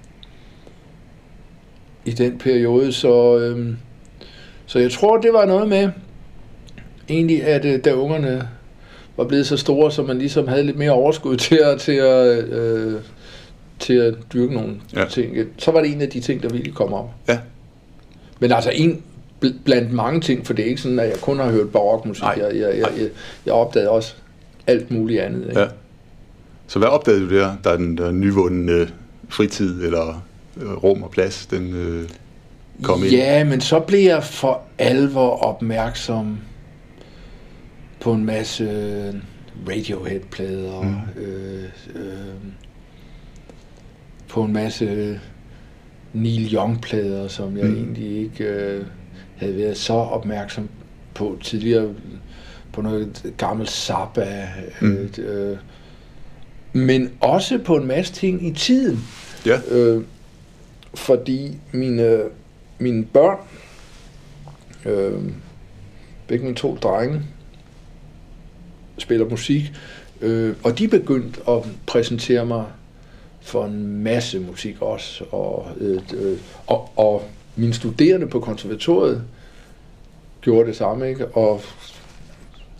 I 2.08 2.10
den 2.10 2.38
periode, 2.38 2.92
så, 2.92 3.38
øh, 3.38 3.68
så 4.66 4.78
jeg 4.78 4.90
tror, 4.92 5.16
det 5.16 5.32
var 5.32 5.44
noget 5.46 5.68
med, 5.68 5.88
egentlig, 7.08 7.44
at 7.44 7.64
øh, 7.64 7.84
da 7.84 7.92
ungerne 7.94 8.48
var 9.16 9.24
blevet 9.24 9.46
så 9.46 9.56
store, 9.56 9.92
så 9.92 10.02
man 10.02 10.18
ligesom 10.18 10.48
havde 10.48 10.62
lidt 10.64 10.76
mere 10.78 10.90
overskud 10.90 11.36
til 11.46 11.56
at, 11.64 11.80
til 11.80 11.92
at, 11.92 12.44
øh, 12.48 13.00
til 13.78 13.94
at 13.94 14.14
dyrke 14.32 14.54
nogle 14.54 14.74
Ja. 14.96 15.04
ting. 15.10 15.36
Så 15.58 15.70
var 15.70 15.80
det 15.80 15.92
en 15.92 16.00
af 16.00 16.08
de 16.08 16.20
ting, 16.20 16.42
der 16.42 16.48
virkelig 16.48 16.74
kom 16.74 16.92
op. 16.92 17.10
Ja. 17.28 17.38
Men 18.40 18.52
altså 18.52 18.70
en 18.74 19.02
bl- 19.44 19.54
blandt 19.64 19.92
mange 19.92 20.20
ting, 20.20 20.46
for 20.46 20.52
det 20.54 20.64
er 20.64 20.68
ikke 20.68 20.80
sådan, 20.80 20.98
at 20.98 21.08
jeg 21.08 21.16
kun 21.20 21.38
har 21.38 21.50
hørt 21.50 21.70
barokmusik. 21.72 22.22
Nej. 22.22 22.34
Jeg, 22.38 22.54
jeg, 22.56 22.78
jeg, 22.78 22.88
jeg, 22.98 23.08
jeg 23.46 23.54
opdagede 23.54 23.90
også 23.90 24.14
alt 24.66 24.90
muligt 24.90 25.20
andet. 25.20 25.48
Ikke? 25.48 25.60
Ja. 25.60 25.66
Så 26.66 26.78
hvad 26.78 26.88
opdagede 26.88 27.20
du 27.30 27.34
der, 27.36 27.52
der 27.64 27.70
er 27.70 27.76
den 27.76 27.98
der 27.98 28.10
nyvundne 28.10 28.88
fritid 29.28 29.84
eller 29.84 30.24
rum 30.62 31.02
og 31.02 31.10
plads, 31.10 31.46
den 31.46 31.74
øh, 31.74 32.08
kom 32.82 33.02
ind? 33.02 33.12
Ja, 33.12 33.44
men 33.44 33.60
så 33.60 33.80
blev 33.80 34.00
jeg 34.00 34.24
for 34.24 34.62
alvor 34.78 35.30
opmærksom 35.30 36.38
på 38.00 38.12
en 38.12 38.24
masse 38.24 39.20
Radiohead-plader, 39.68 40.82
mm. 40.82 41.22
øh, 41.22 41.64
øh, 41.94 42.34
på 44.28 44.42
en 44.42 44.52
masse 44.52 45.20
Neil 46.12 46.54
Young-plader, 46.54 47.28
som 47.28 47.56
jeg 47.56 47.66
mm. 47.66 47.76
egentlig 47.76 48.18
ikke 48.18 48.44
øh, 48.44 48.84
havde 49.36 49.56
været 49.56 49.76
så 49.76 49.92
opmærksom 49.92 50.68
på 51.14 51.38
tidligere, 51.42 51.94
på 52.72 52.82
noget 52.82 53.32
gammelt 53.36 53.70
Zappa, 53.70 54.48
mm. 54.80 55.10
øh, 55.18 55.56
men 56.72 57.10
også 57.20 57.58
på 57.58 57.76
en 57.76 57.86
masse 57.86 58.12
ting 58.12 58.46
i 58.46 58.52
tiden. 58.52 59.04
Ja. 59.46 59.60
Øh, 59.70 60.02
fordi 60.94 61.58
mine, 61.72 62.22
mine 62.78 63.04
børn, 63.04 63.38
øh, 64.84 65.22
begge 66.26 66.44
mine 66.44 66.56
to 66.56 66.76
drenge, 66.76 67.22
spiller 68.98 69.28
musik, 69.28 69.72
øh, 70.20 70.54
og 70.64 70.78
de 70.78 70.88
begyndte 70.88 71.40
at 71.48 71.62
præsentere 71.86 72.46
mig 72.46 72.64
for 73.40 73.64
en 73.64 74.02
masse 74.02 74.40
musik 74.40 74.82
også, 74.82 75.24
og, 75.30 75.68
øh, 75.76 76.02
øh, 76.14 76.38
og, 76.66 76.90
og 76.96 77.30
mine 77.56 77.74
studerende 77.74 78.26
på 78.26 78.40
konservatoriet 78.40 79.24
gjorde 80.40 80.68
det 80.68 80.76
samme, 80.76 81.08
ikke? 81.08 81.26
Og 81.26 81.62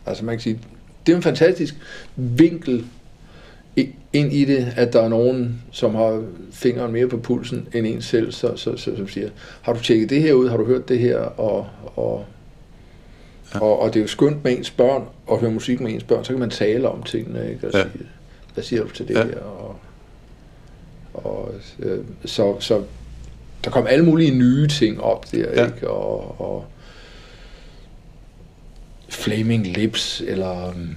altså 0.07 0.25
man 0.25 0.35
kan 0.35 0.41
sige, 0.41 0.61
det 1.07 1.13
er 1.13 1.17
en 1.17 1.23
fantastisk 1.23 1.75
vinkel 2.17 2.85
ind 4.13 4.33
i 4.33 4.45
det, 4.45 4.73
at 4.77 4.93
der 4.93 5.03
er 5.03 5.09
nogen, 5.09 5.63
som 5.73 5.95
har 5.95 6.25
fingeren 6.53 6.93
mere 6.93 7.09
på 7.09 7.17
pulsen 7.17 7.69
end 7.75 7.87
en 7.87 8.03
selv, 8.03 8.33
så, 8.33 8.57
så, 8.57 8.77
så, 8.77 8.97
som 8.97 9.09
siger, 9.09 9.29
har 9.63 9.73
du 9.73 9.81
tjekket 9.81 10.11
det 10.11 10.23
her 10.23 10.33
ud, 10.33 10.49
har 10.49 10.57
du 10.57 10.65
hørt 10.65 10.89
det 10.89 10.99
her, 10.99 11.19
og, 11.19 11.67
og, 11.97 12.25
ja. 13.55 13.61
og, 13.61 13.81
og 13.81 13.95
det 13.95 14.01
er 14.01 14.03
jo 14.03 14.09
skønt 14.09 14.45
med 14.45 14.59
ens 14.59 14.71
børn, 14.71 15.03
at 15.31 15.39
høre 15.39 15.51
musik 15.51 15.81
med 15.81 15.93
ens 15.93 16.05
børn, 16.05 16.25
så 16.25 16.33
kan 16.33 16.41
man 16.41 16.51
tale 16.51 16.89
om 16.89 17.03
tingene, 17.03 17.51
ikke? 17.51 17.67
Og 17.67 17.73
ja. 17.75 17.83
sige, 17.83 18.07
hvad 18.55 18.65
siger 18.65 18.83
du 18.83 18.89
til 18.89 19.09
det 19.09 19.15
ja. 19.15 19.25
her, 19.25 19.39
og, 19.39 19.77
og 21.15 21.55
øh, 21.79 21.99
så, 22.25 22.61
så 22.61 22.83
der 23.65 23.71
kom 23.71 23.87
alle 23.87 24.05
mulige 24.05 24.39
nye 24.39 24.67
ting 24.67 25.01
op 25.01 25.33
der, 25.33 25.53
ja. 25.55 25.67
ikke? 25.67 25.91
Og, 25.91 26.41
og 26.41 26.65
Flaming 29.09 29.67
Lips, 29.67 30.23
eller 30.27 30.69
um, 30.69 30.97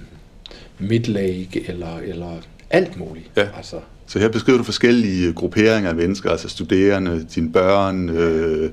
Midlake, 0.78 1.64
eller, 1.68 1.98
eller 1.98 2.36
alt 2.72 2.98
muligt. 2.98 3.30
Ja. 3.36 3.46
Altså. 3.56 3.76
Så 4.06 4.18
her 4.18 4.28
beskriver 4.28 4.58
du 4.58 4.64
forskellige 4.64 5.32
grupperinger 5.32 5.90
af 5.90 5.96
mennesker, 5.96 6.30
altså 6.30 6.48
studerende, 6.48 7.26
dine 7.34 7.52
børn, 7.52 8.08
øh, 8.08 8.70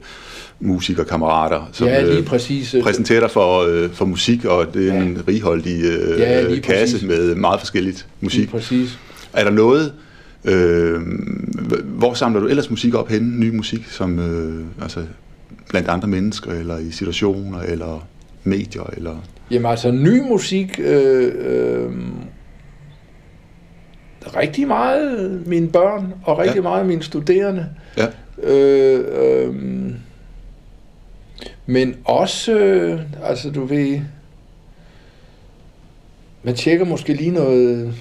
musikerkammerater, 0.59 1.69
som 1.71 1.87
ja, 1.87 2.01
lige 2.01 2.23
præcis. 2.23 2.73
Øh, 2.73 2.83
præsenterer 2.83 3.19
dig 3.19 3.31
for, 3.31 3.63
øh, 3.63 3.89
for 3.89 4.05
musik, 4.05 4.45
og 4.45 4.73
det 4.73 4.89
er 4.89 4.93
ja. 4.93 5.01
en 5.01 5.23
righoldig 5.27 5.83
øh, 5.83 6.19
ja, 6.19 6.59
kasse 6.59 6.95
præcis. 6.95 7.03
med 7.03 7.35
meget 7.35 7.59
forskelligt 7.59 8.07
musik. 8.21 8.39
Lige 8.39 8.49
præcis. 8.49 8.99
Er 9.33 9.43
der 9.43 9.51
noget, 9.51 9.93
øh, 10.45 11.01
hvor 11.83 12.13
samler 12.13 12.39
du 12.39 12.47
ellers 12.47 12.69
musik 12.69 12.93
op 12.93 13.09
henne, 13.09 13.39
ny 13.39 13.55
musik, 13.55 13.87
som 13.89 14.19
øh, 14.19 14.65
altså 14.81 15.03
blandt 15.69 15.89
andre 15.89 16.07
mennesker, 16.07 16.51
eller 16.51 16.77
i 16.77 16.91
situationer, 16.91 17.59
eller 17.59 18.07
medier, 18.43 18.89
eller... 18.97 19.15
Jamen 19.51 19.71
altså, 19.71 19.91
ny 19.91 20.21
musik... 20.21 20.79
Øh, 20.83 21.31
øh 21.37 21.91
rigtig 24.35 24.67
meget 24.67 25.47
mine 25.47 25.69
børn, 25.69 26.13
og 26.23 26.37
rigtig 26.37 26.55
ja. 26.55 26.61
meget 26.61 26.85
mine 26.85 27.03
studerende. 27.03 27.69
Ja. 27.97 28.07
Øh, 28.43 29.05
øh, 29.11 29.55
men 31.65 31.95
også, 32.05 32.57
øh, 32.59 32.99
altså 33.23 33.51
du 33.51 33.65
ved, 33.65 34.01
man 36.43 36.55
tjekker 36.55 36.85
måske 36.85 37.13
lige 37.13 37.31
noget, 37.31 37.93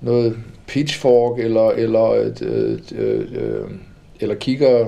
noget 0.00 0.36
pitchfork, 0.66 1.38
eller, 1.38 1.70
eller, 1.70 2.14
et, 2.14 2.42
et, 2.42 2.92
et, 2.92 3.32
et, 3.32 3.68
eller 4.20 4.34
kigger 4.34 4.86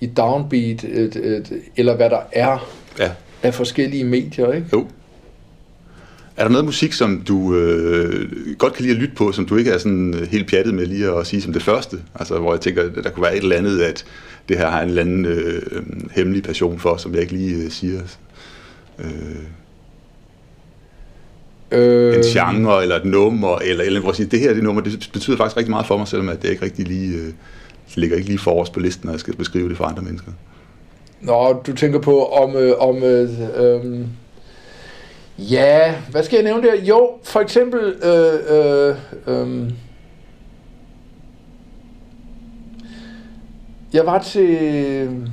i 0.00 0.06
downbeat, 0.06 0.84
et, 0.84 1.16
et, 1.16 1.52
eller 1.76 1.96
hvad 1.96 2.10
der 2.10 2.20
er 2.32 2.72
ja. 2.98 3.10
af 3.42 3.54
forskellige 3.54 4.04
medier, 4.04 4.52
ikke? 4.52 4.66
Jo. 4.72 4.86
Er 6.42 6.46
der 6.46 6.52
noget 6.52 6.64
musik, 6.64 6.92
som 6.92 7.22
du 7.28 7.54
øh, 7.54 8.30
godt 8.58 8.72
kan 8.72 8.82
lide 8.82 8.94
at 8.94 9.00
lytte 9.00 9.14
på, 9.14 9.32
som 9.32 9.46
du 9.46 9.56
ikke 9.56 9.70
er 9.70 9.78
sådan 9.78 10.26
helt 10.30 10.50
pjattet 10.50 10.74
med 10.74 10.86
lige 10.86 11.10
at 11.10 11.26
sige 11.26 11.42
som 11.42 11.52
det 11.52 11.62
første? 11.62 11.96
Altså, 12.14 12.38
hvor 12.38 12.52
jeg 12.52 12.60
tænker, 12.60 12.88
der 13.02 13.10
kunne 13.10 13.22
være 13.22 13.36
et 13.36 13.42
eller 13.42 13.56
andet, 13.56 13.80
at 13.80 14.04
det 14.48 14.58
her 14.58 14.70
har 14.70 14.82
en 14.82 14.88
eller 14.88 15.02
anden 15.02 15.24
øh, 15.24 15.62
hemmelig 16.10 16.42
passion 16.42 16.78
for, 16.78 16.96
som 16.96 17.12
jeg 17.12 17.20
ikke 17.20 17.32
lige 17.32 17.64
øh, 17.64 17.70
siger. 17.70 18.00
Øh, 18.98 19.06
øh, 21.70 22.16
en 22.16 22.22
genre, 22.22 22.82
eller 22.82 22.96
et 22.96 23.04
nummer, 23.04 23.58
eller, 23.58 23.84
eller 23.84 24.00
hvor 24.00 24.10
jeg 24.10 24.16
siger, 24.16 24.28
det 24.28 24.40
her 24.40 24.54
det 24.54 24.62
nummer, 24.62 24.82
det 24.82 25.10
betyder 25.12 25.36
faktisk 25.36 25.56
rigtig 25.56 25.70
meget 25.70 25.86
for 25.86 25.96
mig, 25.96 26.08
selvom 26.08 26.28
at 26.28 26.42
det 26.42 26.50
ikke 26.50 26.64
rigtig 26.64 26.88
lige, 26.88 27.16
øh, 27.16 27.32
ligger 27.94 28.16
ikke 28.16 28.28
lige 28.28 28.38
forrest 28.38 28.72
på 28.72 28.80
listen, 28.80 29.06
når 29.06 29.12
jeg 29.12 29.20
skal 29.20 29.36
beskrive 29.36 29.68
det 29.68 29.76
for 29.76 29.84
andre 29.84 30.02
mennesker. 30.02 30.32
Nå, 31.20 31.62
du 31.66 31.72
tænker 31.74 31.98
på, 31.98 32.26
om, 32.26 32.56
øh, 32.56 32.72
om 32.78 33.02
øh, 33.02 33.30
øh 33.56 34.06
Ja, 35.38 35.94
hvad 36.10 36.22
skal 36.22 36.36
jeg 36.36 36.44
nævne 36.44 36.68
der? 36.68 36.84
Jo, 36.84 37.10
for 37.22 37.40
eksempel... 37.40 37.80
Øh, 37.80 38.40
øh, 38.48 38.96
øh, 39.26 39.72
jeg 43.92 44.06
var 44.06 44.18
til 44.18 45.28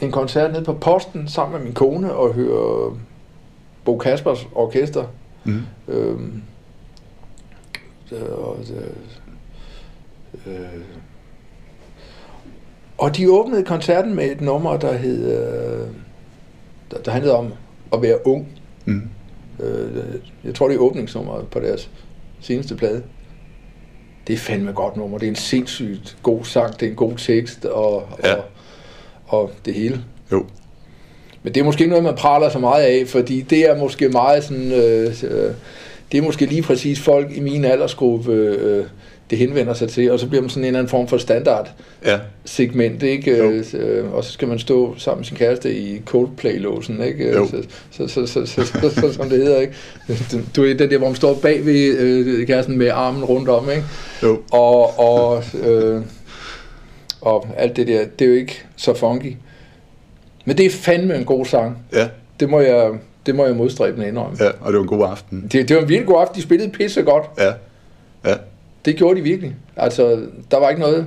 en 0.00 0.12
koncert 0.12 0.52
nede 0.52 0.64
på 0.64 0.72
Posten 0.72 1.28
sammen 1.28 1.58
med 1.58 1.64
min 1.64 1.74
kone 1.74 2.12
og 2.12 2.34
høre 2.34 2.96
Bo 3.84 3.98
Kaspers 3.98 4.46
orkester. 4.54 5.04
Mm. 5.44 5.62
Øhm, 5.88 6.42
og, 8.12 8.58
øh, 10.46 10.80
og 12.98 13.16
de 13.16 13.32
åbnede 13.32 13.64
koncerten 13.64 14.14
med 14.14 14.30
et 14.30 14.40
nummer, 14.40 14.76
der 14.76 14.92
hed, 14.92 15.32
øh, 15.32 15.88
der, 16.90 17.02
der 17.04 17.10
handlede 17.10 17.36
om 17.36 17.52
at 17.92 18.02
være 18.02 18.26
ung. 18.26 18.55
Mm. 18.86 19.08
Øh, 19.60 20.04
jeg 20.44 20.54
tror, 20.54 20.68
det 20.68 20.74
er 20.74 20.80
åbningsnummeret 20.80 21.48
på 21.48 21.60
deres 21.60 21.90
seneste 22.40 22.76
plade. 22.76 23.02
Det 24.26 24.32
er 24.32 24.36
fandme 24.38 24.72
godt 24.72 24.96
nummer. 24.96 25.18
Det 25.18 25.26
er 25.26 25.30
en 25.30 25.36
sindssygt 25.36 26.16
god 26.22 26.44
sang, 26.44 26.80
det 26.80 26.86
er 26.86 26.90
en 26.90 26.96
god 26.96 27.16
tekst 27.16 27.64
og, 27.64 28.08
ja. 28.24 28.34
og, 28.34 28.44
og 29.26 29.50
det 29.64 29.74
hele. 29.74 30.04
Jo. 30.32 30.44
Men 31.42 31.54
det 31.54 31.60
er 31.60 31.64
måske 31.64 31.80
ikke 31.80 31.90
noget, 31.90 32.04
man 32.04 32.14
praler 32.14 32.48
så 32.48 32.58
meget 32.58 32.82
af, 32.84 33.06
fordi 33.06 33.40
det 33.40 33.70
er 33.70 33.78
måske 33.78 34.08
meget 34.08 34.44
sådan... 34.44 34.72
Øh, 34.72 35.06
øh, 35.24 35.54
det 36.12 36.18
er 36.18 36.22
måske 36.22 36.46
lige 36.46 36.62
præcis 36.62 37.00
folk 37.00 37.36
i 37.36 37.40
min 37.40 37.64
aldersgruppe, 37.64 38.32
øh, 38.32 38.86
det 39.30 39.38
henvender 39.38 39.74
sig 39.74 39.88
til, 39.88 40.10
og 40.10 40.20
så 40.20 40.26
bliver 40.26 40.42
man 40.42 40.50
sådan 40.50 40.62
en 40.62 40.66
eller 40.66 40.78
anden 40.78 40.90
form 40.90 41.08
for 41.08 41.18
standard 41.18 41.70
ja. 42.04 42.18
segment, 42.44 43.02
ikke? 43.02 43.38
Jo. 43.38 43.78
Øh, 43.78 44.12
og 44.14 44.24
så 44.24 44.32
skal 44.32 44.48
man 44.48 44.58
stå 44.58 44.94
sammen 44.98 45.20
med 45.20 45.24
sin 45.24 45.36
kæreste 45.36 45.74
i 45.74 46.02
Coldplay-låsen, 46.04 47.02
ikke? 47.02 47.32
Jo. 47.32 47.46
Så, 47.46 47.62
så, 47.90 48.08
så, 48.08 48.26
så, 48.26 48.46
så, 48.46 48.64
så, 48.64 48.90
så, 48.90 49.12
som 49.12 49.28
det 49.28 49.38
hedder, 49.38 49.60
ikke? 49.60 49.74
Du 50.56 50.64
er 50.64 50.74
den 50.74 50.90
der, 50.90 50.98
hvor 50.98 51.06
man 51.06 51.16
står 51.16 51.34
bag 51.34 51.66
ved 51.66 51.98
øh, 51.98 52.46
kæresten 52.46 52.78
med 52.78 52.88
armen 52.88 53.24
rundt 53.24 53.48
om, 53.48 53.70
ikke? 53.70 53.84
Jo. 54.22 54.38
Og, 54.52 54.98
og, 54.98 55.44
øh, 55.64 56.02
og 57.20 57.46
alt 57.56 57.76
det 57.76 57.86
der, 57.86 58.04
det 58.18 58.24
er 58.24 58.28
jo 58.28 58.36
ikke 58.36 58.64
så 58.76 58.94
funky. 58.94 59.36
Men 60.44 60.58
det 60.58 60.66
er 60.66 60.70
fandme 60.70 61.16
en 61.16 61.24
god 61.24 61.44
sang. 61.44 61.78
Ja. 61.92 62.08
Det 62.40 62.50
må 62.50 62.60
jeg, 62.60 62.90
det 63.26 63.34
må 63.34 63.46
jeg 63.46 63.56
modstræbe 63.56 63.98
med 63.98 64.06
indrømme. 64.06 64.36
Ja, 64.40 64.50
og 64.60 64.72
det 64.72 64.74
var 64.74 64.82
en 64.82 64.88
god 64.88 65.06
aften. 65.10 65.48
Det, 65.52 65.68
det 65.68 65.76
var 65.76 65.82
en 65.82 65.88
virkelig 65.88 66.06
god 66.06 66.20
aften. 66.20 66.36
De 66.36 66.42
spillede 66.42 66.70
pisse 66.70 67.02
godt. 67.02 67.24
Ja. 67.38 67.52
Ja. 68.24 68.34
Det 68.86 68.96
gjorde 68.96 69.18
de 69.18 69.22
virkelig. 69.22 69.54
Altså, 69.76 70.20
der 70.50 70.58
var 70.58 70.68
ikke 70.68 70.80
noget 70.80 71.06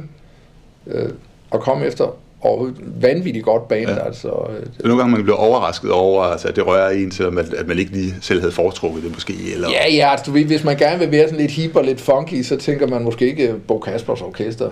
øh, 0.88 1.10
at 1.54 1.60
komme 1.60 1.86
efter 1.86 2.16
og 2.42 2.70
vanvittigt 3.02 3.46
godt 3.46 3.68
band. 3.68 3.90
Ja. 3.90 4.06
Altså, 4.06 4.28
øh, 4.50 4.66
det 4.66 4.84
er 4.84 4.88
nogle 4.88 5.02
gange, 5.02 5.16
man 5.16 5.24
bliver 5.24 5.38
overrasket 5.38 5.92
over, 5.92 6.24
altså, 6.24 6.48
at 6.48 6.56
det 6.56 6.68
rører 6.68 6.90
en, 6.90 7.12
selvom 7.12 7.38
at, 7.38 7.54
at 7.54 7.68
man 7.68 7.80
ikke 7.80 7.92
lige 7.92 8.16
selv 8.22 8.40
havde 8.40 8.52
foretrukket 8.52 9.04
det 9.04 9.14
måske. 9.14 9.34
Eller... 9.54 9.70
Ja, 9.70 9.94
ja, 9.94 10.12
altså, 10.12 10.24
du 10.26 10.32
ved, 10.32 10.46
hvis 10.46 10.64
man 10.64 10.78
gerne 10.78 11.00
vil 11.00 11.12
være 11.12 11.28
sådan 11.28 11.40
lidt 11.40 11.52
hip 11.52 11.76
og 11.76 11.84
lidt 11.84 12.02
funky, 12.02 12.44
så 12.44 12.58
tænker 12.58 12.88
man 12.88 13.04
måske 13.04 13.28
ikke 13.28 13.56
Bo 13.68 13.80
Kaspers 13.80 14.22
Orkester. 14.22 14.70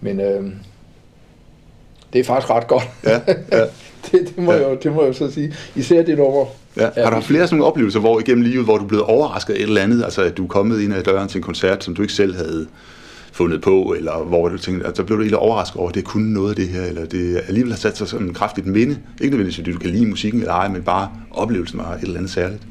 Men 0.00 0.20
øh, 0.20 0.44
det 2.12 2.18
er 2.18 2.24
faktisk 2.24 2.50
ret 2.50 2.66
godt. 2.66 2.88
Ja, 3.04 3.20
ja. 3.52 3.60
det, 4.12 4.12
det, 4.12 4.38
må 4.38 4.52
ja. 4.52 4.68
jeg, 4.68 4.82
det 4.82 4.92
må 4.92 5.02
jeg 5.02 5.08
jo 5.08 5.12
så 5.12 5.30
sige. 5.30 5.54
Især 5.76 6.02
det 6.02 6.18
nummer. 6.18 6.46
Ja. 6.76 6.88
Har 6.96 7.10
du 7.10 7.14
haft 7.14 7.26
flere 7.26 7.46
sådan 7.46 7.58
nogle 7.58 7.70
oplevelser 7.70 8.00
hvor, 8.00 8.20
igennem 8.20 8.44
livet, 8.44 8.64
hvor 8.64 8.76
du 8.76 8.84
er 8.84 8.88
blevet 8.88 9.04
overrasket 9.04 9.54
af 9.54 9.56
et 9.58 9.62
eller 9.62 9.80
andet? 9.82 10.04
Altså, 10.04 10.22
at 10.22 10.36
du 10.36 10.44
er 10.44 10.48
kommet 10.48 10.80
ind 10.80 10.94
ad 10.94 11.02
døren 11.02 11.28
til 11.28 11.38
en 11.38 11.42
koncert, 11.42 11.84
som 11.84 11.94
du 11.94 12.02
ikke 12.02 12.14
selv 12.14 12.36
havde 12.36 12.66
fundet 13.32 13.60
på, 13.62 13.94
eller 13.98 14.24
hvor 14.24 14.48
du 14.48 14.58
tænkte, 14.58 14.86
at 14.86 14.96
så 14.96 15.04
blev 15.04 15.16
du 15.18 15.22
egentlig 15.22 15.38
overrasket 15.38 15.76
over, 15.76 15.88
at 15.88 15.94
det 15.94 16.04
kunne 16.04 16.32
noget 16.34 16.50
af 16.50 16.56
det 16.56 16.68
her, 16.68 16.82
eller 16.82 17.04
det 17.04 17.40
alligevel 17.48 17.72
har 17.72 17.78
sat 17.78 17.96
sig 17.96 18.08
sådan 18.08 18.26
en 18.26 18.34
kraftigt 18.34 18.66
minde. 18.66 18.92
Ikke 19.20 19.30
nødvendigvis, 19.36 19.56
fordi 19.56 19.72
du 19.72 19.78
kan 19.78 19.90
lide 19.90 20.06
musikken 20.06 20.40
eller 20.40 20.54
ej, 20.54 20.68
men 20.68 20.82
bare 20.82 21.08
oplevelsen 21.30 21.78
var 21.78 21.94
et 21.94 22.00
eller 22.02 22.16
andet 22.16 22.30
særligt. 22.30 22.62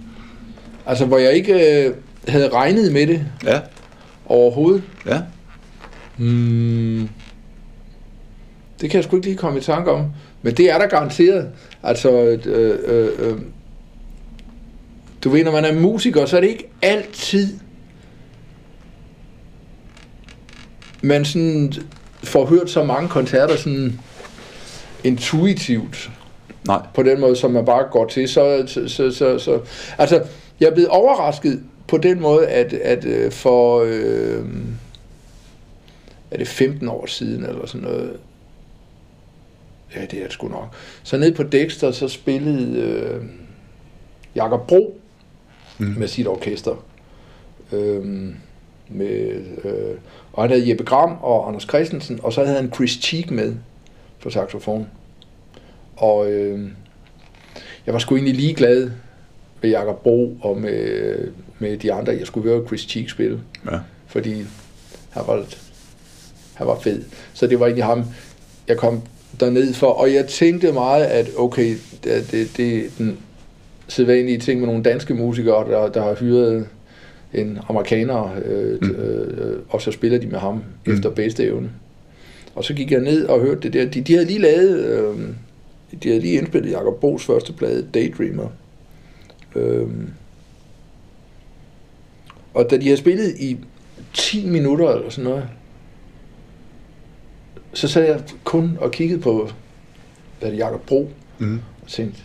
Altså, 0.85 1.05
hvor 1.05 1.17
jeg 1.17 1.33
ikke, 1.33 1.85
øh, 1.87 1.93
havde 2.27 2.49
regnet 2.49 2.93
med 2.93 3.07
det 3.07 3.25
Ja, 3.45 3.59
overhovedet. 4.25 4.83
ja. 5.05 5.21
Mm. 6.17 7.09
Det 8.81 8.89
kan 8.89 8.97
jeg 8.97 9.03
sgu 9.03 9.15
ikke 9.15 9.27
lige 9.27 9.37
komme 9.37 9.59
i 9.59 9.61
tanke 9.61 9.91
om. 9.91 10.05
Men 10.41 10.53
det 10.53 10.71
er 10.71 10.77
der 10.77 10.87
garanteret. 10.87 11.47
Altså, 11.83 12.11
øh, 12.11 12.39
øh, 12.45 13.09
øh, 13.19 13.33
du 15.23 15.29
ved, 15.29 15.43
når 15.43 15.51
man 15.51 15.65
er 15.65 15.73
musiker, 15.73 16.25
så 16.25 16.37
er 16.37 16.41
det 16.41 16.47
ikke 16.47 16.69
altid, 16.81 17.57
man 21.01 21.25
sådan 21.25 21.73
får 22.23 22.45
hørt 22.45 22.69
så 22.69 22.83
mange 22.83 23.09
koncerter 23.09 23.57
sådan 23.57 23.99
intuitivt 25.03 26.11
Nej. 26.67 26.81
på 26.93 27.03
den 27.03 27.19
måde, 27.19 27.35
som 27.35 27.51
man 27.51 27.65
bare 27.65 27.87
går 27.91 28.07
til. 28.07 28.29
Så, 28.29 28.63
så, 28.67 28.87
så, 28.87 29.11
så, 29.11 29.39
så 29.39 29.59
altså, 29.97 30.23
jeg 30.59 30.67
er 30.67 30.73
blevet 30.73 30.89
overrasket 30.89 31.63
på 31.87 31.97
den 31.97 32.19
måde, 32.19 32.47
at, 32.47 32.73
at 32.73 33.05
øh, 33.05 33.31
for 33.31 33.83
øh, 33.87 34.45
er 36.31 36.37
det 36.37 36.47
15 36.47 36.87
år 36.87 37.05
siden, 37.05 37.45
eller 37.45 37.65
sådan 37.65 37.81
noget, 37.81 38.17
ja, 39.95 40.01
det 40.01 40.19
er 40.19 40.23
det 40.23 40.33
sgu 40.33 40.47
nok, 40.47 40.75
så 41.03 41.17
ned 41.17 41.31
på 41.31 41.43
Dexter, 41.43 41.91
så 41.91 42.07
spillede 42.07 42.79
øh, 42.79 43.23
Jakob 44.35 44.67
Bro 44.67 45.00
Mm. 45.81 45.95
med 45.99 46.07
sit 46.07 46.27
orkester. 46.27 46.83
Øh, 47.71 48.05
med, 48.89 49.41
øh, 49.63 49.97
og 50.33 50.43
han 50.43 50.51
havde 50.51 50.69
Jeppe 50.69 50.83
Gram 50.83 51.17
og 51.21 51.47
Anders 51.47 51.63
Christensen, 51.63 52.19
og 52.23 52.33
så 52.33 52.43
havde 52.45 52.57
han 52.57 52.73
Chris 52.73 52.91
Cheek 52.91 53.31
med 53.31 53.55
på 54.23 54.29
saxofon. 54.29 54.87
Og 55.95 56.31
øh, 56.31 56.69
jeg 57.85 57.93
var 57.93 57.99
sgu 57.99 58.15
egentlig 58.15 58.35
ligeglad 58.35 58.91
med 59.61 59.69
Jakob 59.69 60.03
Bro 60.03 60.37
og 60.41 60.61
med, 60.61 61.17
med 61.59 61.77
de 61.77 61.93
andre. 61.93 62.13
Jeg 62.13 62.27
skulle 62.27 62.49
høre 62.49 62.67
Chris 62.67 62.81
Cheek 62.81 63.09
spille, 63.09 63.39
Ja. 63.71 63.77
fordi 64.07 64.43
han 65.09 65.23
var, 65.27 65.45
han 66.53 66.67
var 66.67 66.79
fed. 66.79 67.03
Så 67.33 67.47
det 67.47 67.59
var 67.59 67.65
egentlig 67.65 67.85
ham, 67.85 68.03
jeg 68.67 68.77
kom 68.77 69.01
derned 69.39 69.73
for. 69.73 69.87
Og 69.87 70.13
jeg 70.13 70.27
tænkte 70.27 70.71
meget, 70.71 71.03
at 71.05 71.29
okay, 71.37 71.75
det, 72.03 72.31
det, 72.31 72.57
det 72.57 72.91
den 72.97 73.17
sædvanlige 73.91 74.37
ting 74.37 74.59
med 74.59 74.67
nogle 74.67 74.83
danske 74.83 75.13
musikere, 75.13 75.71
der, 75.71 75.87
der 75.91 76.03
har 76.03 76.15
hyret 76.15 76.67
en 77.33 77.59
amerikaner, 77.69 78.35
øh, 78.45 78.77
Mm. 78.81 78.89
øh, 78.89 79.59
og 79.69 79.81
så 79.81 79.91
spiller 79.91 80.17
de 80.19 80.27
med 80.27 80.39
ham 80.39 80.63
Mm. 80.85 80.93
efter 80.93 81.09
bedste 81.09 81.43
evne. 81.45 81.69
Og 82.55 82.63
så 82.63 82.73
gik 82.73 82.91
jeg 82.91 82.99
ned 83.01 83.25
og 83.25 83.39
hørte 83.41 83.61
det 83.61 83.73
der. 83.73 83.85
De, 83.85 84.01
de 84.01 84.13
havde 84.13 84.25
lige 84.25 84.39
lavet, 84.39 84.79
øh, 84.85 85.19
de 86.03 86.09
havde 86.09 86.21
lige 86.21 86.33
indspillet 86.37 86.71
Jacob 86.71 87.03
Bo's 87.03 87.25
første 87.25 87.53
plade, 87.53 87.87
Daydreamer. 87.93 88.47
Øh, 89.55 89.87
og 92.53 92.69
da 92.69 92.77
de 92.77 92.83
havde 92.83 92.97
spillet 92.97 93.35
i 93.39 93.57
10 94.13 94.45
minutter 94.49 94.89
eller 94.89 95.09
sådan 95.09 95.29
noget, 95.29 95.43
så 97.73 97.87
sad 97.87 98.05
jeg 98.05 98.21
kun 98.43 98.77
og 98.81 98.91
kiggede 98.91 99.21
på, 99.21 99.49
hvad 100.39 100.51
det, 100.51 100.57
Jacob 100.57 100.81
Bro, 100.87 101.09
Mm. 101.39 101.59
og 101.83 101.87
tænkte, 101.87 102.21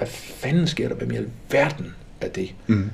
hvad 0.00 0.08
fanden 0.08 0.66
sker 0.66 0.88
der? 0.88 0.94
Hvem 0.94 1.10
i 1.10 1.16
alverden 1.16 1.94
er 2.20 2.28
det? 2.28 2.54
Mm. 2.66 2.90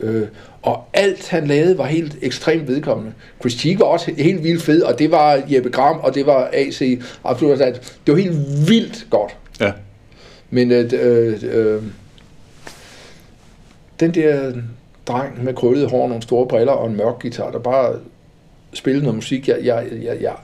Øh, 0.00 0.28
og 0.62 0.84
alt 0.94 1.28
han 1.28 1.46
lavede 1.46 1.78
var 1.78 1.86
helt 1.86 2.18
ekstremt 2.22 2.68
vedkommende. 2.68 3.12
Chris 3.40 3.52
Cheek 3.52 3.78
var 3.78 3.84
også 3.84 4.12
helt 4.18 4.44
vildt 4.44 4.62
fed, 4.62 4.82
og 4.82 4.98
det 4.98 5.10
var 5.10 5.42
Jeppe 5.48 5.70
Gram, 5.70 5.98
og 5.98 6.14
det 6.14 6.26
var 6.26 6.50
AC. 6.52 7.00
Absolut, 7.24 7.58
det 7.58 7.80
var 8.06 8.16
helt 8.16 8.68
vildt 8.68 9.06
godt. 9.10 9.36
Ja. 9.60 9.72
Men 10.50 10.72
øh, 10.72 10.92
øh, 10.92 11.42
øh, 11.42 11.82
den 14.00 14.14
der 14.14 14.52
dreng 15.06 15.44
med 15.44 15.54
krøllet 15.54 15.90
hår, 15.90 16.08
nogle 16.08 16.22
store 16.22 16.46
briller 16.46 16.72
og 16.72 16.90
en 16.90 16.96
mørk 16.96 17.22
guitar, 17.22 17.50
der 17.50 17.58
bare 17.58 17.94
spillede 18.72 19.04
noget 19.04 19.14
musik, 19.14 19.48
jeg, 19.48 19.58
jeg, 19.62 19.86
jeg, 20.02 20.16
jeg, 20.20 20.34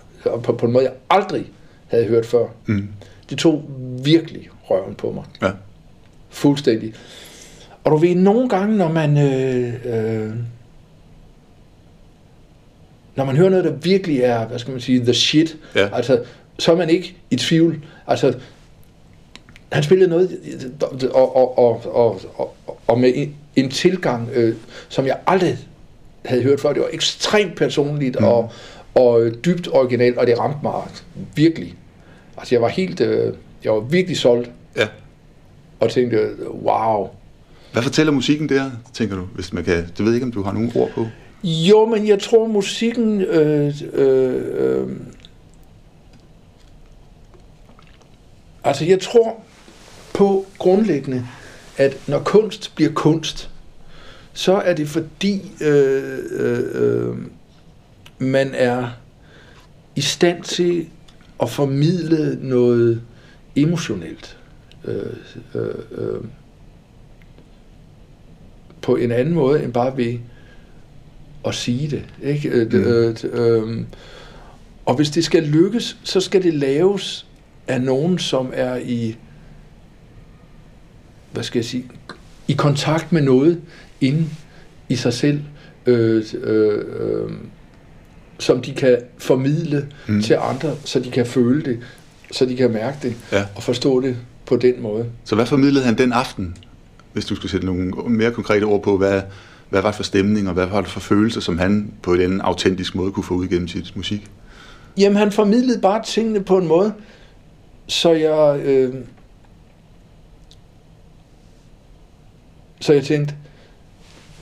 på, 0.42 0.52
på 0.52 0.66
en 0.66 0.72
måde, 0.72 0.84
jeg 0.84 0.92
aldrig 1.10 1.44
havde 1.86 2.04
hørt 2.04 2.26
før. 2.26 2.46
Mm. 2.66 2.88
Det 3.30 3.38
tog 3.38 3.64
virkelig 4.04 4.48
røven 4.62 4.94
på 4.94 5.12
mig. 5.12 5.24
Ja. 5.42 5.50
Fuldstændig. 6.34 6.94
Og 7.84 7.90
du 7.90 7.96
ved, 7.96 8.14
nogle 8.14 8.48
gange, 8.48 8.76
når 8.76 8.88
man... 8.92 9.18
Øh, 9.18 9.74
øh, 9.84 10.30
når 13.16 13.24
man 13.24 13.36
hører 13.36 13.50
noget, 13.50 13.64
der 13.64 13.72
virkelig 13.72 14.20
er, 14.20 14.46
hvad 14.46 14.58
skal 14.58 14.70
man 14.72 14.80
sige, 14.80 15.00
the 15.00 15.14
shit, 15.14 15.56
Ja. 15.74 15.96
altså, 15.96 16.22
så 16.58 16.72
er 16.72 16.76
man 16.76 16.90
ikke 16.90 17.16
i 17.30 17.36
tvivl. 17.36 17.84
Altså, 18.06 18.34
han 19.72 19.82
spillede 19.82 20.10
noget, 20.10 20.30
og, 21.12 21.36
og, 21.36 21.58
og, 21.58 21.94
og, 21.94 22.20
og, 22.36 22.54
og 22.86 23.00
med 23.00 23.12
en, 23.14 23.34
en 23.56 23.70
tilgang, 23.70 24.28
øh, 24.34 24.54
som 24.88 25.06
jeg 25.06 25.18
aldrig 25.26 25.58
havde 26.24 26.42
hørt 26.42 26.60
før. 26.60 26.72
Det 26.72 26.82
var 26.82 26.88
ekstremt 26.92 27.56
personligt 27.56 28.16
Mm. 28.20 28.26
mm. 28.26 28.32
og, 28.32 28.52
og 28.94 29.30
dybt 29.44 29.68
originalt, 29.72 30.18
og 30.18 30.26
det 30.26 30.38
ramte 30.38 30.58
mig 30.62 30.72
virkelig. 31.34 31.74
Altså, 32.38 32.54
jeg 32.54 32.62
var 32.62 32.68
helt, 32.68 33.00
øh, 33.00 33.34
jeg 33.64 33.72
var 33.72 33.80
virkelig 33.80 34.16
solgt, 34.16 34.50
ja. 34.76 34.86
Og 35.80 35.90
tænkte, 35.90 36.36
wow. 36.62 37.08
Hvad 37.72 37.82
fortæller 37.82 38.12
musikken 38.12 38.48
der, 38.48 38.70
tænker 38.92 39.16
du? 39.16 39.22
Hvis 39.34 39.52
man 39.52 39.64
kan, 39.64 39.86
du 39.98 40.04
ved 40.04 40.14
ikke, 40.14 40.26
om 40.26 40.32
du 40.32 40.42
har 40.42 40.52
nogle 40.52 40.72
ord 40.74 40.90
på? 40.90 41.06
Jo, 41.44 41.86
men 41.86 42.08
jeg 42.08 42.20
tror, 42.20 42.46
musikken... 42.46 43.20
Øh, 43.20 43.74
øh, 43.92 44.42
øh, 44.54 44.88
altså, 48.64 48.84
jeg 48.84 49.00
tror 49.00 49.40
på 50.14 50.46
grundlæggende, 50.58 51.26
at 51.76 51.96
når 52.08 52.18
kunst 52.18 52.72
bliver 52.74 52.92
kunst, 52.92 53.50
så 54.32 54.54
er 54.54 54.74
det 54.74 54.88
fordi, 54.88 55.52
øh, 55.60 56.18
øh, 56.30 56.62
øh, 56.74 57.16
man 58.18 58.50
er 58.54 58.88
i 59.96 60.00
stand 60.00 60.42
til 60.42 60.86
at 61.42 61.50
formidle 61.50 62.38
noget 62.48 63.02
emotionelt. 63.56 64.38
Øh, 64.84 65.06
øh, 65.54 65.74
øh, 65.90 66.20
på 68.82 68.96
en 68.96 69.12
anden 69.12 69.34
måde 69.34 69.64
end 69.64 69.72
bare 69.72 69.96
ved 69.96 70.18
at 71.46 71.54
sige 71.54 71.90
det. 71.90 72.04
Ikke? 72.22 72.48
Øh, 72.48 72.72
Mm. 72.72 72.78
øh, 72.78 73.16
øh, 73.32 73.84
og 74.86 74.94
hvis 74.96 75.10
det 75.10 75.24
skal 75.24 75.42
lykkes, 75.42 75.96
så 76.04 76.20
skal 76.20 76.42
det 76.42 76.54
laves 76.54 77.26
af 77.68 77.80
nogen, 77.80 78.18
som 78.18 78.50
er 78.54 78.76
i, 78.76 79.16
hvad 81.32 81.42
skal 81.42 81.58
jeg 81.58 81.64
sige, 81.64 81.84
i 82.48 82.52
kontakt 82.52 83.12
med 83.12 83.22
noget 83.22 83.60
inde 84.00 84.26
i 84.88 84.96
sig 84.96 85.12
selv, 85.12 85.40
øh, 85.86 86.24
øh, 86.42 86.84
øh, 87.00 87.30
som 88.38 88.60
de 88.62 88.72
kan 88.74 88.98
formidle 89.18 89.88
Mm. 90.08 90.14
mm. 90.14 90.22
til 90.22 90.36
andre, 90.40 90.76
så 90.84 91.00
de 91.00 91.10
kan 91.10 91.26
føle 91.26 91.62
det, 91.64 91.80
så 92.32 92.46
de 92.46 92.56
kan 92.56 92.70
mærke 92.72 92.96
det 93.02 93.16
Ja. 93.32 93.44
og 93.54 93.62
forstå 93.62 94.00
det 94.00 94.16
på 94.46 94.56
den 94.56 94.82
måde. 94.82 95.06
Så 95.24 95.34
hvad 95.34 95.46
formidlede 95.46 95.84
han 95.84 95.98
den 95.98 96.12
aften, 96.12 96.56
hvis 97.12 97.24
du 97.24 97.34
skulle 97.34 97.50
sætte 97.50 97.66
nogle 97.66 97.92
mere 98.06 98.30
konkrete 98.30 98.64
ord 98.64 98.82
på, 98.82 98.96
hvad, 98.96 99.22
hvad 99.70 99.82
var 99.82 99.88
det 99.88 99.96
for 99.96 100.02
stemning, 100.02 100.48
og 100.48 100.54
hvad 100.54 100.66
var 100.66 100.80
det 100.80 100.90
for 100.90 101.00
følelser, 101.00 101.40
som 101.40 101.58
han 101.58 101.92
på 102.02 102.14
en 102.14 102.40
autentisk 102.40 102.94
måde 102.94 103.12
kunne 103.12 103.24
få 103.24 103.34
ud 103.34 103.48
gennem 103.48 103.68
sit 103.68 103.96
musik? 103.96 104.30
Jamen, 104.98 105.16
han 105.16 105.32
formidlede 105.32 105.80
bare 105.80 106.02
tingene 106.04 106.44
på 106.44 106.58
en 106.58 106.66
måde, 106.66 106.92
så 107.86 108.12
jeg... 108.12 108.60
Øh, 108.64 108.94
så 112.80 112.92
jeg 112.92 113.04
tænkte, 113.04 113.34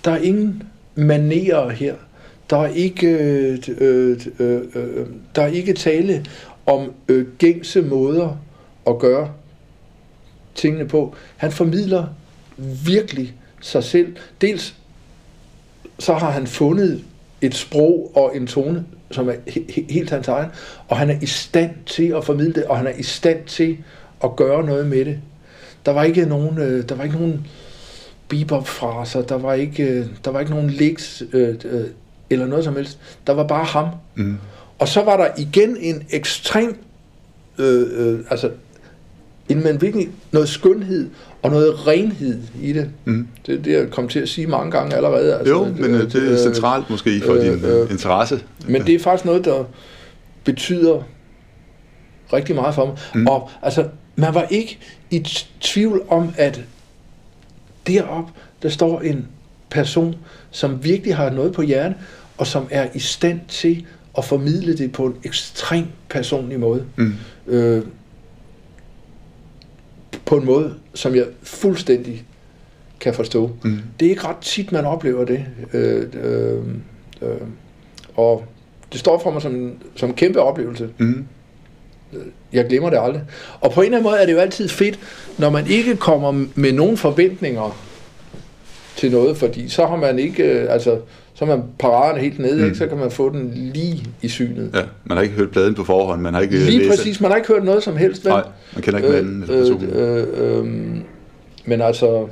der 0.05 0.11
er 0.11 0.19
ingen 0.19 0.63
manerer 0.95 1.69
her. 1.69 1.95
Der 2.51 2.57
er 2.59 2.69
ikke, 2.69 3.07
øh, 3.07 3.59
øh, 3.79 4.21
øh, 4.39 4.63
øh, 4.75 5.07
der 5.35 5.43
er 5.43 5.47
ikke 5.47 5.73
tale 5.73 6.25
om 6.67 6.93
øh, 7.09 7.27
gængse 7.39 7.83
måder 7.83 8.37
at 8.87 8.99
gøre 8.99 9.29
tingene 10.55 10.89
på. 10.89 11.15
Han 11.37 11.53
formidler 11.53 12.07
virkelig 12.85 13.35
sig 13.61 13.85
selv. 13.85 14.17
Dels 14.41 14.75
så 15.99 16.15
har 16.15 16.31
han 16.31 16.47
fundet 16.47 17.05
et 17.41 17.55
sprog 17.55 18.13
og 18.15 18.37
en 18.37 18.47
tone, 18.47 18.85
som 19.11 19.29
er 19.29 19.33
he- 19.33 19.71
he- 19.73 19.93
helt 19.93 20.11
hans 20.11 20.29
egen, 20.29 20.49
og 20.89 20.97
han 20.97 21.11
er 21.11 21.17
i 21.23 21.27
stand 21.27 21.71
til 21.87 22.15
at 22.17 22.25
formidle 22.25 22.53
det, 22.53 22.65
og 22.65 22.77
han 22.77 22.87
er 22.87 22.93
i 22.99 23.03
stand 23.03 23.45
til 23.47 23.79
at 24.25 24.37
gøre 24.37 24.67
noget 24.67 24.87
med 24.87 25.05
det. 25.05 25.19
Der 25.87 25.93
var 25.93 26.05
ikke 26.05 26.27
nogen, 26.27 26.59
øh, 26.59 26.89
der 26.89 26.95
var 26.95 27.05
ikke 27.05 27.17
nogen 27.17 27.47
bebop-fraser, 28.29 29.23
der 29.23 29.35
var 29.39 29.55
ikke, 29.55 29.83
øh, 29.83 30.07
der 30.25 30.31
var 30.31 30.41
ikke 30.41 30.53
nogen 30.53 30.71
licks 30.71 31.23
øh, 31.33 31.55
øh, 31.65 31.85
eller 32.31 32.47
noget 32.47 32.65
som 32.65 32.77
helst. 32.77 32.99
Der 33.27 33.33
var 33.33 33.47
bare 33.47 33.65
ham. 33.65 33.89
Mm. 34.15 34.39
Og 34.79 34.89
så 34.89 35.03
var 35.03 35.17
der 35.17 35.29
igen 35.39 35.77
en 35.77 36.07
ekstrem, 36.11 36.77
øh, 37.59 37.87
øh, 37.93 38.21
altså 38.31 38.51
men 39.57 39.81
virkelig 39.81 40.09
noget 40.33 40.49
skønhed 40.49 41.11
og 41.43 41.51
noget 41.51 41.87
renhed 41.87 42.41
i 42.63 42.73
det. 42.73 42.91
Mm. 43.05 43.29
Det 43.47 43.55
er 43.55 43.63
det, 43.63 43.73
jeg 43.73 43.91
kom 43.91 44.09
til 44.09 44.21
at 44.21 44.29
sige 44.29 44.47
mange 44.47 44.71
gange 44.71 44.97
allerede. 44.97 45.35
Altså, 45.35 45.55
Jo, 45.55 45.65
men 45.65 45.95
øh, 45.95 46.13
det 46.13 46.33
er 46.33 46.37
centralt 46.37 46.91
måske 46.91 47.23
for 47.27 47.33
øh, 47.33 47.45
din 47.45 47.65
øh, 47.65 47.91
interesse. 47.91 48.41
Men 48.69 48.87
det 48.87 48.95
er 48.95 48.99
faktisk 48.99 49.25
noget, 49.25 49.45
der 49.45 49.65
betyder 50.45 51.03
rigtig 52.33 52.55
meget 52.55 52.75
for 52.75 52.87
mig. 52.87 52.97
Mm. 53.15 53.27
Og 53.27 53.51
altså, 53.63 53.89
man 54.17 54.35
var 54.35 54.47
ikke 54.51 54.79
i 55.11 55.27
tvivl 55.61 56.03
om, 56.09 56.35
at 56.37 56.61
derop 57.87 58.31
der 58.63 58.69
står 58.69 59.01
en 59.01 59.27
person, 59.71 60.15
som 60.51 60.85
virkelig 60.85 61.17
har 61.17 61.31
noget 61.31 61.53
på 61.53 61.63
hjernen, 61.63 61.97
og 62.39 62.47
som 62.47 62.67
er 62.71 62.89
i 62.95 62.99
stand 62.99 63.41
til 63.49 63.87
at 64.19 64.25
formidle 64.25 64.79
det 64.79 64.93
på 64.93 65.07
en 65.07 65.15
ekstrem 65.25 65.85
personlig 66.11 66.61
måde. 66.61 66.85
Mm. 66.97 67.15
Øh, 67.47 67.83
på 70.25 70.37
en 70.37 70.45
måde, 70.45 70.75
som 70.95 71.15
jeg 71.15 71.27
fuldstændig 71.43 72.25
kan 73.01 73.15
forstå. 73.15 73.51
Mm. 73.63 73.79
Det 74.01 74.07
er 74.07 74.11
ikke 74.11 74.27
ret 74.27 74.37
tit, 74.37 74.73
man 74.73 74.85
oplever 74.85 75.25
det. 75.25 75.45
Øh, 75.73 76.07
øh, 76.23 76.63
øh, 77.23 77.37
og 78.15 78.45
det 78.93 79.01
står 79.01 79.19
for 79.19 79.31
mig 79.31 79.43
som, 79.43 79.73
som 79.97 80.09
en 80.09 80.15
kæmpe 80.15 80.41
oplevelse. 80.41 80.89
Mm. 80.99 81.25
Jeg 82.53 82.67
glemmer 82.69 82.91
det 82.91 82.99
aldrig. 83.03 83.23
Og 83.61 83.73
på 83.73 83.81
en 83.81 83.85
eller 83.85 83.99
anden 83.99 84.11
måde 84.11 84.21
er 84.21 84.27
det 84.27 84.33
jo 84.33 84.39
altid 84.39 84.69
fedt, 84.69 84.99
når 85.39 85.51
man 85.51 85.67
ikke 85.67 85.97
kommer 85.97 86.47
med 86.55 86.73
nogen 86.73 86.97
forventninger 86.97 87.79
til 88.97 89.11
noget, 89.11 89.37
fordi 89.37 89.69
så 89.69 89.87
har 89.87 89.97
man 89.97 90.19
ikke, 90.19 90.43
øh, 90.43 90.73
altså, 90.73 91.01
så 91.47 91.53
er 91.53 91.57
man 91.57 91.67
paraderne 91.79 92.21
helt 92.21 92.39
nede, 92.39 92.57
Mm. 92.59 92.65
ikke? 92.65 92.77
så 92.77 92.87
kan 92.87 92.99
man 92.99 93.11
få 93.11 93.31
den 93.33 93.51
lige 93.75 94.05
i 94.23 94.29
synet. 94.29 94.71
Ja, 94.75 94.83
man 95.05 95.17
har 95.17 95.23
ikke 95.23 95.35
hørt 95.35 95.51
pladen 95.51 95.75
på 95.75 95.85
forhånd, 95.85 96.21
man 96.21 96.35
har 96.35 96.41
ikke 96.41 96.59
Lige 96.59 96.79
læst 96.79 96.91
præcis, 96.91 97.21
man 97.21 97.31
har 97.31 97.37
ikke 97.37 97.49
hørt 97.53 97.65
noget 97.65 97.83
som 97.83 97.97
helst. 97.97 98.25
vel? 98.25 98.33
Nej, 98.33 98.43
man 98.75 98.83
kender 98.83 98.99
ikke 98.99 99.11
manden 99.13 99.43
eller 99.43 99.59
personen. 99.59 99.91
øh, 99.91 100.27
øh, 100.39 100.59
øh, 100.59 100.67
men 101.67 101.81
altså, 101.81 102.27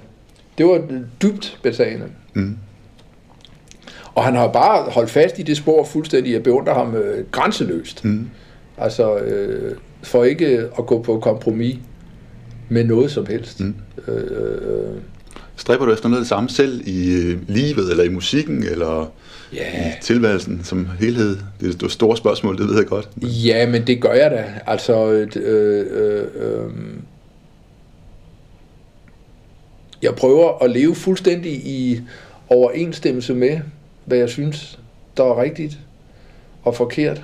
det 0.59 0.67
var 0.67 0.83
dybt 1.23 1.59
betagende. 1.63 2.05
Mm. 2.35 2.57
Og 4.15 4.25
han 4.25 4.35
har 4.35 4.49
bare 4.53 4.91
holdt 4.91 5.11
fast 5.11 5.39
i 5.39 5.43
det 5.43 5.57
spor 5.57 5.85
fuldstændig. 5.85 6.33
Jeg 6.33 6.43
beundrer 6.43 6.75
ham 6.75 6.95
øh, 6.95 7.25
grænseløst. 7.31 8.05
Mm. 8.05 8.27
Altså, 8.79 9.17
øh, 9.19 9.75
for 10.03 10.25
ikke 10.25 10.47
at 10.79 10.87
gå 10.87 11.03
på 11.03 11.19
kompromis 11.19 11.77
med 12.69 12.85
noget 12.85 13.11
som 13.11 13.27
helst. 13.27 13.61
Mm. 13.61 13.75
Øh, 14.09 14.17
øh, 14.17 14.97
Stræber 15.61 15.85
du 15.85 15.93
efter 15.93 16.09
noget 16.09 16.19
af 16.19 16.23
det 16.23 16.29
samme 16.29 16.51
selv 16.51 16.89
i 16.89 17.13
øh, 17.13 17.39
livet, 17.49 17.91
eller 17.91 18.05
i 18.05 18.09
musikken, 18.09 18.63
eller 18.63 19.13
ja, 19.53 19.89
i 19.89 19.93
tilværelsen 20.03 20.65
som 20.65 20.89
helhed? 21.01 21.39
Det 21.61 21.83
er 21.83 21.85
et 21.85 21.93
stort 21.93 22.19
spørgsmål, 22.19 22.59
det 22.59 22.69
ved 22.69 22.77
jeg 22.77 22.87
godt. 22.87 23.09
ja, 23.23 23.67
men 23.67 23.87
det 23.87 24.03
gør 24.03 24.13
jeg 24.13 24.31
da. 24.31 24.45
Altså, 24.67 25.11
øh, 25.11 25.29
øh, 25.37 26.27
øh, 26.35 26.71
jeg 30.03 30.15
prøver 30.15 30.65
at 30.65 30.71
leve 30.71 30.95
fuldstændig 30.95 31.53
i 31.53 32.01
overensstemmelse 32.49 33.35
med, 33.35 33.61
hvad 34.05 34.19
jeg 34.19 34.29
synes, 34.29 34.79
der 35.17 35.25
er 35.25 35.43
rigtigt 35.43 35.79
og 36.63 36.77
forkert. 36.77 37.23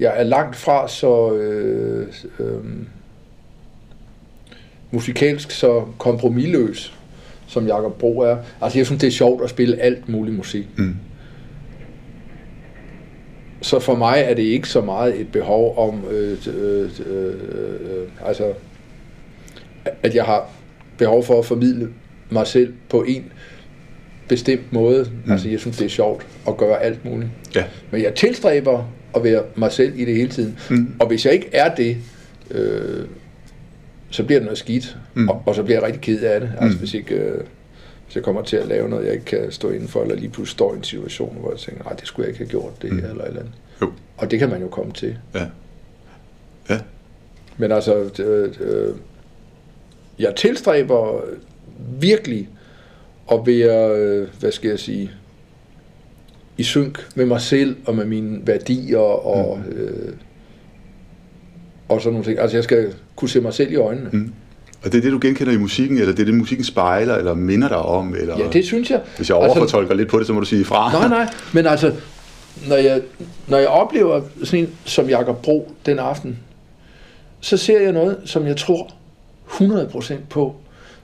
Jeg 0.00 0.12
er 0.16 0.22
langt 0.22 0.56
fra 0.56 0.88
så 0.88 1.34
øh, 1.34 2.08
øh, 2.38 2.64
musikalsk 4.90 5.50
så 5.50 5.84
kompromilløs, 5.98 6.94
som 7.50 7.66
Jakob 7.66 7.98
Bro 7.98 8.18
er. 8.18 8.36
Altså, 8.60 8.78
jeg 8.78 8.86
synes, 8.86 9.00
det 9.00 9.06
er 9.06 9.10
sjovt 9.10 9.44
at 9.44 9.50
spille 9.50 9.80
alt 9.80 10.08
muligt 10.08 10.36
musik. 10.36 10.66
Mm. 10.76 10.96
Så 13.62 13.78
for 13.78 13.94
mig 13.94 14.22
er 14.26 14.34
det 14.34 14.42
ikke 14.42 14.68
så 14.68 14.80
meget 14.80 15.20
et 15.20 15.32
behov 15.32 15.78
om, 15.78 16.04
øh, 16.10 16.38
øh, 16.54 16.90
øh, 17.06 17.26
øh, 17.26 18.08
altså, 18.24 18.52
at 20.02 20.14
jeg 20.14 20.24
har 20.24 20.50
behov 20.98 21.24
for 21.24 21.38
at 21.38 21.46
formidle 21.46 21.88
mig 22.30 22.46
selv 22.46 22.72
på 22.88 23.02
en 23.02 23.32
bestemt 24.28 24.72
måde. 24.72 25.10
Mm. 25.24 25.32
Altså, 25.32 25.48
jeg 25.48 25.60
synes, 25.60 25.76
det 25.76 25.84
er 25.84 25.88
sjovt 25.88 26.26
at 26.48 26.56
gøre 26.56 26.82
alt 26.82 27.04
muligt. 27.04 27.30
Ja. 27.54 27.64
Men 27.90 28.02
jeg 28.02 28.14
tilstræber 28.14 28.84
at 29.16 29.24
være 29.24 29.42
mig 29.56 29.72
selv 29.72 29.92
i 29.96 30.04
det 30.04 30.14
hele 30.16 30.28
tiden. 30.28 30.58
Mm. 30.70 30.94
Og 30.98 31.06
hvis 31.06 31.26
jeg 31.26 31.32
ikke 31.32 31.48
er 31.52 31.74
det, 31.74 31.96
øh, 32.50 33.06
så 34.10 34.24
bliver 34.24 34.38
det 34.38 34.44
noget 34.44 34.58
skidt. 34.58 34.96
Mm. 35.14 35.28
Og, 35.28 35.42
og 35.46 35.54
så 35.54 35.62
bliver 35.62 35.76
jeg 35.76 35.86
rigtig 35.86 36.00
ked 36.02 36.22
af 36.22 36.40
det. 36.40 36.52
Altså, 36.60 36.76
Mm. 36.76 36.78
hvis 36.78 36.94
ikke... 36.94 37.14
Øh, 37.14 37.40
hvis 38.06 38.14
jeg 38.16 38.24
kommer 38.24 38.42
til 38.42 38.56
at 38.56 38.66
lave 38.68 38.88
noget, 38.88 39.04
jeg 39.04 39.12
ikke 39.12 39.24
kan 39.24 39.52
stå 39.52 39.70
inden 39.70 39.88
for, 39.88 40.02
eller 40.02 40.14
lige 40.16 40.28
pludselig 40.28 40.52
står 40.52 40.74
i 40.74 40.76
en 40.76 40.84
situation, 40.84 41.36
hvor 41.40 41.50
jeg 41.50 41.58
tænker, 41.58 41.84
nej, 41.84 41.92
det 41.92 42.06
skulle 42.06 42.24
jeg 42.24 42.28
ikke 42.28 42.38
have 42.38 42.48
gjort, 42.50 42.82
det 42.82 42.92
Mm. 42.92 42.98
eller 42.98 43.22
et 43.22 43.26
eller 43.28 43.40
andet. 43.40 43.52
Jo. 43.82 43.92
Og 44.16 44.30
det 44.30 44.38
kan 44.38 44.50
man 44.50 44.60
jo 44.62 44.68
komme 44.68 44.92
til. 44.92 45.16
Ja. 45.34 45.46
Ja. 46.70 46.78
Men 47.58 47.72
altså, 47.72 48.10
øh, 48.24 48.54
øh, 48.60 48.94
jeg 50.18 50.34
tilstræber 50.36 51.20
virkelig 52.00 52.48
at 53.32 53.40
være, 53.46 53.96
øh, 53.96 54.28
hvad 54.40 54.52
skal 54.52 54.68
jeg 54.70 54.78
sige, 54.78 55.10
i 56.58 56.62
synk 56.62 57.06
med 57.14 57.26
mig 57.26 57.40
selv 57.40 57.76
og 57.86 57.94
med 57.94 58.04
mine 58.04 58.46
værdier 58.46 58.98
og, 58.98 59.58
mm. 59.66 59.72
øh, 59.72 60.12
og 61.90 62.00
sådan 62.00 62.12
nogle 62.12 62.26
ting. 62.26 62.38
Altså, 62.38 62.56
jeg 62.56 62.64
skal 62.64 62.94
kunne 63.16 63.28
se 63.28 63.40
mig 63.40 63.54
selv 63.54 63.72
i 63.72 63.76
øjnene. 63.76 64.10
Mm. 64.12 64.32
Og 64.84 64.92
det 64.92 64.98
er 64.98 65.02
det, 65.02 65.12
du 65.12 65.18
genkender 65.22 65.52
i 65.52 65.56
musikken, 65.56 65.98
eller 65.98 66.12
det 66.12 66.20
er 66.20 66.24
det, 66.24 66.34
musikken 66.34 66.64
spejler, 66.64 67.14
eller 67.14 67.34
minder 67.34 67.68
dig 67.68 67.78
om? 67.78 68.14
Eller... 68.14 68.38
Ja, 68.38 68.48
det 68.52 68.64
synes 68.64 68.90
jeg. 68.90 69.00
Hvis 69.16 69.28
jeg 69.28 69.36
overfortolker 69.36 69.94
lidt 69.94 70.08
på 70.08 70.18
det, 70.18 70.26
så 70.26 70.32
må 70.32 70.40
du 70.40 70.46
sige 70.46 70.64
fra. 70.64 70.92
Nej, 70.92 71.08
nej, 71.08 71.34
men 71.52 71.66
altså, 71.66 71.92
når 72.68 72.76
jeg, 72.76 73.00
når 73.48 73.58
jeg 73.58 73.68
oplever 73.68 74.20
sådan 74.44 74.64
en 74.64 74.70
som 74.84 75.08
Jakob 75.08 75.42
Bro 75.42 75.72
den 75.86 75.98
aften, 75.98 76.38
så 77.40 77.56
ser 77.56 77.80
jeg 77.80 77.92
noget, 77.92 78.16
som 78.24 78.46
jeg 78.46 78.56
tror 78.56 78.90
100% 79.48 80.14
på, 80.30 80.56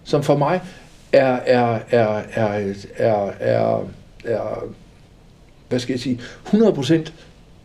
som 0.04 0.22
for 0.22 0.36
mig 0.36 0.60
er, 1.12 1.38
er, 1.46 1.78
er, 1.90 2.22
er, 2.34 2.62
er, 2.96 3.30
er, 3.40 3.88
er 4.24 4.64
hvad 5.68 5.78
skal 5.78 5.92
jeg 5.92 6.00
sige, 6.00 6.20
100% 6.46 7.10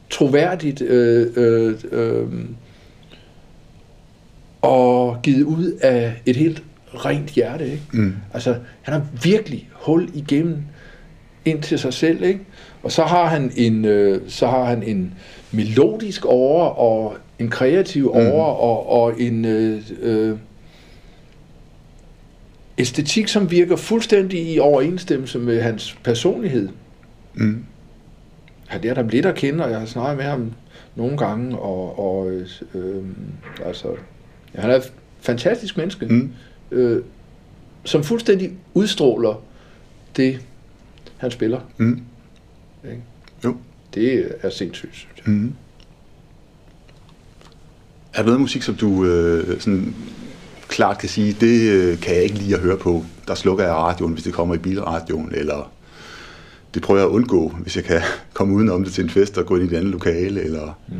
troværdigt 0.09 0.82
øh, 0.82 1.28
øh, 1.36 1.76
øh, 1.91 2.28
og 4.62 5.20
givet 5.24 5.43
ud 5.43 5.72
af 5.82 6.22
et 6.26 6.36
helt 6.36 6.64
rent 6.93 7.30
hjerte. 7.30 7.72
Ikke? 7.72 7.84
Mm. 7.93 8.16
Altså, 8.34 8.55
han 8.82 8.93
har 8.93 9.05
virkelig 9.24 9.70
hul 9.74 10.09
igennem 10.14 10.57
ind 11.45 11.62
til 11.62 11.80
sig 11.80 11.93
selv, 11.93 12.24
ikke? 12.24 12.39
Og 12.84 12.91
så 12.91 13.03
har 13.03 13.26
han 13.26 13.51
en, 13.55 13.86
øh, 13.86 14.22
så 14.28 14.47
har 14.47 14.64
han 14.64 14.84
en 14.84 15.14
melodisk 15.51 16.26
over 16.26 16.66
og 16.66 17.18
en 17.39 17.49
kreativ 17.49 18.12
over 18.14 18.43
og, 18.43 18.89
og 18.89 19.22
en 19.22 19.45
øh, 19.45 19.82
øh, 20.01 20.38
æstetik, 22.78 23.28
som 23.28 23.51
virker 23.51 23.76
fuldstændig 23.76 24.53
i 24.53 24.59
overensstemmelse 24.59 25.39
med 25.39 25.62
hans 25.62 25.97
personlighed. 26.03 26.70
Mm. 27.34 27.66
Han 28.68 28.82
lært 28.82 28.97
ham 28.97 29.07
lidt 29.07 29.26
at 29.26 29.36
kende, 29.36 29.64
og 29.64 29.72
jeg 29.72 29.80
har 29.80 29.86
snakket 29.86 30.18
med 30.18 30.26
ham 30.26 30.51
nogle 30.95 31.18
gange, 31.18 31.57
og, 31.57 31.99
og 31.99 32.32
øh, 32.74 33.03
altså, 33.66 33.88
ja, 34.56 34.62
han 34.62 34.72
er 34.72 34.76
et 34.76 34.93
fantastisk 35.22 35.78
menneske 35.78 36.06
Mm. 36.06 36.32
øh, 36.72 37.04
som 37.84 38.04
fuldstændig 38.04 38.52
udstråler 38.74 39.41
det, 40.18 40.39
han 41.18 41.32
spiller. 41.32 41.60
Mm. 41.78 42.02
Ikke? 42.84 43.02
Jo. 43.43 43.56
Det 43.93 44.32
er 44.41 44.49
sindssygt, 44.49 44.95
synes 44.95 45.08
jeg. 45.26 45.34
Mm. 45.34 45.54
Er 48.14 48.18
der 48.18 48.26
noget 48.26 48.41
musik, 48.41 48.62
som 48.62 48.76
du 48.76 49.06
øh, 49.06 49.60
sådan 49.62 49.95
klart 50.68 50.97
kan 50.97 51.10
sige, 51.10 51.38
det 51.39 51.72
øh, 51.72 51.99
kan 51.99 52.16
jeg 52.16 52.24
ikke 52.24 52.36
lide 52.36 52.56
at 52.56 52.62
høre 52.62 52.78
på. 52.78 53.06
Der 53.28 53.36
slukker 53.36 53.64
jeg 53.64 53.74
radioen, 53.74 54.14
hvis 54.14 54.24
det 54.24 54.34
kommer 54.34 54.56
i 54.56 54.58
bilradioen, 54.58 55.30
eller 55.36 55.72
det 56.74 56.82
prøver 56.82 56.99
jeg 56.99 57.08
at 57.08 57.12
undgå, 57.14 57.49
hvis 57.49 57.76
jeg 57.76 57.84
kan 57.84 58.02
komme 58.34 58.54
udenom 58.56 58.84
det 58.84 58.93
til 58.93 59.04
en 59.04 59.10
fest 59.10 59.38
og 59.38 59.45
gå 59.45 59.56
ind 59.56 59.72
i 59.72 59.74
et 59.76 59.78
andet 59.78 59.91
lokale, 59.91 60.41
eller 60.43 60.80
mm. 60.88 60.95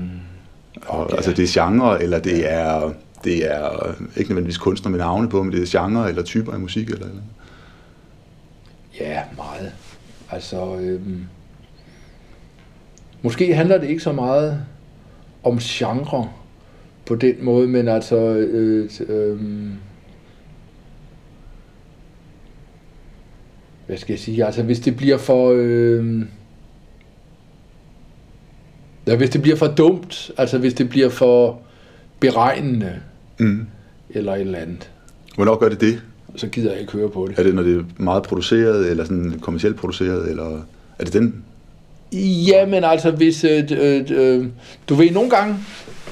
og, 0.86 1.14
altså 1.16 1.32
det 1.32 1.44
er 1.44 1.64
genre, 1.64 2.04
eller 2.04 2.20
det 2.20 2.52
er 2.52 2.94
det 3.24 3.52
er 3.52 3.88
øh, 3.88 3.96
ikke 4.18 4.30
nødvendigvis 4.30 4.58
kunstner 4.58 4.92
med 4.92 5.00
navne 5.00 5.30
på, 5.30 5.44
men 5.44 5.52
det 5.52 5.62
er 5.62 5.80
genre 5.82 6.10
eller 6.10 6.24
typer 6.24 6.52
af 6.52 6.60
musik 6.60 6.90
eller 6.90 7.08
eller. 7.08 7.22
Ja, 9.00 9.22
meget. 9.38 9.72
Altså, 10.32 10.78
øhm, 10.80 11.26
måske 13.22 13.56
handler 13.56 13.78
det 13.78 13.90
ikke 13.90 14.04
så 14.04 14.12
meget 14.12 14.66
om 15.44 15.58
genre 15.58 16.30
på 17.06 17.16
den 17.16 17.36
måde, 17.46 17.68
men 17.68 17.88
altså, 17.88 18.16
øh, 18.36 18.90
øhm, 19.08 19.72
hvad 23.88 23.98
skal 23.98 24.14
jeg 24.14 24.20
sige, 24.20 24.46
altså 24.46 24.64
hvis 24.64 24.80
det 24.80 24.98
bliver 24.98 25.18
for, 25.18 25.52
øh, 25.56 26.22
ja, 29.08 29.16
hvis 29.16 29.30
det 29.30 29.42
bliver 29.42 29.58
for 29.58 29.68
dumt, 29.68 30.32
altså 30.38 30.58
hvis 30.58 30.74
det 30.74 30.90
bliver 30.90 31.10
for 31.10 31.62
beregnende, 32.20 33.02
Mm. 33.42 33.66
eller 34.10 34.34
et 34.36 34.42
eller 34.42 34.60
andet, 34.60 34.90
Hvornår 35.36 35.56
gør 35.60 35.70
det 35.70 35.82
det? 35.82 36.02
så 36.36 36.48
gider 36.48 36.72
jeg 36.72 36.82
ikke 36.82 36.94
høre 36.94 37.10
på 37.10 37.28
det. 37.30 37.40
Er 37.40 37.44
det, 37.44 37.56
når 37.56 37.64
det 37.64 37.78
er 37.78 37.84
meget 37.98 38.24
produceret, 38.24 38.90
eller 38.90 39.04
sådan 39.04 39.40
kommercielt 39.42 39.76
produceret, 39.76 40.30
eller 40.30 40.60
er 41.00 41.04
det 41.04 41.14
den? 41.14 41.44
Ja, 42.48 42.66
men 42.66 42.84
altså, 42.84 43.12
hvis... 43.12 43.44
Øh, 43.44 43.64
øh, 43.72 44.06
øh, 44.10 44.46
du 44.90 44.96
ved, 44.96 45.12
nogle 45.12 45.30
gange 45.30 45.56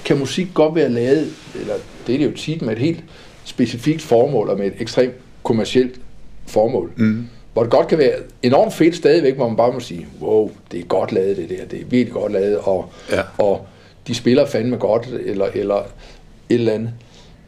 kan 0.06 0.20
musik 0.20 0.48
godt 0.54 0.76
være 0.76 0.90
lavet, 0.90 1.28
eller 1.62 1.74
det 2.08 2.14
er 2.16 2.20
det 2.20 2.26
jo 2.26 2.32
tit 2.38 2.62
med 2.62 2.72
et 2.74 2.80
helt 2.80 3.04
specifikt 3.44 4.02
formål, 4.02 4.50
og 4.50 4.58
med 4.58 4.68
et 4.68 4.74
ekstremt 4.80 5.14
kommercielt 5.44 6.00
formål. 6.48 6.92
Mm. 6.96 7.28
Hvor 7.54 7.64
det 7.64 7.72
godt 7.72 7.88
kan 7.88 7.98
være 7.98 8.14
enormt 8.44 8.74
fedt 8.74 8.96
stadigvæk, 8.96 9.36
hvor 9.36 9.48
man 9.48 9.58
bare 9.58 9.74
må 9.74 9.80
sige, 9.80 10.08
wow, 10.22 10.52
det 10.72 10.80
er 10.80 10.84
godt 10.84 11.12
lavet 11.12 11.38
det 11.38 11.50
der, 11.50 11.66
det 11.66 11.82
er 11.82 11.86
virkelig 11.86 12.14
godt 12.14 12.32
lavet, 12.32 12.58
og, 12.58 12.90
Ja. 13.12 13.22
og 13.38 13.68
de 14.08 14.16
spiller 14.16 14.46
fandme 14.46 14.78
godt, 14.78 15.08
eller, 15.26 15.46
eller 15.54 15.76
et 15.76 15.84
eller 16.50 16.74
andet. 16.74 16.90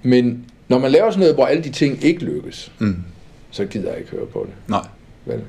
Men 0.03 0.45
når 0.67 0.79
man 0.79 0.91
laver 0.91 1.09
sådan 1.09 1.19
noget, 1.19 1.35
hvor 1.35 1.45
alle 1.45 1.63
de 1.63 1.69
ting 1.69 2.03
ikke 2.03 2.23
lykkes, 2.23 2.71
Mm. 2.79 2.95
så 3.51 3.65
gider 3.65 3.89
jeg 3.89 3.99
ikke 3.99 4.11
høre 4.11 4.25
på 4.25 4.47
det. 4.47 4.69
Nej. 4.69 4.87
Vel? 5.25 5.41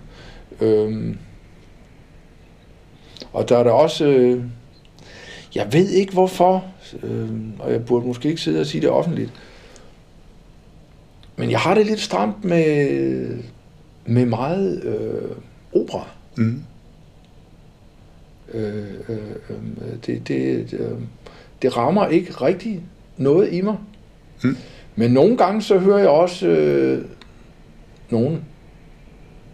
Øhm, 0.61 1.19
og 3.33 3.49
der 3.49 3.59
er 3.59 3.63
der 3.63 3.71
også... 3.71 4.07
Øh, 4.07 4.43
jeg 5.55 5.73
ved 5.73 5.89
ikke 5.89 6.13
hvorfor, 6.13 6.65
øh, 7.03 7.29
og 7.59 7.73
jeg 7.73 7.85
burde 7.85 8.07
måske 8.07 8.29
ikke 8.29 8.41
sidde 8.41 8.61
og 8.61 8.67
sige 8.67 8.81
det 8.81 8.91
offentligt, 8.91 9.31
men 11.37 11.51
jeg 11.51 11.61
har 11.61 11.75
det 11.75 11.87
lidt 11.87 12.01
stramt 12.01 12.45
med, 12.45 13.43
med 14.07 14.27
meget 14.27 14.83
øh, 14.85 15.37
opera. 15.81 16.07
Mm. 16.37 16.63
Øh, 18.55 18.85
øh, 19.09 19.19
øh, 19.51 19.57
det, 20.07 20.29
det, 20.29 20.71
det, 20.71 20.73
øh, 20.81 20.99
det 21.63 21.77
rammer 21.77 22.07
ikke 22.07 22.33
rigtig 22.33 22.83
noget 23.17 23.53
i 23.53 23.61
mig. 23.61 23.77
Mm. 24.43 24.57
Men 24.97 25.11
nogle 25.11 25.37
gange 25.37 25.63
så 25.63 25.79
hører 25.79 25.99
jeg 25.99 26.09
også 26.09 26.47
øh, 26.47 27.05
nogen 28.11 28.45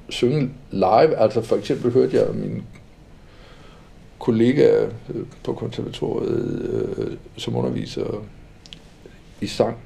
synge 0.09 0.51
live. 0.71 1.17
Altså 1.17 1.43
for 1.43 1.57
eksempel 1.57 1.93
hørte 1.93 2.17
jeg 2.17 2.27
min 2.35 2.63
kollega 4.19 4.85
øh, 5.15 5.23
på 5.45 5.53
konservatoriet, 5.53 6.71
øh, 6.99 7.17
som 7.37 7.57
underviser 7.57 8.25
i 9.41 9.47
sang. 9.47 9.77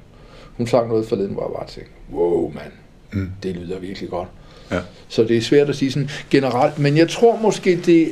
Hun 0.57 0.67
sang 0.67 0.87
noget 0.87 1.05
forleden, 1.05 1.33
hvor 1.33 1.43
jeg 1.43 1.51
bare 1.59 1.67
tænkte, 1.67 1.91
wow 2.13 2.51
mand, 2.53 2.71
Mm. 3.15 3.29
det 3.43 3.55
lyder 3.55 3.79
virkelig 3.79 4.09
godt. 4.09 4.27
Ja. 4.71 4.79
Så 5.07 5.23
det 5.23 5.37
er 5.37 5.41
svært 5.41 5.69
at 5.69 5.75
sige 5.75 5.91
sådan 5.91 6.09
generelt, 6.29 6.79
men 6.79 6.97
jeg 6.97 7.09
tror 7.09 7.37
måske, 7.37 7.81
det 7.85 8.09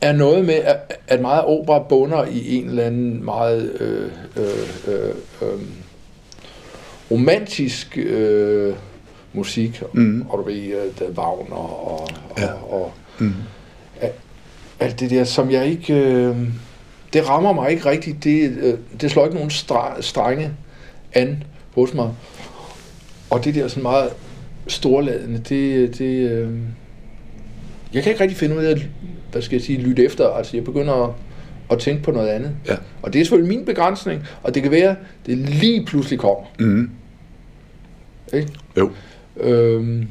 er 0.00 0.12
noget 0.12 0.44
med, 0.44 0.54
at, 0.54 0.76
at 1.08 1.20
meget 1.20 1.44
opera 1.44 1.82
bunder 1.88 2.24
i 2.24 2.56
en 2.56 2.68
eller 2.68 2.82
anden 2.82 3.24
meget 3.24 3.72
øh, 3.80 4.10
øh, 4.36 4.94
øh, 4.94 5.14
øh, 5.42 5.60
romantisk 7.10 7.98
øh, 7.98 8.74
musik, 9.32 9.82
Mm. 9.92 10.24
og 10.28 10.38
du 10.38 10.44
ved, 10.44 10.90
der 10.98 11.04
Wagner 11.10 11.56
og, 11.56 12.00
og, 12.00 12.08
Ja. 12.38 12.52
og 12.52 12.92
Mm. 13.18 13.32
alt 14.80 15.00
det 15.00 15.10
der, 15.10 15.24
som 15.24 15.50
jeg 15.50 15.66
ikke... 15.66 15.94
Øh, 15.94 16.36
det 17.12 17.28
rammer 17.28 17.52
mig 17.52 17.70
ikke 17.70 17.86
rigtigt. 17.90 18.24
Det, 18.24 18.50
øh, 18.60 18.74
det 19.00 19.10
slår 19.10 19.24
ikke 19.24 19.34
nogen 19.36 19.50
stra- 19.50 20.02
strenge 20.02 20.50
an 21.12 21.42
hos 21.74 21.94
mig. 21.94 22.10
Og 23.30 23.44
det 23.44 23.54
der 23.54 23.68
sådan 23.68 23.82
meget 23.82 24.10
storladende, 24.66 25.38
det... 25.48 25.98
det 25.98 26.30
øh, 26.30 26.48
jeg 27.92 28.02
kan 28.02 28.12
ikke 28.12 28.22
rigtig 28.22 28.38
finde 28.38 28.56
ud 28.58 28.64
af, 28.64 28.88
hvad 29.32 29.42
skal 29.42 29.56
jeg 29.56 29.62
sige, 29.64 29.78
lytte 29.78 30.04
efter. 30.04 30.28
Altså, 30.28 30.56
jeg 30.56 30.64
begynder 30.64 30.94
at, 30.94 31.10
at 31.70 31.78
tænke 31.78 32.02
på 32.02 32.10
noget 32.10 32.28
andet. 32.28 32.50
Ja. 32.68 32.76
Og 33.02 33.12
det 33.12 33.20
er 33.20 33.24
selvfølgelig 33.24 33.56
min 33.56 33.64
begrænsning, 33.66 34.22
og 34.42 34.54
det 34.54 34.62
kan 34.62 34.72
være, 34.72 34.96
det 35.26 35.38
lige 35.38 35.84
pludselig 35.86 36.18
kommer. 36.18 36.46
Mm. 36.58 36.90
Ikke? 38.32 38.48
Jo. 38.76 38.90
Øhm, 39.36 40.08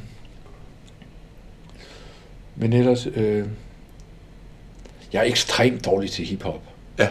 men 2.56 2.74
ellers, 2.74 3.08
øh, 3.16 3.45
jeg 5.14 5.20
er 5.20 5.24
ekstremt 5.24 5.86
dårlig 5.86 6.12
til 6.12 6.26
hiphop. 6.26 6.62
Ja. 6.99 7.08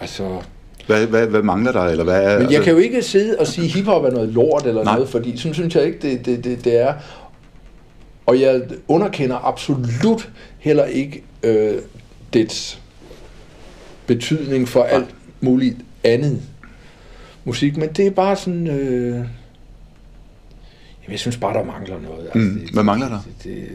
Altså, 0.00 0.42
Hvad, 0.86 1.06
hvad, 1.06 1.26
hvad 1.26 1.42
mangler 1.42 1.72
der, 1.72 1.80
eller 1.84 2.04
hvad 2.04 2.22
er... 2.22 2.28
altså- 2.28 2.42
men 2.44 2.52
jeg 2.52 2.62
kan 2.62 2.72
jo 2.72 2.78
ikke 2.78 3.02
sidde 3.02 3.36
og 3.38 3.46
sige, 3.46 3.64
at 3.64 3.70
hiphop 3.70 4.04
er 4.04 4.10
noget 4.10 4.28
lort 4.28 4.66
eller 4.66 4.84
Nej. 4.84 4.94
noget, 4.94 5.08
fordi 5.08 5.36
sådan 5.36 5.54
synes 5.54 5.74
jeg 5.74 5.84
ikke, 5.84 5.98
det, 6.02 6.26
det, 6.26 6.44
det, 6.44 6.64
det 6.64 6.80
er. 6.80 6.94
Og 8.26 8.40
jeg 8.40 8.62
underkender 8.88 9.46
absolut 9.46 10.30
heller 10.58 10.84
ikke 10.84 11.24
øh, 11.42 11.78
dets 12.34 12.80
betydning 14.06 14.68
for 14.68 14.82
alt 14.82 15.14
muligt 15.40 15.76
andet 16.04 16.42
musik, 17.44 17.76
men 17.76 17.88
det 17.88 18.06
er 18.06 18.10
bare 18.10 18.36
sådan... 18.36 18.66
Øh, 18.66 19.14
jamen, 19.14 19.28
jeg 21.08 21.18
synes 21.18 21.36
bare, 21.36 21.54
der 21.54 21.64
mangler 21.64 22.00
noget. 22.00 22.24
Altså, 22.24 22.38
Mm. 22.38 22.68
Hvad 22.72 22.82
mangler 22.82 23.08
der? 23.08 23.20
Det, 23.42 23.44
det, 23.44 23.68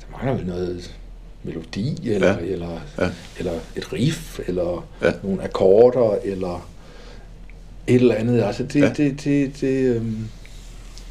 der 0.00 0.06
mangler 0.16 0.34
vel 0.34 0.46
noget 0.46 0.94
melodi, 1.42 2.08
eller, 2.10 2.28
Ja. 2.28 2.38
eller, 2.52 2.80
Ja. 2.98 3.08
eller 3.38 3.52
et 3.76 3.92
riff, 3.92 4.40
eller 4.48 4.86
Ja. 5.02 5.10
nogle 5.22 5.42
akkorder, 5.44 6.18
eller 6.24 6.68
et 7.86 7.94
eller 7.94 8.14
andet. 8.14 8.42
Altså, 8.42 8.62
det, 8.62 8.80
Ja. 8.80 8.88
det, 8.96 9.24
det, 9.24 9.60
det, 9.60 9.96
øhm, 9.96 10.28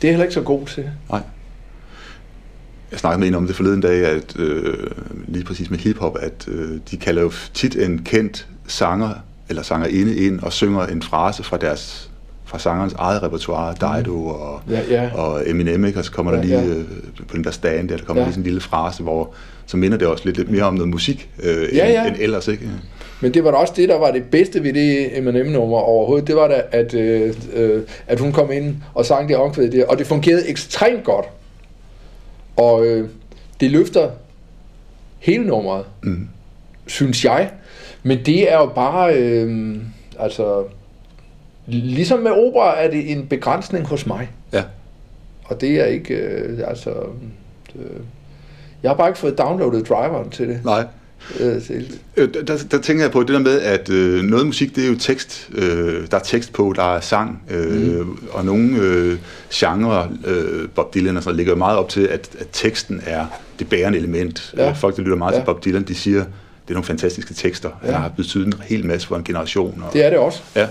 det 0.02 0.08
er 0.08 0.12
heller 0.12 0.24
ikke 0.24 0.34
så 0.34 0.42
god 0.42 0.66
til. 0.68 0.90
Nej. 1.10 1.22
Jeg 2.92 3.00
snakkede 3.00 3.20
med 3.20 3.28
en 3.28 3.36
om 3.36 3.48
det 3.48 3.56
forleden 3.56 3.82
dag, 3.82 4.06
at 4.06 4.40
øh, 4.40 4.74
lige 5.28 5.46
præcis 5.46 5.70
med 5.70 5.78
hiphop, 5.80 6.18
at 6.22 6.48
øh, 6.48 6.70
de 6.92 6.98
kalder 6.98 7.22
jo 7.22 7.32
tit 7.54 7.76
en 7.76 8.02
kendt 8.06 8.48
sanger 8.68 9.10
eller 9.50 9.62
sangerinde 9.64 10.16
ind 10.16 10.40
og 10.40 10.54
synger 10.54 10.86
en 10.86 11.02
frase 11.02 11.44
fra 11.44 11.58
deres 11.58 12.10
fra 12.46 12.60
sangerens 12.60 12.94
eget 12.94 13.24
repertoire, 13.24 13.76
Dido 14.00 14.26
og, 14.26 14.62
Ja, 14.70 14.80
ja. 14.90 15.10
og 15.16 15.50
Eminem, 15.50 15.86
ikke? 15.86 16.00
og 16.00 16.06
så 16.06 16.12
kommer 16.12 16.32
der 16.32 16.38
Ja, 16.40 16.44
lige 16.46 16.60
ja. 16.60 16.66
øh, 16.66 16.84
på 17.28 17.36
den 17.36 17.44
der 17.44 17.52
stand 17.52 17.90
der, 17.90 17.98
der 17.98 18.04
kommer 18.04 18.22
Ja. 18.22 18.28
lige 18.28 18.34
sådan 18.34 18.42
en 18.42 18.46
lille 18.46 18.62
frase, 18.62 19.04
hvor 19.04 19.34
så 19.66 19.78
minder 19.78 19.98
det 19.98 20.08
også 20.08 20.26
lidt, 20.26 20.38
lidt 20.38 20.52
mere 20.52 20.64
om 20.64 20.74
noget 20.74 20.90
musik 20.90 21.30
øh, 21.44 21.62
end, 21.64 21.72
ja. 21.74 22.08
end 22.08 22.16
ellers, 22.20 22.48
ikke? 22.48 22.70
Men 23.22 23.34
det 23.34 23.44
var 23.44 23.52
da 23.52 23.58
også 23.58 23.74
det, 23.78 23.90
der 23.90 24.00
var 24.00 24.12
det 24.12 24.24
bedste 24.24 24.64
ved 24.64 24.74
det 24.74 25.18
Eminem-nummer 25.18 25.78
overhovedet. 25.78 26.28
Det 26.28 26.36
var 26.36 26.48
da, 26.48 26.62
at, 26.72 26.94
øh, 26.94 27.34
øh, 27.54 27.82
at 28.08 28.20
hun 28.20 28.32
kom 28.32 28.52
ind 28.52 28.76
og 28.94 29.06
sang 29.06 29.30
det 29.30 29.38
omkvæd 29.38 29.72
der. 29.72 29.86
Og 29.86 29.98
det 29.98 30.08
fungerede 30.08 30.48
ekstremt 30.50 31.04
godt. 31.04 31.26
Og 32.58 32.86
øh, 32.86 33.10
det 33.60 33.72
løfter 33.72 34.10
hele 35.20 35.44
nummeret, 35.48 35.86
Mm. 36.04 36.28
synes 36.88 37.26
jeg. 37.26 37.52
Men 38.04 38.26
det 38.26 38.52
er 38.52 38.58
jo 38.58 38.66
bare, 38.66 39.16
øh, 39.16 39.76
altså, 40.20 40.64
ligesom 41.66 42.20
med 42.20 42.32
opera 42.32 42.84
er 42.84 42.92
det 42.92 43.12
en 43.12 43.28
begrænsning 43.28 43.86
hos 43.88 44.06
mig. 44.06 44.30
Ja. 44.54 44.64
Og 45.46 45.62
det 45.62 45.72
er 45.80 45.86
ikke, 45.86 46.14
øh, 46.14 46.60
altså, 46.68 46.90
øh, 47.76 48.00
jeg 48.84 48.92
har 48.92 48.96
bare 48.96 49.08
ikke 49.08 49.20
fået 49.20 49.38
downloadet 49.38 49.90
driveren 49.90 50.30
til 50.30 50.48
det. 50.48 50.66
Nej. 50.66 50.86
Øh, 51.40 51.62
Øh, 52.18 52.30
Der, 52.34 52.58
der, 52.72 52.78
tænker 52.82 53.04
jeg 53.04 53.12
på 53.12 53.22
det 53.22 53.30
der 53.30 53.40
med, 53.40 53.62
at 53.62 53.90
øh, 53.90 54.24
noget 54.24 54.46
musik, 54.46 54.76
det 54.76 54.84
er 54.84 54.88
jo 54.88 54.96
tekst. 55.00 55.50
Øh, 55.56 56.08
der 56.12 56.18
er 56.18 56.24
tekst 56.24 56.54
på, 56.54 56.74
der 56.76 56.96
er 56.96 57.00
sang. 57.00 57.42
Øh, 57.50 58.00
mm. 58.00 58.18
Og 58.32 58.46
nogle 58.46 58.78
øh, 58.78 59.18
genrer, 59.54 60.08
øh, 60.26 60.70
Bob 60.76 60.94
Dylan 60.94 61.18
og 61.18 61.24
så, 61.24 61.32
ligger 61.32 61.52
jo 61.52 61.58
meget 61.58 61.78
op 61.78 61.90
til, 61.90 62.02
at, 62.02 62.30
at 62.40 62.48
teksten 62.52 63.02
er 63.06 63.26
det 63.60 63.70
bærende 63.70 63.98
element. 63.98 64.54
Ja. 64.58 64.66
Ja. 64.66 64.72
Folk, 64.72 64.96
der 64.96 65.02
lytter 65.02 65.18
meget 65.18 65.34
ja. 65.34 65.38
Til 65.38 65.46
Bob 65.46 65.66
Dylan, 65.66 65.84
de 65.84 65.96
siger, 65.96 66.20
det 66.20 66.70
er 66.70 66.74
nogle 66.74 66.86
fantastiske 66.86 67.34
tekster. 67.34 67.70
Ja. 67.84 67.88
Der 67.88 67.98
har 67.98 68.10
betydet 68.10 68.48
en 68.48 68.54
hel 68.64 68.86
masse 68.86 69.08
for 69.08 69.16
en 69.16 69.24
generation. 69.24 69.84
Og, 69.88 69.94
det 69.94 70.06
er 70.06 70.10
det 70.10 70.20
også. 70.20 70.42
Ja. 70.56 70.68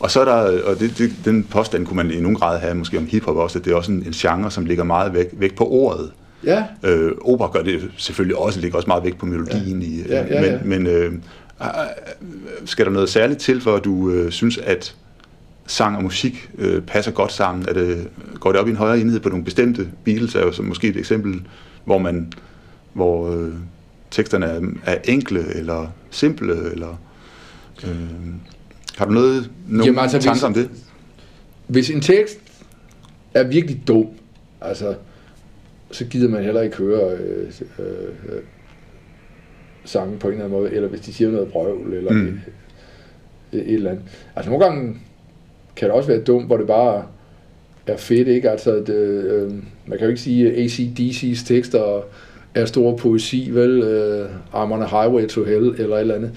Og 0.00 0.10
så 0.10 0.20
er 0.20 0.24
der, 0.24 0.62
og 0.64 0.80
det, 0.80 0.98
det, 0.98 1.12
den 1.24 1.44
påstand 1.44 1.86
kunne 1.86 1.96
man 1.96 2.10
i 2.10 2.20
nogen 2.20 2.36
grad 2.36 2.58
have, 2.58 2.74
måske 2.74 2.98
om 2.98 3.06
hiphop 3.06 3.36
også, 3.36 3.58
at 3.58 3.64
det 3.64 3.72
er 3.72 3.76
også 3.76 3.92
en, 3.92 4.02
en 4.06 4.12
genre, 4.12 4.50
som 4.50 4.66
ligger 4.66 4.84
meget 4.84 5.14
væk, 5.14 5.26
væk 5.32 5.56
på 5.56 5.68
ordet. 5.68 6.10
Ja, 6.46 6.64
Øh, 6.82 7.12
opera 7.20 7.50
gør 7.52 7.62
det 7.62 7.90
selvfølgelig 7.96 8.36
også, 8.36 8.60
ligger 8.60 8.76
også 8.76 8.86
meget 8.88 9.04
vægt 9.04 9.18
på 9.18 9.26
melodien 9.26 9.82
ja. 9.82 9.88
i, 9.88 10.00
øh, 10.00 10.10
Ja, 10.10 10.24
ja, 10.26 10.42
ja. 10.52 10.58
men, 10.62 10.68
men 10.68 10.86
øh, 10.86 11.12
øh, 11.62 11.68
skal 12.64 12.84
der 12.86 12.90
noget 12.92 13.08
særligt 13.08 13.40
til, 13.40 13.60
for 13.60 13.76
at 13.76 13.84
du 13.84 14.10
øh, 14.10 14.30
synes, 14.30 14.58
at 14.58 14.96
sang 15.66 15.96
og 15.96 16.02
musik 16.02 16.50
øh, 16.58 16.82
passer 16.82 17.12
godt 17.12 17.32
sammen? 17.32 17.68
Er 17.68 17.72
det, 17.72 18.08
går 18.40 18.52
det 18.52 18.60
op 18.60 18.66
i 18.66 18.70
en 18.70 18.76
højere 18.76 19.00
enhed 19.00 19.20
på 19.20 19.28
nogle 19.28 19.44
bestemte 19.44 19.88
Beatles, 20.04 20.34
er 20.34 20.40
jo 20.40 20.52
som 20.52 20.64
måske 20.64 20.88
et 20.88 20.96
eksempel, 20.96 21.42
hvor 21.84 21.98
man 21.98 22.32
hvor 22.92 23.36
øh, 23.36 23.52
teksterne 24.10 24.46
er, 24.46 24.60
er 24.86 24.96
enkle 25.04 25.54
eller 25.56 25.86
simple, 26.10 26.70
eller 26.72 27.00
øh, 27.84 27.90
har 28.98 29.04
du 29.04 29.12
noget, 29.12 29.50
nogle 29.68 29.84
Jamen, 29.84 29.98
altså, 29.98 30.18
tanker 30.18 30.32
hvis- 30.32 30.42
om 30.42 30.54
det? 30.54 30.68
hvis 31.66 31.90
en 31.90 32.00
tekst 32.00 32.38
er 33.34 33.42
virkelig 33.48 33.82
dum, 33.88 34.06
altså, 34.60 34.94
så 35.90 36.04
gider 36.04 36.28
man 36.28 36.44
heller 36.44 36.60
ikke 36.62 36.76
høre 36.76 37.10
øh, 37.12 37.52
øh, 37.78 37.86
øh, 38.28 38.42
sangen 39.84 40.18
på 40.18 40.26
en 40.26 40.32
eller 40.32 40.44
anden 40.44 40.58
måde, 40.60 40.72
eller 40.72 40.88
hvis 40.88 41.00
de 41.00 41.12
siger 41.12 41.30
noget 41.30 41.48
brøvl, 41.48 41.92
eller 41.94 42.12
Mm. 42.12 42.40
et, 43.52 43.58
et 43.68 43.74
eller 43.74 43.90
andet. 43.90 44.04
Altså 44.36 44.50
nogle 44.50 44.64
gange 44.66 44.96
kan 45.76 45.88
det 45.88 45.96
også 45.96 46.08
være 46.08 46.20
dumt, 46.20 46.46
hvor 46.46 46.56
det 46.56 46.66
bare 46.66 47.04
er 47.86 47.96
fedt, 47.96 48.28
ikke? 48.28 48.50
Altså, 48.50 48.70
det, 48.86 48.94
øh, 49.24 49.50
man 49.86 49.98
kan 49.98 50.00
jo 50.00 50.08
ikke 50.08 50.20
sige, 50.20 50.52
at 50.52 50.66
ACDC's 50.66 51.46
tekster 51.46 52.00
er 52.54 52.64
stor 52.64 52.96
poesi, 52.96 53.48
vel? 53.52 53.82
Øh, 53.82 54.26
I'm 54.54 54.72
on 54.72 54.82
a 54.82 54.86
highway 55.02 55.26
to 55.26 55.44
hell, 55.44 55.74
eller 55.78 55.96
et 55.96 56.00
eller 56.00 56.14
andet. 56.14 56.30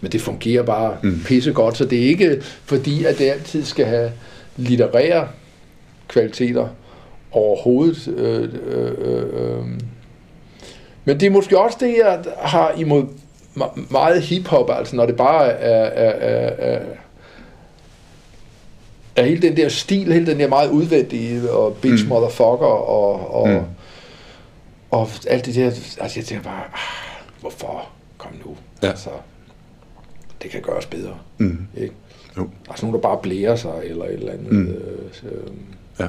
Men 0.00 0.12
det 0.12 0.20
fungerer 0.20 0.62
bare 0.62 0.96
Mm. 1.02 1.08
mm. 1.08 1.14
pisse 1.26 1.52
godt, 1.52 1.76
så 1.76 1.84
det 1.84 1.98
er 1.98 2.06
ikke 2.08 2.38
fordi, 2.42 3.04
at 3.04 3.18
det 3.18 3.24
altid 3.30 3.62
skal 3.64 3.86
have 3.86 4.10
litterære 4.56 5.28
kvaliteter 6.08 6.68
overhovedet. 7.36 8.08
Øh, 8.08 8.42
øh, 8.66 8.92
øh, 8.98 9.58
øh. 9.58 9.64
Men 11.04 11.20
det 11.20 11.26
er 11.26 11.30
måske 11.30 11.58
også 11.58 11.76
det, 11.80 11.96
jeg 12.04 12.24
har 12.38 12.72
imod 12.76 13.04
me- 13.56 13.92
meget 13.92 14.22
hiphop, 14.22 14.70
altså 14.70 14.96
når 14.96 15.06
det 15.06 15.16
bare 15.16 15.46
er, 15.50 15.84
er, 15.84 16.10
er, 16.10 16.74
er, 16.76 16.82
er 19.16 19.24
hele 19.24 19.42
den 19.42 19.56
der 19.56 19.68
stil, 19.68 20.12
hele 20.12 20.26
den 20.26 20.40
der 20.40 20.48
meget 20.48 20.70
udvendige, 20.70 21.50
og 21.50 21.76
bitch 21.76 22.04
Mm. 22.04 22.06
mm. 22.06 22.08
motherfucker, 22.08 22.66
og, 22.66 23.34
og, 23.34 23.48
Mm. 23.48 23.54
mm. 23.54 23.60
og 24.90 25.08
alt 25.26 25.46
det 25.46 25.54
der, 25.54 25.64
altså 26.00 26.12
jeg 26.20 26.24
tænker 26.24 26.44
bare, 26.44 26.64
ah, 26.64 27.24
hvorfor? 27.40 27.88
Kom 28.18 28.30
nu. 28.44 28.56
Ja. 28.82 28.88
Altså, 28.88 29.10
det 30.42 30.50
kan 30.50 30.60
gøres 30.62 30.86
bedre. 30.86 31.14
Mm. 31.38 31.58
Ikke? 31.76 31.94
Jo. 32.38 32.48
Sådan 32.66 32.76
nogen, 32.82 32.94
der 32.94 33.00
bare 33.08 33.18
blærer 33.22 33.56
sig, 33.56 33.72
eller 33.84 34.04
et 34.04 34.12
eller 34.12 34.32
andet. 34.32 34.52
Mm. 34.52 34.58
Mm. 34.58 34.68
Øh, 34.68 35.12
så, 35.12 35.22
Ja. 36.00 36.06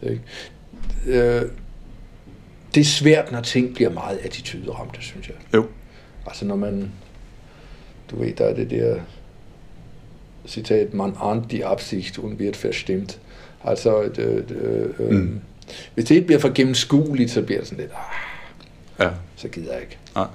det 0.00 0.06
er 0.06 0.10
ikke. 0.10 0.22
Øh, 1.06 1.42
det 2.74 2.80
er 2.80 2.84
svært, 2.84 3.32
når 3.32 3.40
ting 3.40 3.74
bliver 3.74 3.90
meget 3.90 4.18
attituderamte, 4.22 5.02
synes 5.02 5.28
jeg. 5.28 5.36
Jo. 5.54 5.66
Altså 6.26 6.44
når 6.44 6.56
man, 6.56 6.92
du 8.10 8.22
ved, 8.22 8.32
der 8.32 8.44
er 8.44 8.54
det 8.54 8.70
der 8.70 9.00
citat, 10.46 10.94
man 10.94 11.12
ahnt 11.20 11.50
die 11.50 11.66
Absicht 11.66 12.18
und 12.18 12.38
wird 12.38 12.64
verstimmt. 12.64 13.20
Altså, 13.64 14.02
øh, 14.02 14.44
øh, 14.50 14.90
øh, 14.98 15.10
mm. 15.10 15.40
hvis 15.94 16.04
det 16.04 16.14
ikke 16.14 16.26
bliver 16.26 16.40
for 16.40 16.52
gennemskueligt, 16.54 17.30
så 17.30 17.42
bliver 17.42 17.60
det 17.60 17.68
sådan 17.68 17.84
lidt, 17.84 17.92
ah, 17.92 19.06
Ja. 19.06 19.10
så 19.36 19.48
gider 19.48 19.72
jeg 19.72 19.82
ikke. 19.82 19.98
Nej. 20.14 20.26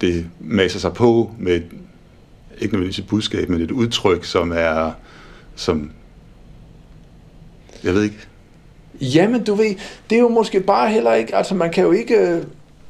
Det 0.00 0.26
maser 0.40 0.78
sig 0.78 0.92
på 0.92 1.34
med 1.38 1.56
et, 1.56 1.66
ikke 2.58 2.74
nødvendigvis 2.74 2.98
et 2.98 3.06
budskab, 3.06 3.48
men 3.48 3.60
et 3.60 3.70
udtryk, 3.70 4.24
som 4.24 4.52
er, 4.52 4.92
som, 5.54 5.92
jeg 7.84 7.94
ved 7.94 8.02
ikke, 8.02 8.26
Jamen, 9.00 9.44
du 9.44 9.54
ved, 9.54 9.74
det 10.10 10.16
er 10.16 10.20
jo 10.20 10.28
måske 10.28 10.60
bare 10.60 10.90
heller 10.90 11.14
ikke, 11.14 11.34
altså 11.36 11.54
man 11.54 11.70
kan 11.70 11.84
jo 11.84 11.92
ikke, 11.92 12.14
øh, 12.14 12.44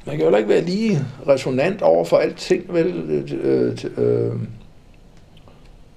man 0.06 0.16
kan 0.16 0.18
jo 0.18 0.24
heller 0.24 0.38
ikke 0.38 0.50
være 0.50 0.64
lige 0.64 1.00
resonant 1.28 1.82
over 1.82 2.04
for 2.04 2.16
alting, 2.16 2.74
vel? 2.74 2.86
Øh, 2.86 3.30
øh, 3.42 3.76
øh, 3.96 4.32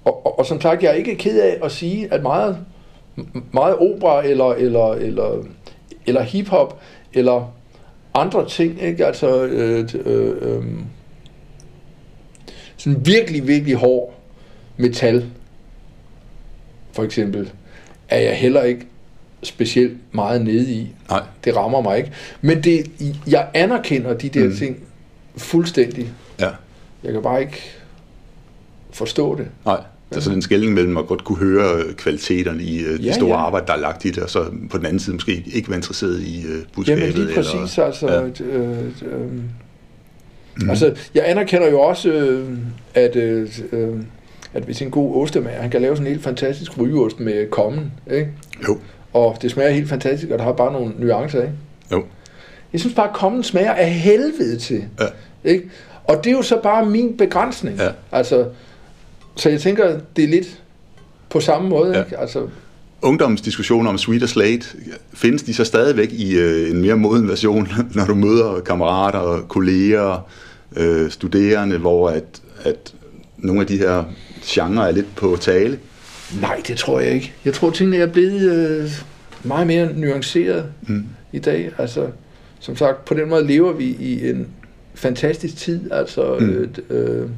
og, 0.04 0.26
og, 0.26 0.38
og 0.38 0.46
som 0.46 0.60
sagt, 0.60 0.82
jeg 0.82 0.90
er 0.90 0.94
ikke 0.94 1.14
ked 1.14 1.40
af 1.40 1.58
at 1.64 1.72
sige, 1.72 2.12
at 2.12 2.22
meget, 2.22 2.58
meget 3.52 3.76
opera 3.76 4.26
eller, 4.26 4.52
eller, 4.52 4.92
eller, 4.92 5.44
eller 6.06 6.22
hiphop 6.22 6.80
eller 7.14 7.52
andre 8.14 8.48
ting, 8.48 8.82
ikke? 8.82 9.06
Altså, 9.06 9.44
øh, 9.44 9.88
øh, 10.04 10.36
øh, 10.40 10.64
sådan 12.76 13.06
virkelig, 13.06 13.48
virkelig 13.48 13.74
hård 13.74 14.14
metal, 14.76 15.30
for 16.92 17.02
eksempel, 17.02 17.52
er 18.08 18.18
jeg 18.18 18.36
heller 18.36 18.62
ikke 18.62 18.86
specielt 19.42 19.96
meget 20.12 20.44
nede 20.44 20.72
i. 20.72 20.88
nej, 21.10 21.22
Det 21.44 21.56
rammer 21.56 21.80
mig 21.80 21.98
ikke. 21.98 22.12
Men 22.40 22.62
det, 22.62 22.90
jeg 23.26 23.48
anerkender 23.54 24.14
de 24.14 24.28
der 24.28 24.44
Mm. 24.48 24.56
ting 24.56 24.76
fuldstændig. 25.36 26.08
ja, 26.40 26.48
Jeg 27.04 27.12
kan 27.12 27.22
bare 27.22 27.40
ikke 27.40 27.62
forstå 28.92 29.34
det. 29.36 29.46
nej. 29.64 29.80
Der 30.10 30.16
er 30.16 30.20
sådan 30.20 30.38
en 30.38 30.42
skældning 30.42 30.74
mellem 30.74 30.96
at 30.96 31.06
godt 31.06 31.24
kunne 31.24 31.38
høre 31.38 31.82
kvaliteterne 31.96 32.62
i 32.62 32.80
øh, 32.82 32.92
det 32.98 33.04
Ja, 33.04 33.12
store 33.12 33.28
ja. 33.30 33.36
arbejde, 33.46 33.66
der 33.66 33.72
er 33.72 33.76
lagt 33.78 34.04
i 34.04 34.10
det, 34.10 34.18
og 34.22 34.30
så 34.30 34.44
på 34.70 34.76
den 34.78 34.86
anden 34.86 34.98
side 35.00 35.14
måske 35.16 35.44
ikke 35.54 35.68
være 35.68 35.76
interesseret 35.78 36.20
i 36.20 36.46
øh, 36.46 36.62
budskabet. 36.74 37.02
Jamen 37.02 37.14
lige 37.14 37.34
præcis, 37.34 37.52
eller, 37.78 37.86
altså... 37.86 38.06
Ja. 38.08 38.20
Ja. 38.52 38.58
Øh, 38.58 38.84
øh, 39.12 39.30
mm. 40.56 40.70
Altså, 40.70 40.94
jeg 41.14 41.22
anerkender 41.26 41.68
jo 41.70 41.80
også, 41.80 42.12
øh, 42.12 42.48
at, 42.94 43.16
øh, 43.16 43.48
øh, 43.72 43.96
at 44.54 44.62
hvis 44.62 44.82
en 44.82 44.90
god 44.90 45.22
ostemager, 45.22 45.60
han 45.60 45.70
kan 45.70 45.82
lave 45.82 45.96
sådan 45.96 46.06
en 46.06 46.12
helt 46.12 46.24
fantastisk 46.24 46.78
rygeost 46.78 47.20
med 47.20 47.50
kommen, 47.50 47.92
ikke? 48.10 48.28
Jo, 48.68 48.78
Og 49.12 49.38
det 49.42 49.50
smager 49.50 49.70
helt 49.70 49.88
fantastisk, 49.88 50.32
og 50.32 50.38
der 50.38 50.44
har 50.44 50.52
bare 50.52 50.72
nogle 50.72 50.92
nuancer, 50.98 51.42
ikke? 51.42 51.54
jo, 51.92 52.04
Jeg 52.72 52.80
synes 52.80 52.94
bare, 52.94 53.08
at 53.08 53.14
kommen 53.14 53.42
smager 53.42 53.72
af 53.72 53.90
helvede 53.90 54.58
til. 54.58 54.84
ja, 55.00 55.06
Ikke? 55.50 55.70
Og 56.04 56.24
det 56.24 56.30
er 56.30 56.36
jo 56.36 56.42
så 56.42 56.60
bare 56.62 56.86
min 56.86 57.16
begrænsning. 57.16 57.78
Ja. 57.78 57.88
Altså, 58.12 58.46
så 59.36 59.48
jeg 59.50 59.60
tænker, 59.60 59.98
det 60.16 60.24
er 60.24 60.28
lidt 60.28 60.60
på 61.30 61.40
samme 61.40 61.68
måde. 61.68 61.96
Ja. 61.98 62.04
Ikke? 62.04 62.18
Altså, 62.18 62.48
ungdomsdiskussioner 63.02 63.90
om 63.90 63.98
Sweet 63.98 64.22
og 64.22 64.28
Slate, 64.28 64.66
findes 65.14 65.42
de 65.42 65.54
så 65.54 65.64
stadigvæk 65.64 66.12
i 66.12 66.36
øh, 66.38 66.70
en 66.70 66.80
mere 66.80 66.96
moden 66.96 67.28
version, 67.28 67.68
når 67.94 68.04
du 68.04 68.14
møder 68.14 68.60
kammerater, 68.60 69.44
kolleger, 69.48 70.28
øh, 70.76 71.10
studerende, 71.10 71.78
hvor 71.78 72.08
at, 72.10 72.24
at 72.64 72.94
nogle 73.38 73.60
af 73.60 73.66
de 73.66 73.78
her 73.78 74.04
genrer 74.44 74.82
er 74.86 74.90
lidt 74.90 75.16
på 75.16 75.36
tale? 75.40 75.78
Nej, 76.40 76.62
det 76.68 76.76
tror 76.76 77.00
jeg 77.00 77.12
ikke. 77.12 77.32
Jeg 77.44 77.54
tror, 77.54 77.70
tingene 77.70 77.96
er 77.96 78.06
blevet 78.06 78.40
øh, 78.52 78.90
meget 79.44 79.66
mere 79.66 79.92
nuanceret 79.96 80.66
Mm. 80.88 81.04
i 81.32 81.38
dag. 81.38 81.70
Altså, 81.78 82.08
som 82.60 82.76
sagt, 82.76 83.04
på 83.04 83.14
den 83.14 83.28
måde 83.28 83.46
lever 83.46 83.72
vi 83.72 83.84
i 84.00 84.30
en 84.30 84.48
fantastisk 84.94 85.56
tid. 85.56 85.90
Altså, 85.92 86.36
Mm. 86.40 86.48
øh, 86.50 86.68
øh, 86.90 87.28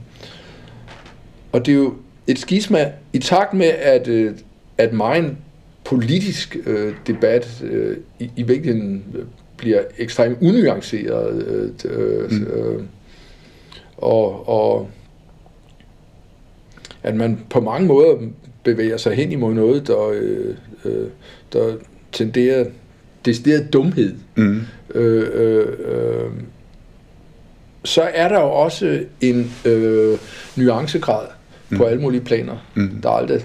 og 1.52 1.66
det 1.66 1.72
er 1.72 1.76
jo 1.76 1.94
et 2.26 2.38
skisma 2.38 2.92
i 3.12 3.18
takt 3.18 3.54
med, 3.54 3.66
at, 3.66 4.08
øh, 4.08 4.32
at 4.78 4.92
meget 4.92 5.36
politisk 5.84 6.56
øh, 6.66 6.94
debat 7.06 7.62
øh, 7.64 7.96
i, 8.18 8.30
i 8.36 8.42
virkeligheden 8.42 9.04
øh, 9.14 9.24
bliver 9.56 9.80
ekstremt 9.98 10.38
unuanceret. 10.40 11.42
Øh, 11.46 11.70
øh, 11.84 12.30
Mm. 12.30 12.36
mm. 12.36 12.44
øh, 12.46 12.82
og, 13.96 14.48
og 14.48 14.90
at 17.02 17.14
man 17.16 17.40
på 17.50 17.60
mange 17.60 17.86
måder 17.86 18.16
bevæger 18.64 18.96
sig 18.96 19.14
hen 19.14 19.32
imod 19.32 19.54
noget, 19.54 19.86
der, 19.86 20.08
øh, 20.08 20.54
øh, 20.84 21.06
der 21.52 21.76
tenderer 22.12 22.64
decideret 23.24 23.72
dumhed. 23.72 24.14
Mm. 24.36 24.60
Øh, 24.94 25.30
øh, 25.34 25.66
øh, 25.84 26.30
så 27.84 28.02
er 28.14 28.28
der 28.28 28.40
jo 28.40 28.50
også 28.50 29.04
en 29.20 29.52
øh, 29.64 30.18
nuancegrad 30.56 31.26
mm. 31.70 31.76
på 31.76 31.84
alle 31.84 32.02
mulige 32.02 32.20
planer, 32.20 32.56
Mm. 32.74 33.00
der 33.02 33.08
aldrig 33.10 33.40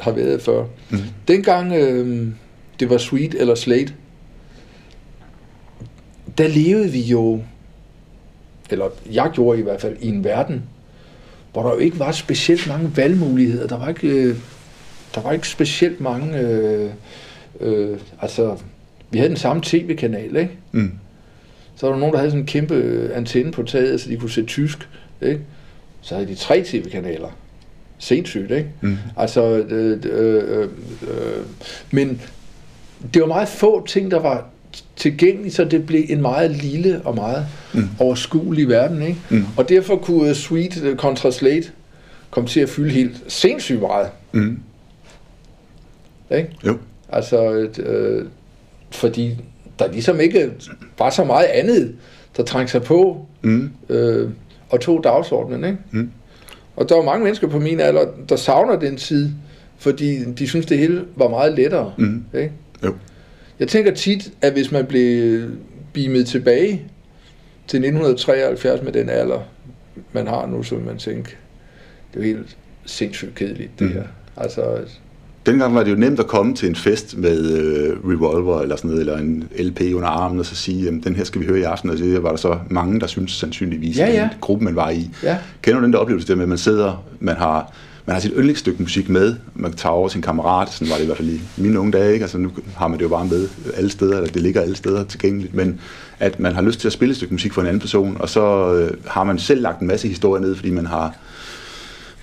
har 0.00 0.12
været 0.12 0.42
før. 0.42 0.64
Mm. 0.90 0.98
Dengang 1.28 1.72
øh, 1.72 2.26
det 2.80 2.90
var 2.90 2.98
Sweet 2.98 3.34
eller 3.34 3.54
Slate, 3.54 3.92
der 6.38 6.48
levede 6.48 6.88
vi 6.90 7.00
jo, 7.00 7.42
eller 8.70 8.86
jeg 9.12 9.30
gjorde 9.34 9.58
i 9.58 9.62
hvert 9.62 9.80
fald, 9.80 9.96
i 10.00 10.08
en 10.08 10.24
verden, 10.24 10.62
hvor 11.52 11.62
der 11.62 11.70
jo 11.70 11.78
ikke 11.78 11.98
var 11.98 12.12
specielt 12.12 12.66
mange 12.68 12.96
valgmuligheder. 12.96 13.66
Der 13.66 13.78
var 13.78 13.88
ikke, 13.88 14.08
øh, 14.08 14.36
der 15.14 15.20
var 15.20 15.32
ikke 15.32 15.48
specielt 15.48 16.00
mange... 16.00 16.38
Øh, 16.38 16.90
øh, 17.60 17.98
altså, 18.22 18.56
vi 19.10 19.18
havde 19.18 19.28
den 19.28 19.36
samme 19.36 19.62
tv-kanal, 19.64 20.36
ikke? 20.36 20.50
Mm. 20.72 20.92
Så 21.76 21.86
var 21.86 21.92
der 21.92 22.00
nogen, 22.00 22.12
der 22.12 22.18
havde 22.18 22.30
sådan 22.30 22.40
en 22.42 22.46
kæmpe 22.46 22.74
øh, 22.74 23.16
antenne 23.16 23.52
på 23.52 23.62
taget, 23.62 24.00
så 24.00 24.08
de 24.10 24.16
kunne 24.16 24.30
se 24.30 24.42
tysk, 24.42 24.88
ikke? 25.22 25.40
Så 26.00 26.14
havde 26.14 26.28
de 26.28 26.34
tre 26.34 26.62
tv-kanaler. 26.66 27.28
Sindssygt, 27.98 28.50
ikke? 28.50 28.68
Mm. 28.80 28.96
Altså, 29.16 29.42
øh, 29.58 29.98
øh, 30.04 30.58
øh, 30.58 30.68
øh, 31.02 31.44
men 31.90 32.20
det 33.14 33.22
var 33.22 33.28
meget 33.28 33.48
få 33.48 33.86
ting, 33.86 34.10
der 34.10 34.18
var 34.18 34.46
tilgængelige, 34.96 35.52
så 35.52 35.64
det 35.64 35.86
blev 35.86 36.04
en 36.08 36.20
meget 36.22 36.50
lille 36.50 37.00
og 37.04 37.14
meget 37.14 37.46
Mm. 37.74 37.88
overskuelig 37.98 38.68
verden, 38.68 39.02
ikke? 39.02 39.18
Mm. 39.30 39.44
Og 39.56 39.68
derfor 39.68 39.96
kunne 39.96 40.28
øh, 40.28 40.34
Sweet 40.34 40.94
kontra 40.98 41.30
Slate 41.30 41.68
komme 42.30 42.48
til 42.48 42.60
at 42.60 42.68
fylde 42.68 42.90
helt 42.90 43.22
sindssygt 43.28 43.80
meget, 43.80 44.08
Mm. 44.32 44.58
Ikke? 46.36 46.50
Jo. 46.66 46.78
Altså, 47.08 47.52
øh, 47.78 48.26
fordi 48.90 49.38
der 49.78 49.92
ligesom 49.92 50.20
ikke 50.20 50.52
var 50.98 51.10
så 51.10 51.24
meget 51.24 51.44
andet, 51.46 51.94
der 52.36 52.42
trængte 52.42 52.72
sig 52.72 52.82
på 52.82 53.26
Mm. 53.42 53.70
øh, 53.88 54.30
og 54.70 54.80
tog 54.80 55.04
dagsordenen, 55.04 55.64
ikke? 55.64 55.78
Mm. 55.90 56.10
Og 56.76 56.88
der 56.88 56.94
var 56.96 57.02
mange 57.02 57.24
mennesker 57.24 57.46
på 57.48 57.58
min 57.58 57.80
alder, 57.80 58.06
der 58.28 58.36
savner 58.36 58.78
den 58.78 58.96
tid, 58.96 59.30
fordi 59.78 60.24
de 60.32 60.48
synes, 60.48 60.66
det 60.66 60.78
hele 60.78 61.04
var 61.16 61.28
meget 61.28 61.52
lettere. 61.54 61.92
Mm. 61.98 62.24
Ikke? 62.34 62.52
Jo. 62.84 62.94
Jeg 63.58 63.68
tænker 63.68 63.94
tit, 63.94 64.32
at 64.42 64.52
hvis 64.52 64.72
man 64.72 64.86
blev 64.86 65.42
beamet 65.92 66.26
tilbage 66.26 66.68
til 67.66 67.76
1973 67.78 68.82
med 68.82 68.92
den 68.92 69.08
alder, 69.08 69.40
man 70.12 70.26
har 70.26 70.46
nu, 70.46 70.62
så 70.62 70.74
vil 70.74 70.84
man 70.84 70.98
tænke, 70.98 71.36
det 72.14 72.22
er 72.22 72.28
jo 72.28 72.36
helt 72.36 72.56
sindssygt 72.86 73.34
kedeligt, 73.34 73.70
det 73.78 73.86
Mm. 73.86 73.92
her. 73.92 74.02
Altså, 74.36 74.78
Dengang 75.46 75.74
var 75.74 75.82
det 75.82 75.90
jo 75.90 75.96
nemt 75.96 76.20
at 76.20 76.26
komme 76.26 76.54
til 76.54 76.68
en 76.68 76.76
fest 76.76 77.16
med 77.18 77.50
øh, 77.52 77.96
Revolver 78.10 78.60
eller 78.60 78.76
sådan 78.76 78.88
noget, 78.90 79.00
eller 79.00 79.18
en 79.18 79.44
LP 79.58 79.80
under 79.94 80.08
armen, 80.08 80.38
og 80.38 80.46
så 80.46 80.54
sige, 80.56 80.84
jamen, 80.84 81.00
den 81.00 81.16
her 81.16 81.24
skal 81.24 81.40
vi 81.40 81.46
høre 81.46 81.58
i 81.58 81.62
aften, 81.62 81.90
og 81.90 81.98
det 81.98 82.22
var 82.22 82.28
der 82.30 82.36
så 82.36 82.58
mange, 82.70 83.00
der 83.00 83.06
synes 83.06 83.32
sandsynligvis, 83.32 83.96
Ja, 83.98 84.06
ja. 84.06 84.20
den 84.20 84.28
gruppe, 84.40 84.64
man 84.64 84.76
var 84.76 84.90
i. 84.90 85.10
ja, 85.22 85.38
Kender 85.62 85.80
du 85.80 85.84
den 85.84 85.92
der 85.92 85.98
oplevelse 85.98 86.28
der 86.28 86.34
med, 86.34 86.42
at 86.42 86.48
man 86.48 86.58
sidder, 86.58 87.04
man 87.20 87.36
har, 87.36 87.72
man 88.06 88.14
har 88.14 88.20
sit 88.20 88.32
yndlingsstykke 88.36 88.82
musik 88.82 89.08
med, 89.08 89.34
man 89.54 89.72
tager 89.72 89.92
over 89.92 90.08
sin 90.08 90.22
kammerat, 90.22 90.68
sådan 90.72 90.90
var 90.90 90.96
det 90.96 91.02
i 91.02 91.06
hvert 91.06 91.16
fald 91.18 91.28
i 91.28 91.40
mine 91.56 91.80
unge 91.80 91.92
dage, 91.92 92.12
ikke? 92.12 92.22
altså 92.22 92.38
nu 92.38 92.50
har 92.76 92.88
man 92.88 92.98
det 92.98 93.04
jo 93.04 93.08
bare 93.08 93.24
med 93.26 93.48
alle 93.76 93.90
steder, 93.90 94.16
eller 94.16 94.30
det 94.30 94.42
ligger 94.42 94.60
alle 94.60 94.76
steder 94.76 95.04
tilgængeligt, 95.04 95.54
men 95.54 95.80
at 96.18 96.40
man 96.40 96.54
har 96.54 96.62
lyst 96.62 96.80
til 96.80 96.88
at 96.88 96.92
spille 96.92 97.10
et 97.10 97.16
stykke 97.16 97.34
musik 97.34 97.52
for 97.52 97.60
en 97.60 97.66
anden 97.66 97.80
person, 97.80 98.16
og 98.20 98.28
så 98.28 98.74
øh, 98.74 98.90
har 99.06 99.24
man 99.24 99.38
selv 99.38 99.62
lagt 99.62 99.80
en 99.80 99.86
masse 99.86 100.08
historier 100.08 100.42
ned, 100.42 100.54
fordi 100.54 100.70
man 100.70 100.86
har 100.86 101.16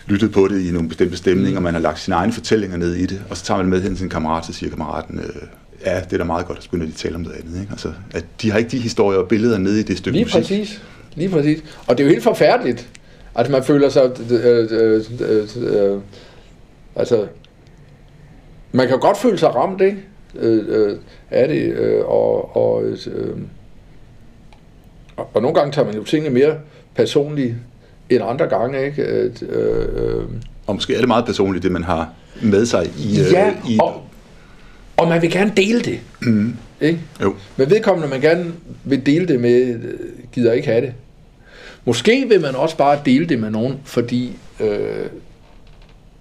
lyttet 0.09 0.31
på 0.31 0.47
det 0.47 0.61
i 0.61 0.71
nogle 0.71 0.87
bestemte 0.87 1.17
stemninger, 1.17 1.57
og 1.57 1.63
man 1.63 1.73
har 1.73 1.81
lagt 1.81 1.99
sine 1.99 2.15
egne 2.15 2.33
fortællinger 2.33 2.77
ned 2.77 2.95
i 2.95 3.05
det, 3.05 3.21
og 3.29 3.37
så 3.37 3.43
tager 3.43 3.57
man 3.57 3.65
det 3.65 3.69
med 3.69 3.81
hen 3.81 3.91
til 3.91 3.97
sin 3.97 4.09
kammerat, 4.09 4.45
så 4.45 4.53
siger 4.53 4.69
kammeraten, 4.69 5.19
øh, 5.19 5.47
ja, 5.85 5.99
det 5.99 6.13
er 6.13 6.17
da 6.17 6.23
meget 6.23 6.45
godt, 6.45 6.57
at 6.57 6.63
så 6.63 6.69
begynder 6.69 6.85
de 6.85 6.91
at 6.91 6.97
tale 6.97 7.15
om 7.15 7.21
noget 7.21 7.37
andet. 7.37 7.61
Ikke? 7.61 7.71
Altså, 7.71 7.93
at 8.13 8.25
de 8.41 8.51
har 8.51 8.57
ikke 8.57 8.71
de 8.71 8.79
historier 8.79 9.19
og 9.19 9.27
billeder 9.27 9.57
nede 9.57 9.79
i 9.79 9.83
det 9.83 9.97
stykke 9.97 10.17
lige 10.17 10.25
musik. 10.25 10.41
præcis. 10.41 10.81
Lige 11.15 11.29
præcis. 11.29 11.63
Og 11.87 11.97
det 11.97 12.03
er 12.03 12.07
jo 12.07 12.11
helt 12.11 12.23
forfærdeligt. 12.23 12.89
Altså, 13.35 13.51
man 13.51 13.63
føler 13.63 13.89
sig... 13.89 14.11
Øh, 14.31 14.67
øh, 14.71 15.03
øh, 15.19 15.47
øh, 15.57 15.99
altså, 16.95 17.27
man 18.71 18.87
kan 18.87 18.99
godt 18.99 19.17
føle 19.17 19.37
sig 19.37 19.55
ramt, 19.55 19.81
ikke? 19.81 19.97
Øh, 20.35 20.65
øh, 20.67 20.97
af 21.29 21.47
det, 21.47 21.61
øh, 21.61 22.05
og, 22.05 22.55
og, 22.55 22.83
øh, 22.83 23.37
og, 25.15 25.29
og 25.33 25.41
nogle 25.41 25.55
gange 25.59 25.71
tager 25.71 25.85
man 25.85 25.95
jo 25.95 26.03
tingene 26.03 26.33
mere 26.33 26.55
personligt 26.95 27.55
end 28.09 28.23
andre 28.23 28.47
gange, 28.47 28.85
ikke? 28.85 29.03
At, 29.03 29.43
øh, 29.43 29.87
øh, 30.05 30.23
Og 30.67 30.75
måske 30.75 30.93
er 30.95 30.99
det 30.99 31.07
meget 31.07 31.25
personligt, 31.25 31.63
det 31.63 31.71
man 31.71 31.83
har 31.83 32.13
med 32.41 32.65
sig 32.65 32.85
i... 32.99 33.19
øh, 33.19 33.31
ja, 33.31 33.53
i 33.69 33.77
og, 33.81 34.03
Og 34.97 35.07
man 35.07 35.21
vil 35.21 35.31
gerne 35.31 35.53
dele 35.57 35.81
det. 35.81 35.99
Mm. 36.21 36.55
Ikke? 36.81 36.99
Jo. 37.21 37.35
Men 37.57 37.69
vedkommende, 37.69 38.09
man 38.09 38.21
gerne 38.21 38.51
vil 38.83 39.05
dele 39.05 39.27
det 39.27 39.39
med, 39.39 39.61
øh, 39.83 39.99
gider 40.31 40.53
ikke 40.53 40.67
have 40.67 40.81
det. 40.81 40.93
Måske 41.85 42.25
vil 42.29 42.41
man 42.41 42.55
også 42.55 42.77
bare 42.77 42.99
dele 43.05 43.25
det 43.25 43.39
med 43.39 43.49
nogen, 43.51 43.75
fordi, 43.83 44.35
øh, 44.59 45.05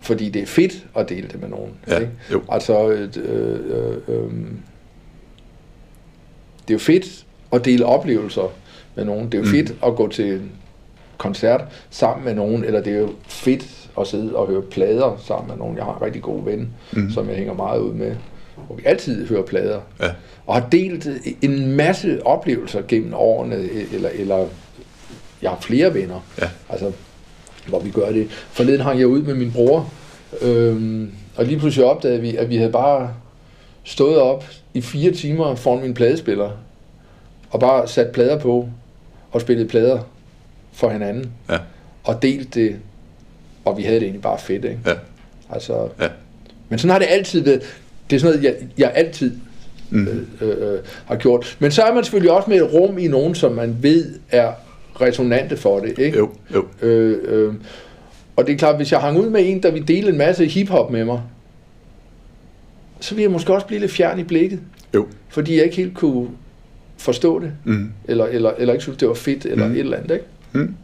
fordi 0.01 0.29
det 0.29 0.43
er 0.43 0.47
fedt 0.47 0.85
at 0.97 1.09
dele 1.09 1.29
det 1.33 1.41
med 1.41 1.49
nogen. 1.49 1.71
Ja, 1.89 1.99
ikke? 1.99 2.13
jo. 2.33 2.43
Altså, 2.49 2.89
øh, 2.91 3.09
øh, 3.17 3.97
øh, 4.09 4.31
det 6.69 6.71
er 6.71 6.75
jo 6.75 6.79
fedt 6.79 7.25
at 7.53 7.65
dele 7.65 7.87
oplevelser 7.87 8.53
med 8.95 9.05
nogen. 9.05 9.25
Det 9.27 9.35
er 9.35 9.39
jo 9.39 9.45
Mm. 9.45 9.51
fedt 9.51 9.75
at 9.87 9.97
gå 9.97 10.09
til 10.09 10.41
koncert 11.19 11.61
sammen 11.91 12.25
med 12.25 12.35
nogen, 12.35 12.65
eller 12.65 12.81
det 12.81 12.93
er 12.95 12.99
jo 12.99 13.09
fedt 13.29 13.67
at 14.01 14.07
sidde 14.07 14.37
og 14.37 14.47
høre 14.47 14.63
plader 14.63 15.23
sammen 15.27 15.49
med 15.49 15.57
nogen. 15.57 15.77
Jeg 15.77 15.85
har 15.85 15.97
en 15.97 16.03
rigtig 16.03 16.23
god 16.23 16.45
ven, 16.45 16.69
Mm. 16.93 17.11
som 17.11 17.29
jeg 17.29 17.37
hænger 17.37 17.55
meget 17.55 17.81
ud 17.81 17.93
med, 17.93 18.13
hvor 18.67 18.77
vi 18.77 18.83
altid 18.87 19.29
hører 19.29 19.43
plader 19.43 19.81
Ja. 20.01 20.09
og 20.47 20.55
har 20.55 20.69
delt 20.69 21.09
en 21.43 21.67
masse 21.77 22.27
oplevelser 22.27 22.83
gennem 22.89 23.15
årene, 23.15 23.57
eller, 23.93 24.09
eller 24.15 24.47
jeg 25.43 25.51
har 25.51 25.61
flere 25.61 25.95
venner, 25.95 26.21
Ja. 26.41 26.49
altså, 26.69 26.93
hvor 27.69 27.81
vi 27.81 27.91
gør 27.91 28.11
det. 28.13 28.27
Forleden 28.31 28.81
hang 28.81 28.99
jeg 28.99 29.07
ud 29.07 29.23
med 29.23 29.35
min 29.35 29.53
bror, 29.53 29.91
øhm, 30.43 31.11
og 31.37 31.45
lige 31.45 31.59
pludselig 31.59 31.87
opdagede 31.87 32.21
vi, 32.21 32.37
at 32.37 32.51
vi 32.51 32.57
havde 32.57 32.73
bare 32.73 33.11
stået 33.85 34.19
op 34.19 34.45
i 34.75 34.81
fire 34.81 35.11
timer 35.13 35.55
foran 35.55 35.83
min 35.83 35.95
pladespiller, 35.95 36.51
og 37.51 37.61
bare 37.61 37.89
sat 37.89 38.09
plader 38.13 38.39
på, 38.39 38.69
og 39.33 39.41
spillet 39.41 39.69
plader 39.69 39.99
for 40.79 40.91
hinanden, 40.91 41.31
Ja. 41.51 41.59
og 42.05 42.23
delt 42.23 42.55
det, 42.55 42.77
og 43.65 43.77
vi 43.77 43.83
havde 43.83 43.95
det 43.97 44.03
egentlig 44.03 44.23
bare 44.23 44.39
fedt, 44.39 44.65
ikke? 44.65 44.79
Ja. 44.87 44.93
Altså, 45.51 45.89
Ja. 46.01 46.09
Men 46.69 46.79
sådan 46.79 46.91
har 46.93 46.99
det 46.99 47.07
altid 47.11 47.41
været. 47.45 47.63
Det 48.11 48.17
er 48.17 48.21
sådan 48.21 48.37
noget, 48.39 48.45
jeg, 48.61 48.69
jeg 48.79 48.93
altid 48.95 49.37
Mm. 49.91 50.09
øh, 50.41 50.73
øh, 50.75 50.79
har 51.07 51.17
gjort. 51.17 51.57
Men 51.61 51.71
så 51.71 51.83
er 51.83 51.95
man 51.95 52.05
selvfølgelig 52.05 52.33
også 52.33 52.51
med 52.51 52.57
et 52.57 52.73
rum 52.75 52.99
i 52.99 53.09
nogen, 53.09 53.35
som 53.35 53.53
man 53.53 53.77
ved 53.83 54.15
er 54.31 54.53
resonante 55.01 55.57
for 55.57 55.81
det. 55.81 55.99
Ikke? 55.99 56.19
Jo, 56.19 56.31
jo. 56.55 56.65
Øh, 56.83 57.19
øh, 57.25 57.55
og 58.37 58.47
det 58.47 58.53
er 58.53 58.57
klart, 58.59 58.77
hvis 58.77 58.93
jeg 58.93 59.01
hang 59.01 59.19
ud 59.19 59.31
med 59.31 59.41
en, 59.45 59.63
der 59.63 59.71
vil 59.71 59.89
dele 59.89 60.09
en 60.09 60.19
masse 60.19 60.47
hiphop 60.47 60.91
med 60.91 61.05
mig, 61.05 61.21
så 63.01 63.15
vil 63.15 63.23
jeg 63.23 63.31
måske 63.31 63.55
også 63.55 63.67
blive 63.67 63.81
lidt 63.81 63.91
fjern 63.93 64.19
i 64.19 64.23
blikket. 64.25 64.61
Jo. 64.95 65.07
Fordi 65.29 65.57
jeg 65.57 65.65
ikke 65.65 65.77
helt 65.77 65.95
kunne 65.95 66.29
forstå 66.99 67.39
det, 67.41 67.53
Mm. 67.65 67.91
eller, 68.05 68.25
eller, 68.27 68.51
eller 68.59 68.75
ikke 68.75 68.83
synes, 68.83 68.99
det 68.99 69.09
var 69.09 69.15
fedt, 69.15 69.47
eller 69.47 69.67
mm. 69.67 69.73
et 69.73 69.79
eller 69.79 69.97
andet. 69.97 70.11
Ikke? 70.15 70.25
Mm. 70.53 70.75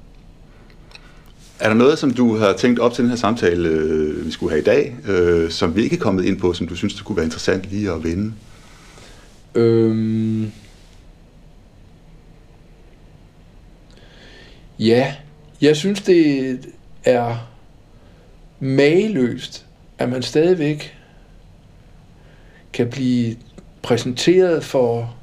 Er 1.60 1.68
der 1.68 1.74
noget, 1.74 1.98
som 1.98 2.10
du 2.10 2.36
har 2.36 2.52
tænkt 2.52 2.80
op 2.80 2.92
til 2.92 3.04
den 3.04 3.10
her 3.10 3.16
samtale, 3.16 3.68
øh, 3.68 4.26
vi 4.26 4.30
skulle 4.30 4.50
have 4.50 4.60
i 4.60 4.64
dag, 4.64 4.96
øh, 5.08 5.50
som 5.50 5.76
vi 5.76 5.82
ikke 5.82 5.96
er 5.96 6.00
kommet 6.00 6.24
ind 6.24 6.40
på, 6.40 6.52
som 6.52 6.68
du 6.68 6.76
synes, 6.76 6.94
det 6.94 7.04
kunne 7.04 7.16
være 7.16 7.24
interessant 7.24 7.64
lige 7.64 7.92
at 7.92 8.04
vende? 8.04 8.32
Øhm, 9.54 10.52
ja, 14.78 15.14
jeg 15.60 15.76
synes, 15.76 16.02
det 16.02 16.58
er 17.04 17.50
mageløst, 18.60 19.66
at 19.98 20.08
man 20.08 20.22
stadigvæk 20.22 20.98
kan 22.72 22.90
blive 22.90 23.36
præsenteret 23.82 24.64
for 24.64 25.14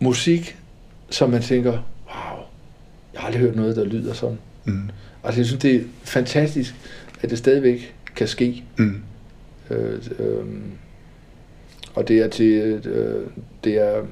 musik, 0.00 0.56
som 1.10 1.30
man 1.30 1.42
tænker, 1.42 1.78
jeg 3.12 3.20
har 3.20 3.26
aldrig 3.26 3.40
hørt 3.42 3.56
noget, 3.56 3.76
der 3.76 3.84
lyder 3.84 4.12
sådan. 4.12 4.38
Mm. 4.64 4.90
Altså, 5.24 5.40
jeg 5.40 5.46
synes, 5.46 5.62
det 5.62 5.74
er 5.74 5.80
fantastisk, 6.04 6.74
at 7.22 7.30
det 7.30 7.38
stadigvæk 7.38 7.94
kan 8.16 8.28
ske. 8.28 8.64
Mm. 8.78 9.00
Øh, 9.70 9.98
øh, 10.18 10.44
og 11.94 12.08
det 12.08 12.18
er 12.18 12.28
til, 12.28 12.52
øh, 12.86 13.26
det 13.64 13.74
er 13.74 14.02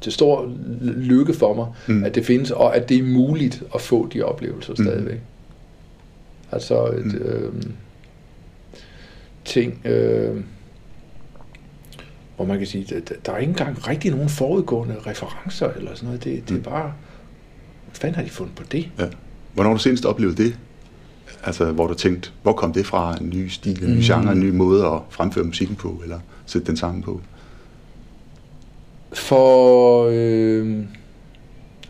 til 0.00 0.12
stor 0.12 0.52
lykke 0.80 1.34
for 1.34 1.54
mig, 1.54 1.66
Mm. 1.88 2.04
at 2.04 2.14
det 2.14 2.24
findes, 2.26 2.50
og 2.50 2.76
at 2.76 2.88
det 2.88 2.96
er 2.98 3.02
muligt 3.02 3.62
at 3.74 3.80
få 3.80 4.08
de 4.12 4.22
oplevelser 4.22 4.72
Mm. 4.78 4.84
stadigvæk. 4.84 5.20
Altså 6.52 6.86
et, 6.86 7.04
Mm. 7.04 7.18
øh, 7.18 7.52
ting, 9.44 9.80
øh, 9.86 10.36
hvor 12.36 12.44
man 12.44 12.58
kan 12.58 12.66
sige, 12.66 12.96
at 12.96 13.12
der 13.26 13.32
er 13.32 13.38
ikke 13.38 13.50
engang 13.50 13.88
rigtig 13.88 14.10
nogen 14.10 14.28
forudgående 14.28 14.96
referencer 15.06 15.68
eller 15.68 15.94
sådan 15.94 16.06
noget. 16.06 16.24
Det, 16.24 16.42
det 16.48 16.50
er 16.50 16.56
Mm. 16.58 16.62
bare, 16.62 16.92
hvad 17.90 18.00
fanden 18.00 18.14
har 18.14 18.22
de 18.22 18.30
fundet 18.30 18.54
på 18.56 18.62
det? 18.72 18.88
Ja. 18.98 19.04
Hvornår 19.54 19.70
har 19.70 19.76
du 19.76 19.82
senest 19.82 20.04
oplevet 20.04 20.38
det? 20.38 20.58
Altså, 21.44 21.72
hvor 21.72 21.86
du 21.86 21.94
tænkte, 21.94 22.30
hvor 22.42 22.52
kom 22.52 22.72
det 22.72 22.86
fra? 22.86 23.16
En 23.20 23.28
ny 23.28 23.48
stil, 23.48 23.84
en 23.84 23.90
ny 23.90 23.96
Mm. 23.96 24.00
genre, 24.02 24.32
en 24.32 24.40
ny 24.40 24.50
måde 24.50 24.86
at 24.86 24.98
fremføre 25.10 25.44
musikken 25.44 25.76
på, 25.76 26.00
eller 26.02 26.18
sætte 26.46 26.66
den 26.66 26.76
sammen 26.76 27.02
på? 27.02 27.20
For 29.12 30.06
øh, 30.12 30.78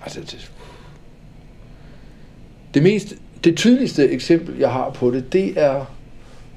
altså 0.03 0.21
det, 0.21 0.51
det 2.75 2.83
mest 2.83 3.15
det 3.45 3.57
tydeligste 3.57 4.09
eksempel 4.11 4.59
jeg 4.59 4.71
har 4.73 4.91
på 4.91 5.11
det, 5.11 5.33
det 5.33 5.53
er 5.61 5.85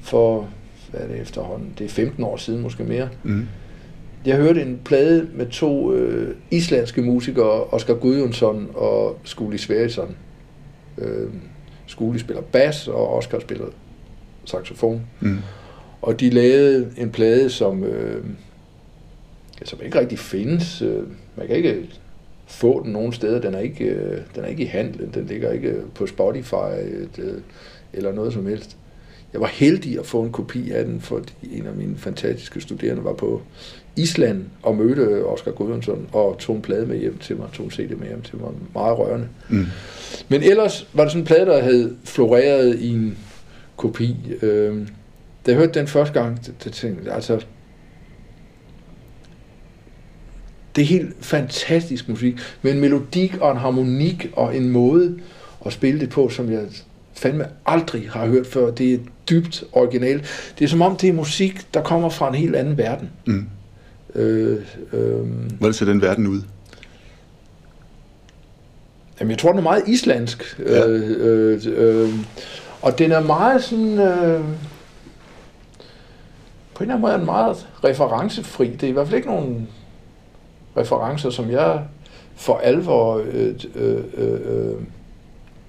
for 0.02 0.48
hvad 0.92 1.02
er 1.02 1.08
det 1.08 1.22
efterhånden, 1.22 1.74
det 1.78 1.86
er 1.86 1.90
15 1.90 2.24
år 2.24 2.38
siden 2.38 2.62
måske 2.62 2.84
mere. 2.84 3.10
Mm. 3.24 3.48
Jeg 4.26 4.36
hørte 4.36 4.62
en 4.62 4.80
plade 4.86 5.28
med 5.34 5.48
to 5.48 5.94
øh, 5.94 6.36
islandske 6.52 7.02
musikere, 7.02 7.64
Oscar 7.64 7.94
Gudjonsson 7.94 8.70
og 8.74 9.20
Skuli 9.24 9.58
Sverrisson. 9.58 10.16
Øh, 10.98 11.30
Skuli 11.88 12.20
spiller 12.20 12.42
bas, 12.42 12.88
og 12.88 13.14
Oscar 13.14 13.40
spiller 13.40 13.66
saxofon. 14.46 15.02
Mm. 15.20 15.38
Og 16.02 16.20
de 16.20 16.30
lavede 16.30 16.92
en 16.98 17.12
plade, 17.12 17.50
som, 17.50 17.84
øh, 17.84 18.26
som 19.64 19.80
ikke 19.86 20.00
rigtig 20.00 20.20
findes. 20.20 20.82
Øh, 20.82 21.04
man 21.36 21.48
kan 21.48 21.56
ikke 21.56 21.90
få 22.48 22.84
den 22.84 22.92
nogen 22.92 23.14
steder. 23.14 23.42
Den 23.42 23.54
er 23.54 23.60
ikke, 23.60 23.86
øh, 23.86 24.22
den 24.36 24.44
er 24.44 24.48
ikke 24.48 24.64
i 24.64 24.68
handlen. 24.68 25.12
Den 25.14 25.26
ligger 25.26 25.52
ikke 25.52 25.76
på 25.96 26.08
Spotify 26.08 26.74
et, 27.04 27.20
øh, 27.20 27.42
eller 27.94 28.14
noget 28.14 28.34
som 28.34 28.46
helst. 28.46 28.78
Jeg 29.34 29.42
var 29.42 29.48
heldig 29.48 30.00
at 30.00 30.06
få 30.06 30.24
en 30.24 30.32
kopi 30.32 30.72
af 30.72 30.86
den, 30.86 31.02
fordi 31.02 31.34
en 31.52 31.68
af 31.68 31.74
mine 31.74 31.98
fantastiske 31.98 32.62
studerende 32.62 33.04
var 33.04 33.14
på 33.14 33.42
Island 33.96 34.46
og 34.64 34.76
mødte 34.76 35.26
Oscar 35.26 35.52
Gudjonsson 35.52 36.08
og 36.12 36.38
tog 36.40 36.56
en 36.56 36.62
plade 36.62 36.86
med 36.86 36.98
hjem 36.98 37.18
til 37.18 37.38
mig, 37.38 37.48
tog 37.54 37.66
en 37.66 37.72
CD 37.72 37.90
med 37.98 38.08
hjem 38.08 38.22
til 38.22 38.38
mig. 38.38 38.50
Meget 38.74 38.98
rørende. 38.98 39.28
Mm. 39.50 39.66
Men 40.30 40.44
ellers 40.44 40.88
var 40.94 41.04
det 41.04 41.12
sådan 41.12 41.22
en 41.22 41.28
plade, 41.28 41.46
der 41.46 41.62
havde 41.62 41.96
floreret 42.04 42.80
i 42.80 42.90
en 42.90 43.18
kopi. 43.78 44.18
Øh, 44.42 44.88
da 45.46 45.52
jeg 45.52 45.56
hørte 45.56 45.80
den 45.80 45.88
første 45.88 46.22
gang, 46.22 46.46
det, 46.46 46.64
det 46.64 46.74
tænkte 46.74 47.06
jeg, 47.06 47.16
altså, 47.16 47.46
det 50.76 50.82
er 50.82 50.86
helt 50.86 51.16
fantastisk 51.22 52.10
musik, 52.10 52.36
med 52.62 52.72
en 52.72 52.80
melodik 52.80 53.38
og 53.42 53.52
en 53.52 53.58
harmonik 53.58 54.32
og 54.34 54.58
en 54.58 54.70
måde 54.70 55.20
at 55.66 55.74
spille 55.74 56.00
det 56.00 56.10
på, 56.10 56.30
som 56.30 56.52
jeg 56.52 56.62
fandme 57.14 57.46
aldrig 57.66 58.10
har 58.10 58.28
hørt 58.28 58.48
før. 58.48 58.72
Det 58.72 58.94
er 58.94 58.98
dybt 59.30 59.64
originalt. 59.72 60.54
Det 60.60 60.66
er 60.66 60.70
som 60.70 60.82
om, 60.82 60.96
det 60.96 61.10
er 61.10 61.14
musik, 61.14 61.74
der 61.74 61.82
kommer 61.82 62.10
fra 62.10 62.30
en 62.30 62.36
helt 62.36 62.56
anden 62.56 62.78
verden. 62.78 63.10
Mm. 63.26 63.46
Øh, 64.16 64.60
øh, 64.94 65.26
Hvordan 65.58 65.74
ser 65.74 65.86
den 65.86 66.02
verden 66.02 66.28
ud? 66.28 66.42
Jamen, 69.20 69.32
jeg 69.32 69.40
tror, 69.40 69.50
den 69.50 69.60
er 69.60 69.64
meget 69.64 69.88
islandsk. 69.88 70.60
Ja. 70.60 70.88
Øh, 70.88 71.16
øh, 71.20 71.62
øh, 71.66 72.10
og 72.82 73.00
den 73.00 73.12
er 73.12 73.22
meget 73.22 73.64
sådan... 73.64 74.00
Øh, 74.00 74.44
på 76.74 76.84
en 76.84 76.90
eller 76.90 76.96
anden 76.96 77.02
måde 77.02 77.14
er 77.14 77.18
den 77.18 77.26
meget 77.26 77.68
referencefri. 77.84 78.70
Det 78.70 78.84
er 78.84 78.88
i 78.88 78.92
hvert 78.92 79.08
fald 79.08 79.18
ikke 79.18 79.28
nogen 79.28 79.68
referencer, 80.78 81.30
som 81.30 81.52
jeg 81.52 81.82
for 82.36 82.58
alvor 82.58 83.22
øh, 83.32 83.56
øh, 83.76 84.04
øh, 84.18 84.40
øh, 84.46 84.76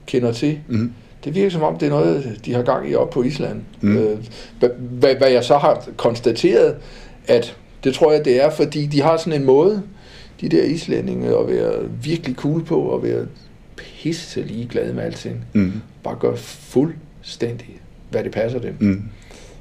kender 0.07 0.33
til. 0.33 0.59
Mm. 0.69 0.93
Det 1.25 1.35
virker 1.35 1.51
som 1.51 1.63
om, 1.63 1.79
det 1.79 1.87
er 1.87 1.91
noget, 1.91 2.41
de 2.45 2.55
har 2.55 2.63
gang 2.63 2.91
i 2.91 2.95
op 2.95 3.11
på 3.11 3.23
Island. 3.23 3.63
Mm. 3.81 3.97
Øh, 3.97 4.19
hvad, 4.59 4.69
hvad, 4.79 5.15
hvad 5.15 5.29
jeg 5.29 5.45
så 5.45 5.59
har 5.59 5.85
konstateret, 5.97 6.77
at 7.27 7.57
det 7.85 7.95
tror 7.95 8.13
jeg, 8.13 8.25
det 8.25 8.43
er, 8.45 8.51
fordi 8.51 8.87
de 8.87 9.01
har 9.03 9.17
sådan 9.17 9.41
en 9.41 9.47
måde, 9.47 9.83
de 10.41 10.49
der 10.49 10.65
islændinge, 10.65 11.39
at 11.39 11.49
være 11.49 11.89
virkelig 12.03 12.37
cool 12.37 12.65
på, 12.65 12.81
og 12.81 13.03
være 13.03 13.27
pisse 13.77 14.43
ligeglade 14.43 14.95
med 14.95 15.03
alting. 15.03 15.45
Mm. 15.53 15.73
Bare 16.03 16.17
gøre 16.21 16.37
fuldstændig, 16.37 17.81
hvad 18.11 18.25
det 18.25 18.33
passer 18.33 18.59
dem. 18.59 18.77
Mm. 18.81 19.03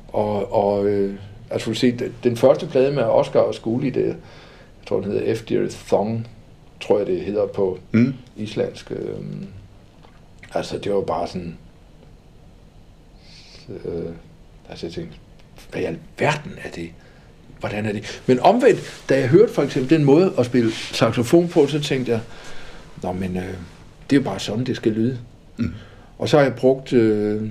Og, 0.07 0.53
og 0.53 0.85
øh, 0.87 1.15
altså, 1.49 1.73
se, 1.73 1.97
den- 2.23 2.37
første 2.37 2.67
plade 2.67 2.91
med 2.91 3.03
Oscar 3.03 3.39
og 3.39 3.55
Skuli, 3.55 3.89
det, 3.89 4.05
jeg 4.05 4.15
tror, 4.87 5.01
den 5.01 5.11
hedder. 5.11 5.35
Dear 5.49 5.67
Thong, 5.87 6.27
tror 6.81 6.97
jeg, 6.97 7.07
det 7.07 7.21
hedder 7.21 7.47
på 7.47 7.79
Mm. 7.91 8.13
islandsk. 8.37 8.91
Øh, 8.91 9.15
altså, 10.53 10.77
det 10.77 10.93
var 10.93 11.01
bare 11.01 11.27
sådan... 11.27 11.57
Øh, 13.69 14.05
altså, 14.69 14.85
jeg 14.85 14.93
tænkte, 14.93 15.17
hvad 15.71 15.81
i 15.81 15.85
alverden 15.85 16.51
er 16.63 16.69
det? 16.69 16.89
Hvordan 17.69 17.85
er 17.85 17.91
det? 17.91 18.21
Men 18.27 18.39
omvendt, 18.39 19.03
da 19.09 19.19
jeg 19.19 19.27
hørte 19.27 19.53
for 19.53 19.61
eksempel 19.61 19.97
den 19.97 20.05
måde 20.05 20.33
at 20.39 20.45
spille 20.45 20.71
saxofon 20.71 21.47
på, 21.47 21.67
så 21.67 21.79
tænkte 21.79 22.11
jeg, 22.11 22.19
nå, 23.03 23.11
men 23.11 23.37
øh, 23.37 23.43
det 24.09 24.15
er 24.15 24.19
jo 24.19 24.21
bare 24.21 24.39
sådan, 24.39 24.63
det 24.63 24.75
skal 24.75 24.91
lyde. 24.91 25.17
Mm. 25.57 25.71
Og 26.17 26.29
så 26.29 26.37
har 26.37 26.43
jeg 26.43 26.53
brugt 26.53 26.93
øh, 26.93 27.41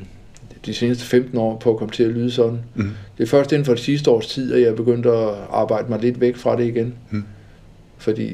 de 0.67 0.75
seneste 0.75 1.05
15 1.05 1.39
år 1.39 1.57
på 1.59 1.71
at 1.71 1.77
komme 1.79 1.93
til 1.93 2.03
at 2.03 2.11
lyde 2.11 2.31
sådan. 2.31 2.59
Mm. 2.75 2.91
Det 3.19 3.25
er 3.25 3.29
først 3.29 3.53
inden 3.53 3.65
for 3.65 3.75
det 3.75 3.83
sidste 3.83 4.11
års 4.11 4.27
tid, 4.27 4.55
at 4.55 4.63
jeg 4.63 4.77
begyndte 4.77 5.11
at 5.11 5.29
arbejde 5.51 5.89
mig 5.89 6.01
lidt 6.01 6.21
væk 6.21 6.37
fra 6.37 6.57
det 6.57 6.65
igen. 6.67 6.95
Mm. 7.11 7.25
Fordi 7.99 8.33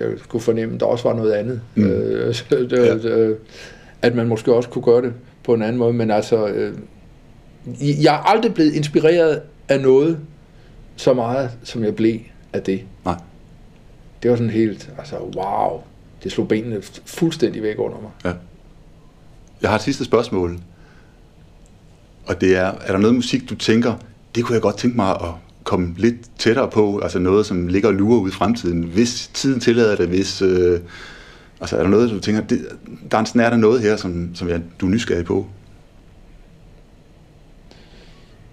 jeg 0.00 0.08
kunne 0.28 0.40
fornemme, 0.40 0.74
at 0.74 0.80
der 0.80 0.86
også 0.86 1.08
var 1.08 1.16
noget 1.16 1.32
andet. 1.32 1.60
Mm. 1.74 1.84
Øh, 1.84 2.34
så 2.34 2.44
det, 2.50 2.72
Ja. 3.04 3.08
øh, 3.08 3.36
at 4.02 4.14
man 4.14 4.28
måske 4.28 4.54
også 4.54 4.68
kunne 4.68 4.84
gøre 4.84 5.02
det 5.02 5.12
på 5.44 5.54
en 5.54 5.62
anden 5.62 5.76
måde. 5.76 5.92
Men 5.92 6.10
altså, 6.10 6.46
øh, 6.46 6.72
jeg 8.02 8.14
er 8.14 8.18
aldrig 8.30 8.54
blevet 8.54 8.74
inspireret 8.74 9.40
af 9.68 9.80
noget 9.80 10.18
så 10.96 11.14
meget, 11.14 11.50
som 11.62 11.84
jeg 11.84 11.96
blev 11.96 12.18
af 12.52 12.62
det. 12.62 12.84
Nej. 13.04 13.16
Det 14.22 14.30
var 14.30 14.36
sådan 14.36 14.50
helt, 14.50 14.90
altså 14.98 15.16
wow, 15.16 15.82
det 16.22 16.32
slog 16.32 16.48
benene 16.48 16.82
fuldstændig 17.06 17.62
væk 17.62 17.78
under 17.78 17.98
mig. 18.00 18.34
Jeg 19.62 19.70
har 19.70 19.76
et 19.76 19.82
sidste 19.82 20.04
spørgsmål. 20.04 20.58
Og 22.26 22.40
det 22.40 22.56
er, 22.56 22.72
er 22.80 22.92
der 22.92 22.98
noget 22.98 23.14
musik, 23.14 23.50
du 23.50 23.54
tænker, 23.54 23.94
det 24.34 24.44
kunne 24.44 24.54
jeg 24.54 24.62
godt 24.62 24.76
tænke 24.76 24.96
mig 24.96 25.10
at 25.10 25.30
komme 25.64 25.94
lidt 25.98 26.16
tættere 26.38 26.70
på, 26.70 26.98
altså 26.98 27.18
noget, 27.18 27.46
som 27.46 27.68
ligger 27.68 27.88
og 27.88 27.94
lurer 27.94 28.20
ud 28.20 28.28
i 28.28 28.32
fremtiden, 28.32 28.82
hvis 28.82 29.30
tiden 29.34 29.60
tillader 29.60 29.96
det, 29.96 30.08
hvis... 30.08 30.42
Øh, 30.42 30.80
altså 31.60 31.76
er 31.76 31.82
der 31.82 31.90
noget, 31.90 32.10
du 32.10 32.20
tænker, 32.20 32.42
det, 32.42 32.66
der 33.10 33.16
er 33.16 33.20
en 33.20 33.26
snært 33.26 33.52
af 33.52 33.58
noget 33.58 33.82
her, 33.82 33.96
som, 33.96 34.34
som 34.34 34.48
jeg, 34.48 34.62
du 34.80 34.86
er 34.86 34.90
nysgerrig 34.90 35.24
på? 35.24 35.46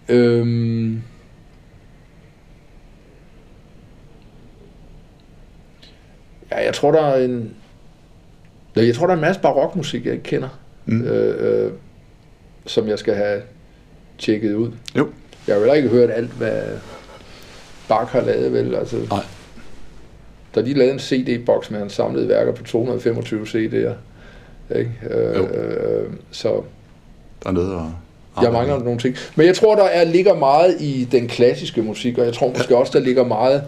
Øhm, 0.09 1.01
ja, 6.51 6.65
jeg 6.65 6.73
tror, 6.73 6.91
der 6.91 7.01
er 7.01 7.25
en... 7.25 7.53
Ja, 8.75 8.85
Jeg 8.85 8.95
tror, 8.95 9.05
der 9.05 9.13
er 9.13 9.17
en 9.17 9.21
masse 9.21 9.41
barokmusik, 9.41 10.05
jeg 10.05 10.13
ikke 10.13 10.23
kender, 10.23 10.49
Mm. 10.85 11.01
øh, 11.03 11.65
øh, 11.65 11.71
som 12.65 12.87
jeg 12.87 12.99
skal 12.99 13.15
have 13.15 13.41
tjekket 14.17 14.53
ud. 14.53 14.71
Jo. 14.97 15.07
Jeg 15.47 15.55
har 15.55 15.59
heller 15.59 15.73
ikke 15.73 15.89
hørt 15.89 16.09
alt, 16.11 16.29
hvad 16.31 16.61
Bach 17.87 18.11
har 18.11 18.21
lavet, 18.21 18.53
vel? 18.53 18.75
Altså, 18.75 18.95
Nej. 19.09 19.23
Da 20.55 20.61
de 20.61 20.73
lavede 20.73 20.93
en 20.93 20.99
CD-boks 20.99 21.71
med 21.71 21.79
hans 21.79 21.93
samlede 21.93 22.27
værker 22.29 22.51
på 22.53 22.63
225 22.63 23.43
CD'er, 23.45 23.93
ikke? 24.77 24.91
Øh, 25.09 25.35
Jo. 25.37 25.45
øh, 25.47 26.09
så 26.31 26.61
Der 27.43 27.49
er 27.49 27.53
noget 27.53 27.75
at... 28.37 28.43
jeg 28.43 28.51
mangler 28.51 28.79
nogle 28.79 28.99
ting. 28.99 29.15
Men 29.35 29.45
jeg 29.47 29.55
tror, 29.55 29.75
der 29.75 29.83
er, 29.83 30.03
ligger 30.03 30.35
meget 30.35 30.81
i 30.81 31.07
den 31.11 31.27
klassiske 31.27 31.81
musik, 31.81 32.17
og 32.17 32.25
jeg 32.25 32.33
tror 32.33 32.53
måske 32.57 32.77
også, 32.77 32.91
der 32.99 32.99
ligger 33.05 33.23
meget 33.25 33.63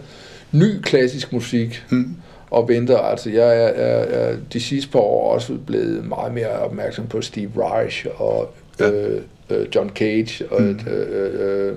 ny 0.52 0.80
klassisk 0.82 1.32
musik 1.32 1.84
Mm. 1.90 2.16
Og 2.50 2.68
venter. 2.68 2.98
Altså, 2.98 3.30
jeg 3.30 3.62
er, 3.62 3.68
er, 3.68 4.04
er 4.30 4.36
de 4.52 4.60
sidste 4.60 4.90
par 4.92 4.98
år 4.98 5.32
også 5.34 5.54
blevet 5.66 6.04
meget 6.08 6.34
mere 6.34 6.48
opmærksom 6.48 7.06
på 7.06 7.20
Steve 7.20 7.50
Reich 7.56 8.06
og 8.16 8.54
Ja. 8.80 8.90
øh, 8.90 9.20
øh, 9.50 9.66
John 9.74 9.90
Cage 9.90 10.44
og, 10.50 10.62
Mm. 10.62 10.78
øh, 10.90 11.68
øh, 11.68 11.72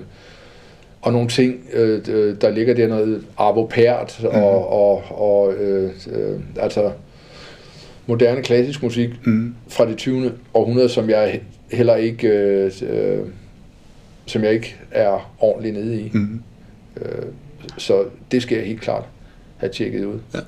og 1.02 1.12
nogle 1.12 1.28
ting, 1.28 1.60
øh, 1.72 2.00
øh, 2.08 2.36
der 2.40 2.50
ligger 2.50 2.74
der 2.74 2.88
noget 2.88 3.24
Arvo 3.36 3.66
Pärt 3.66 4.20
Mm. 4.22 4.28
og, 4.28 4.68
og, 4.72 5.02
og 5.10 5.54
øh, 5.54 5.90
øh, 6.10 6.40
altså 6.60 6.90
moderne 8.06 8.42
klassisk 8.42 8.82
musik 8.82 9.10
Mm. 9.26 9.54
fra 9.68 9.86
det 9.86 9.96
20. 9.96 10.32
århundrede, 10.54 10.88
som 10.88 11.10
jeg 11.10 11.34
he- 11.34 11.76
heller 11.76 11.94
ikke 11.96 12.28
øh, 12.28 12.72
øh, 12.82 13.18
som 14.26 14.44
jeg 14.44 14.52
ikke 14.52 14.76
er 14.90 15.32
ordentligt 15.40 15.74
nede 15.74 16.00
i. 16.00 16.10
Mm. 16.14 16.40
Øh, 17.00 17.22
så 17.78 18.04
det 18.30 18.42
skal 18.42 18.58
jeg 18.58 18.66
helt 18.66 18.80
klart 18.80 19.04
have 19.56 19.72
tjekket 19.72 20.04
ud. 20.04 20.18
Ja. 20.34 20.38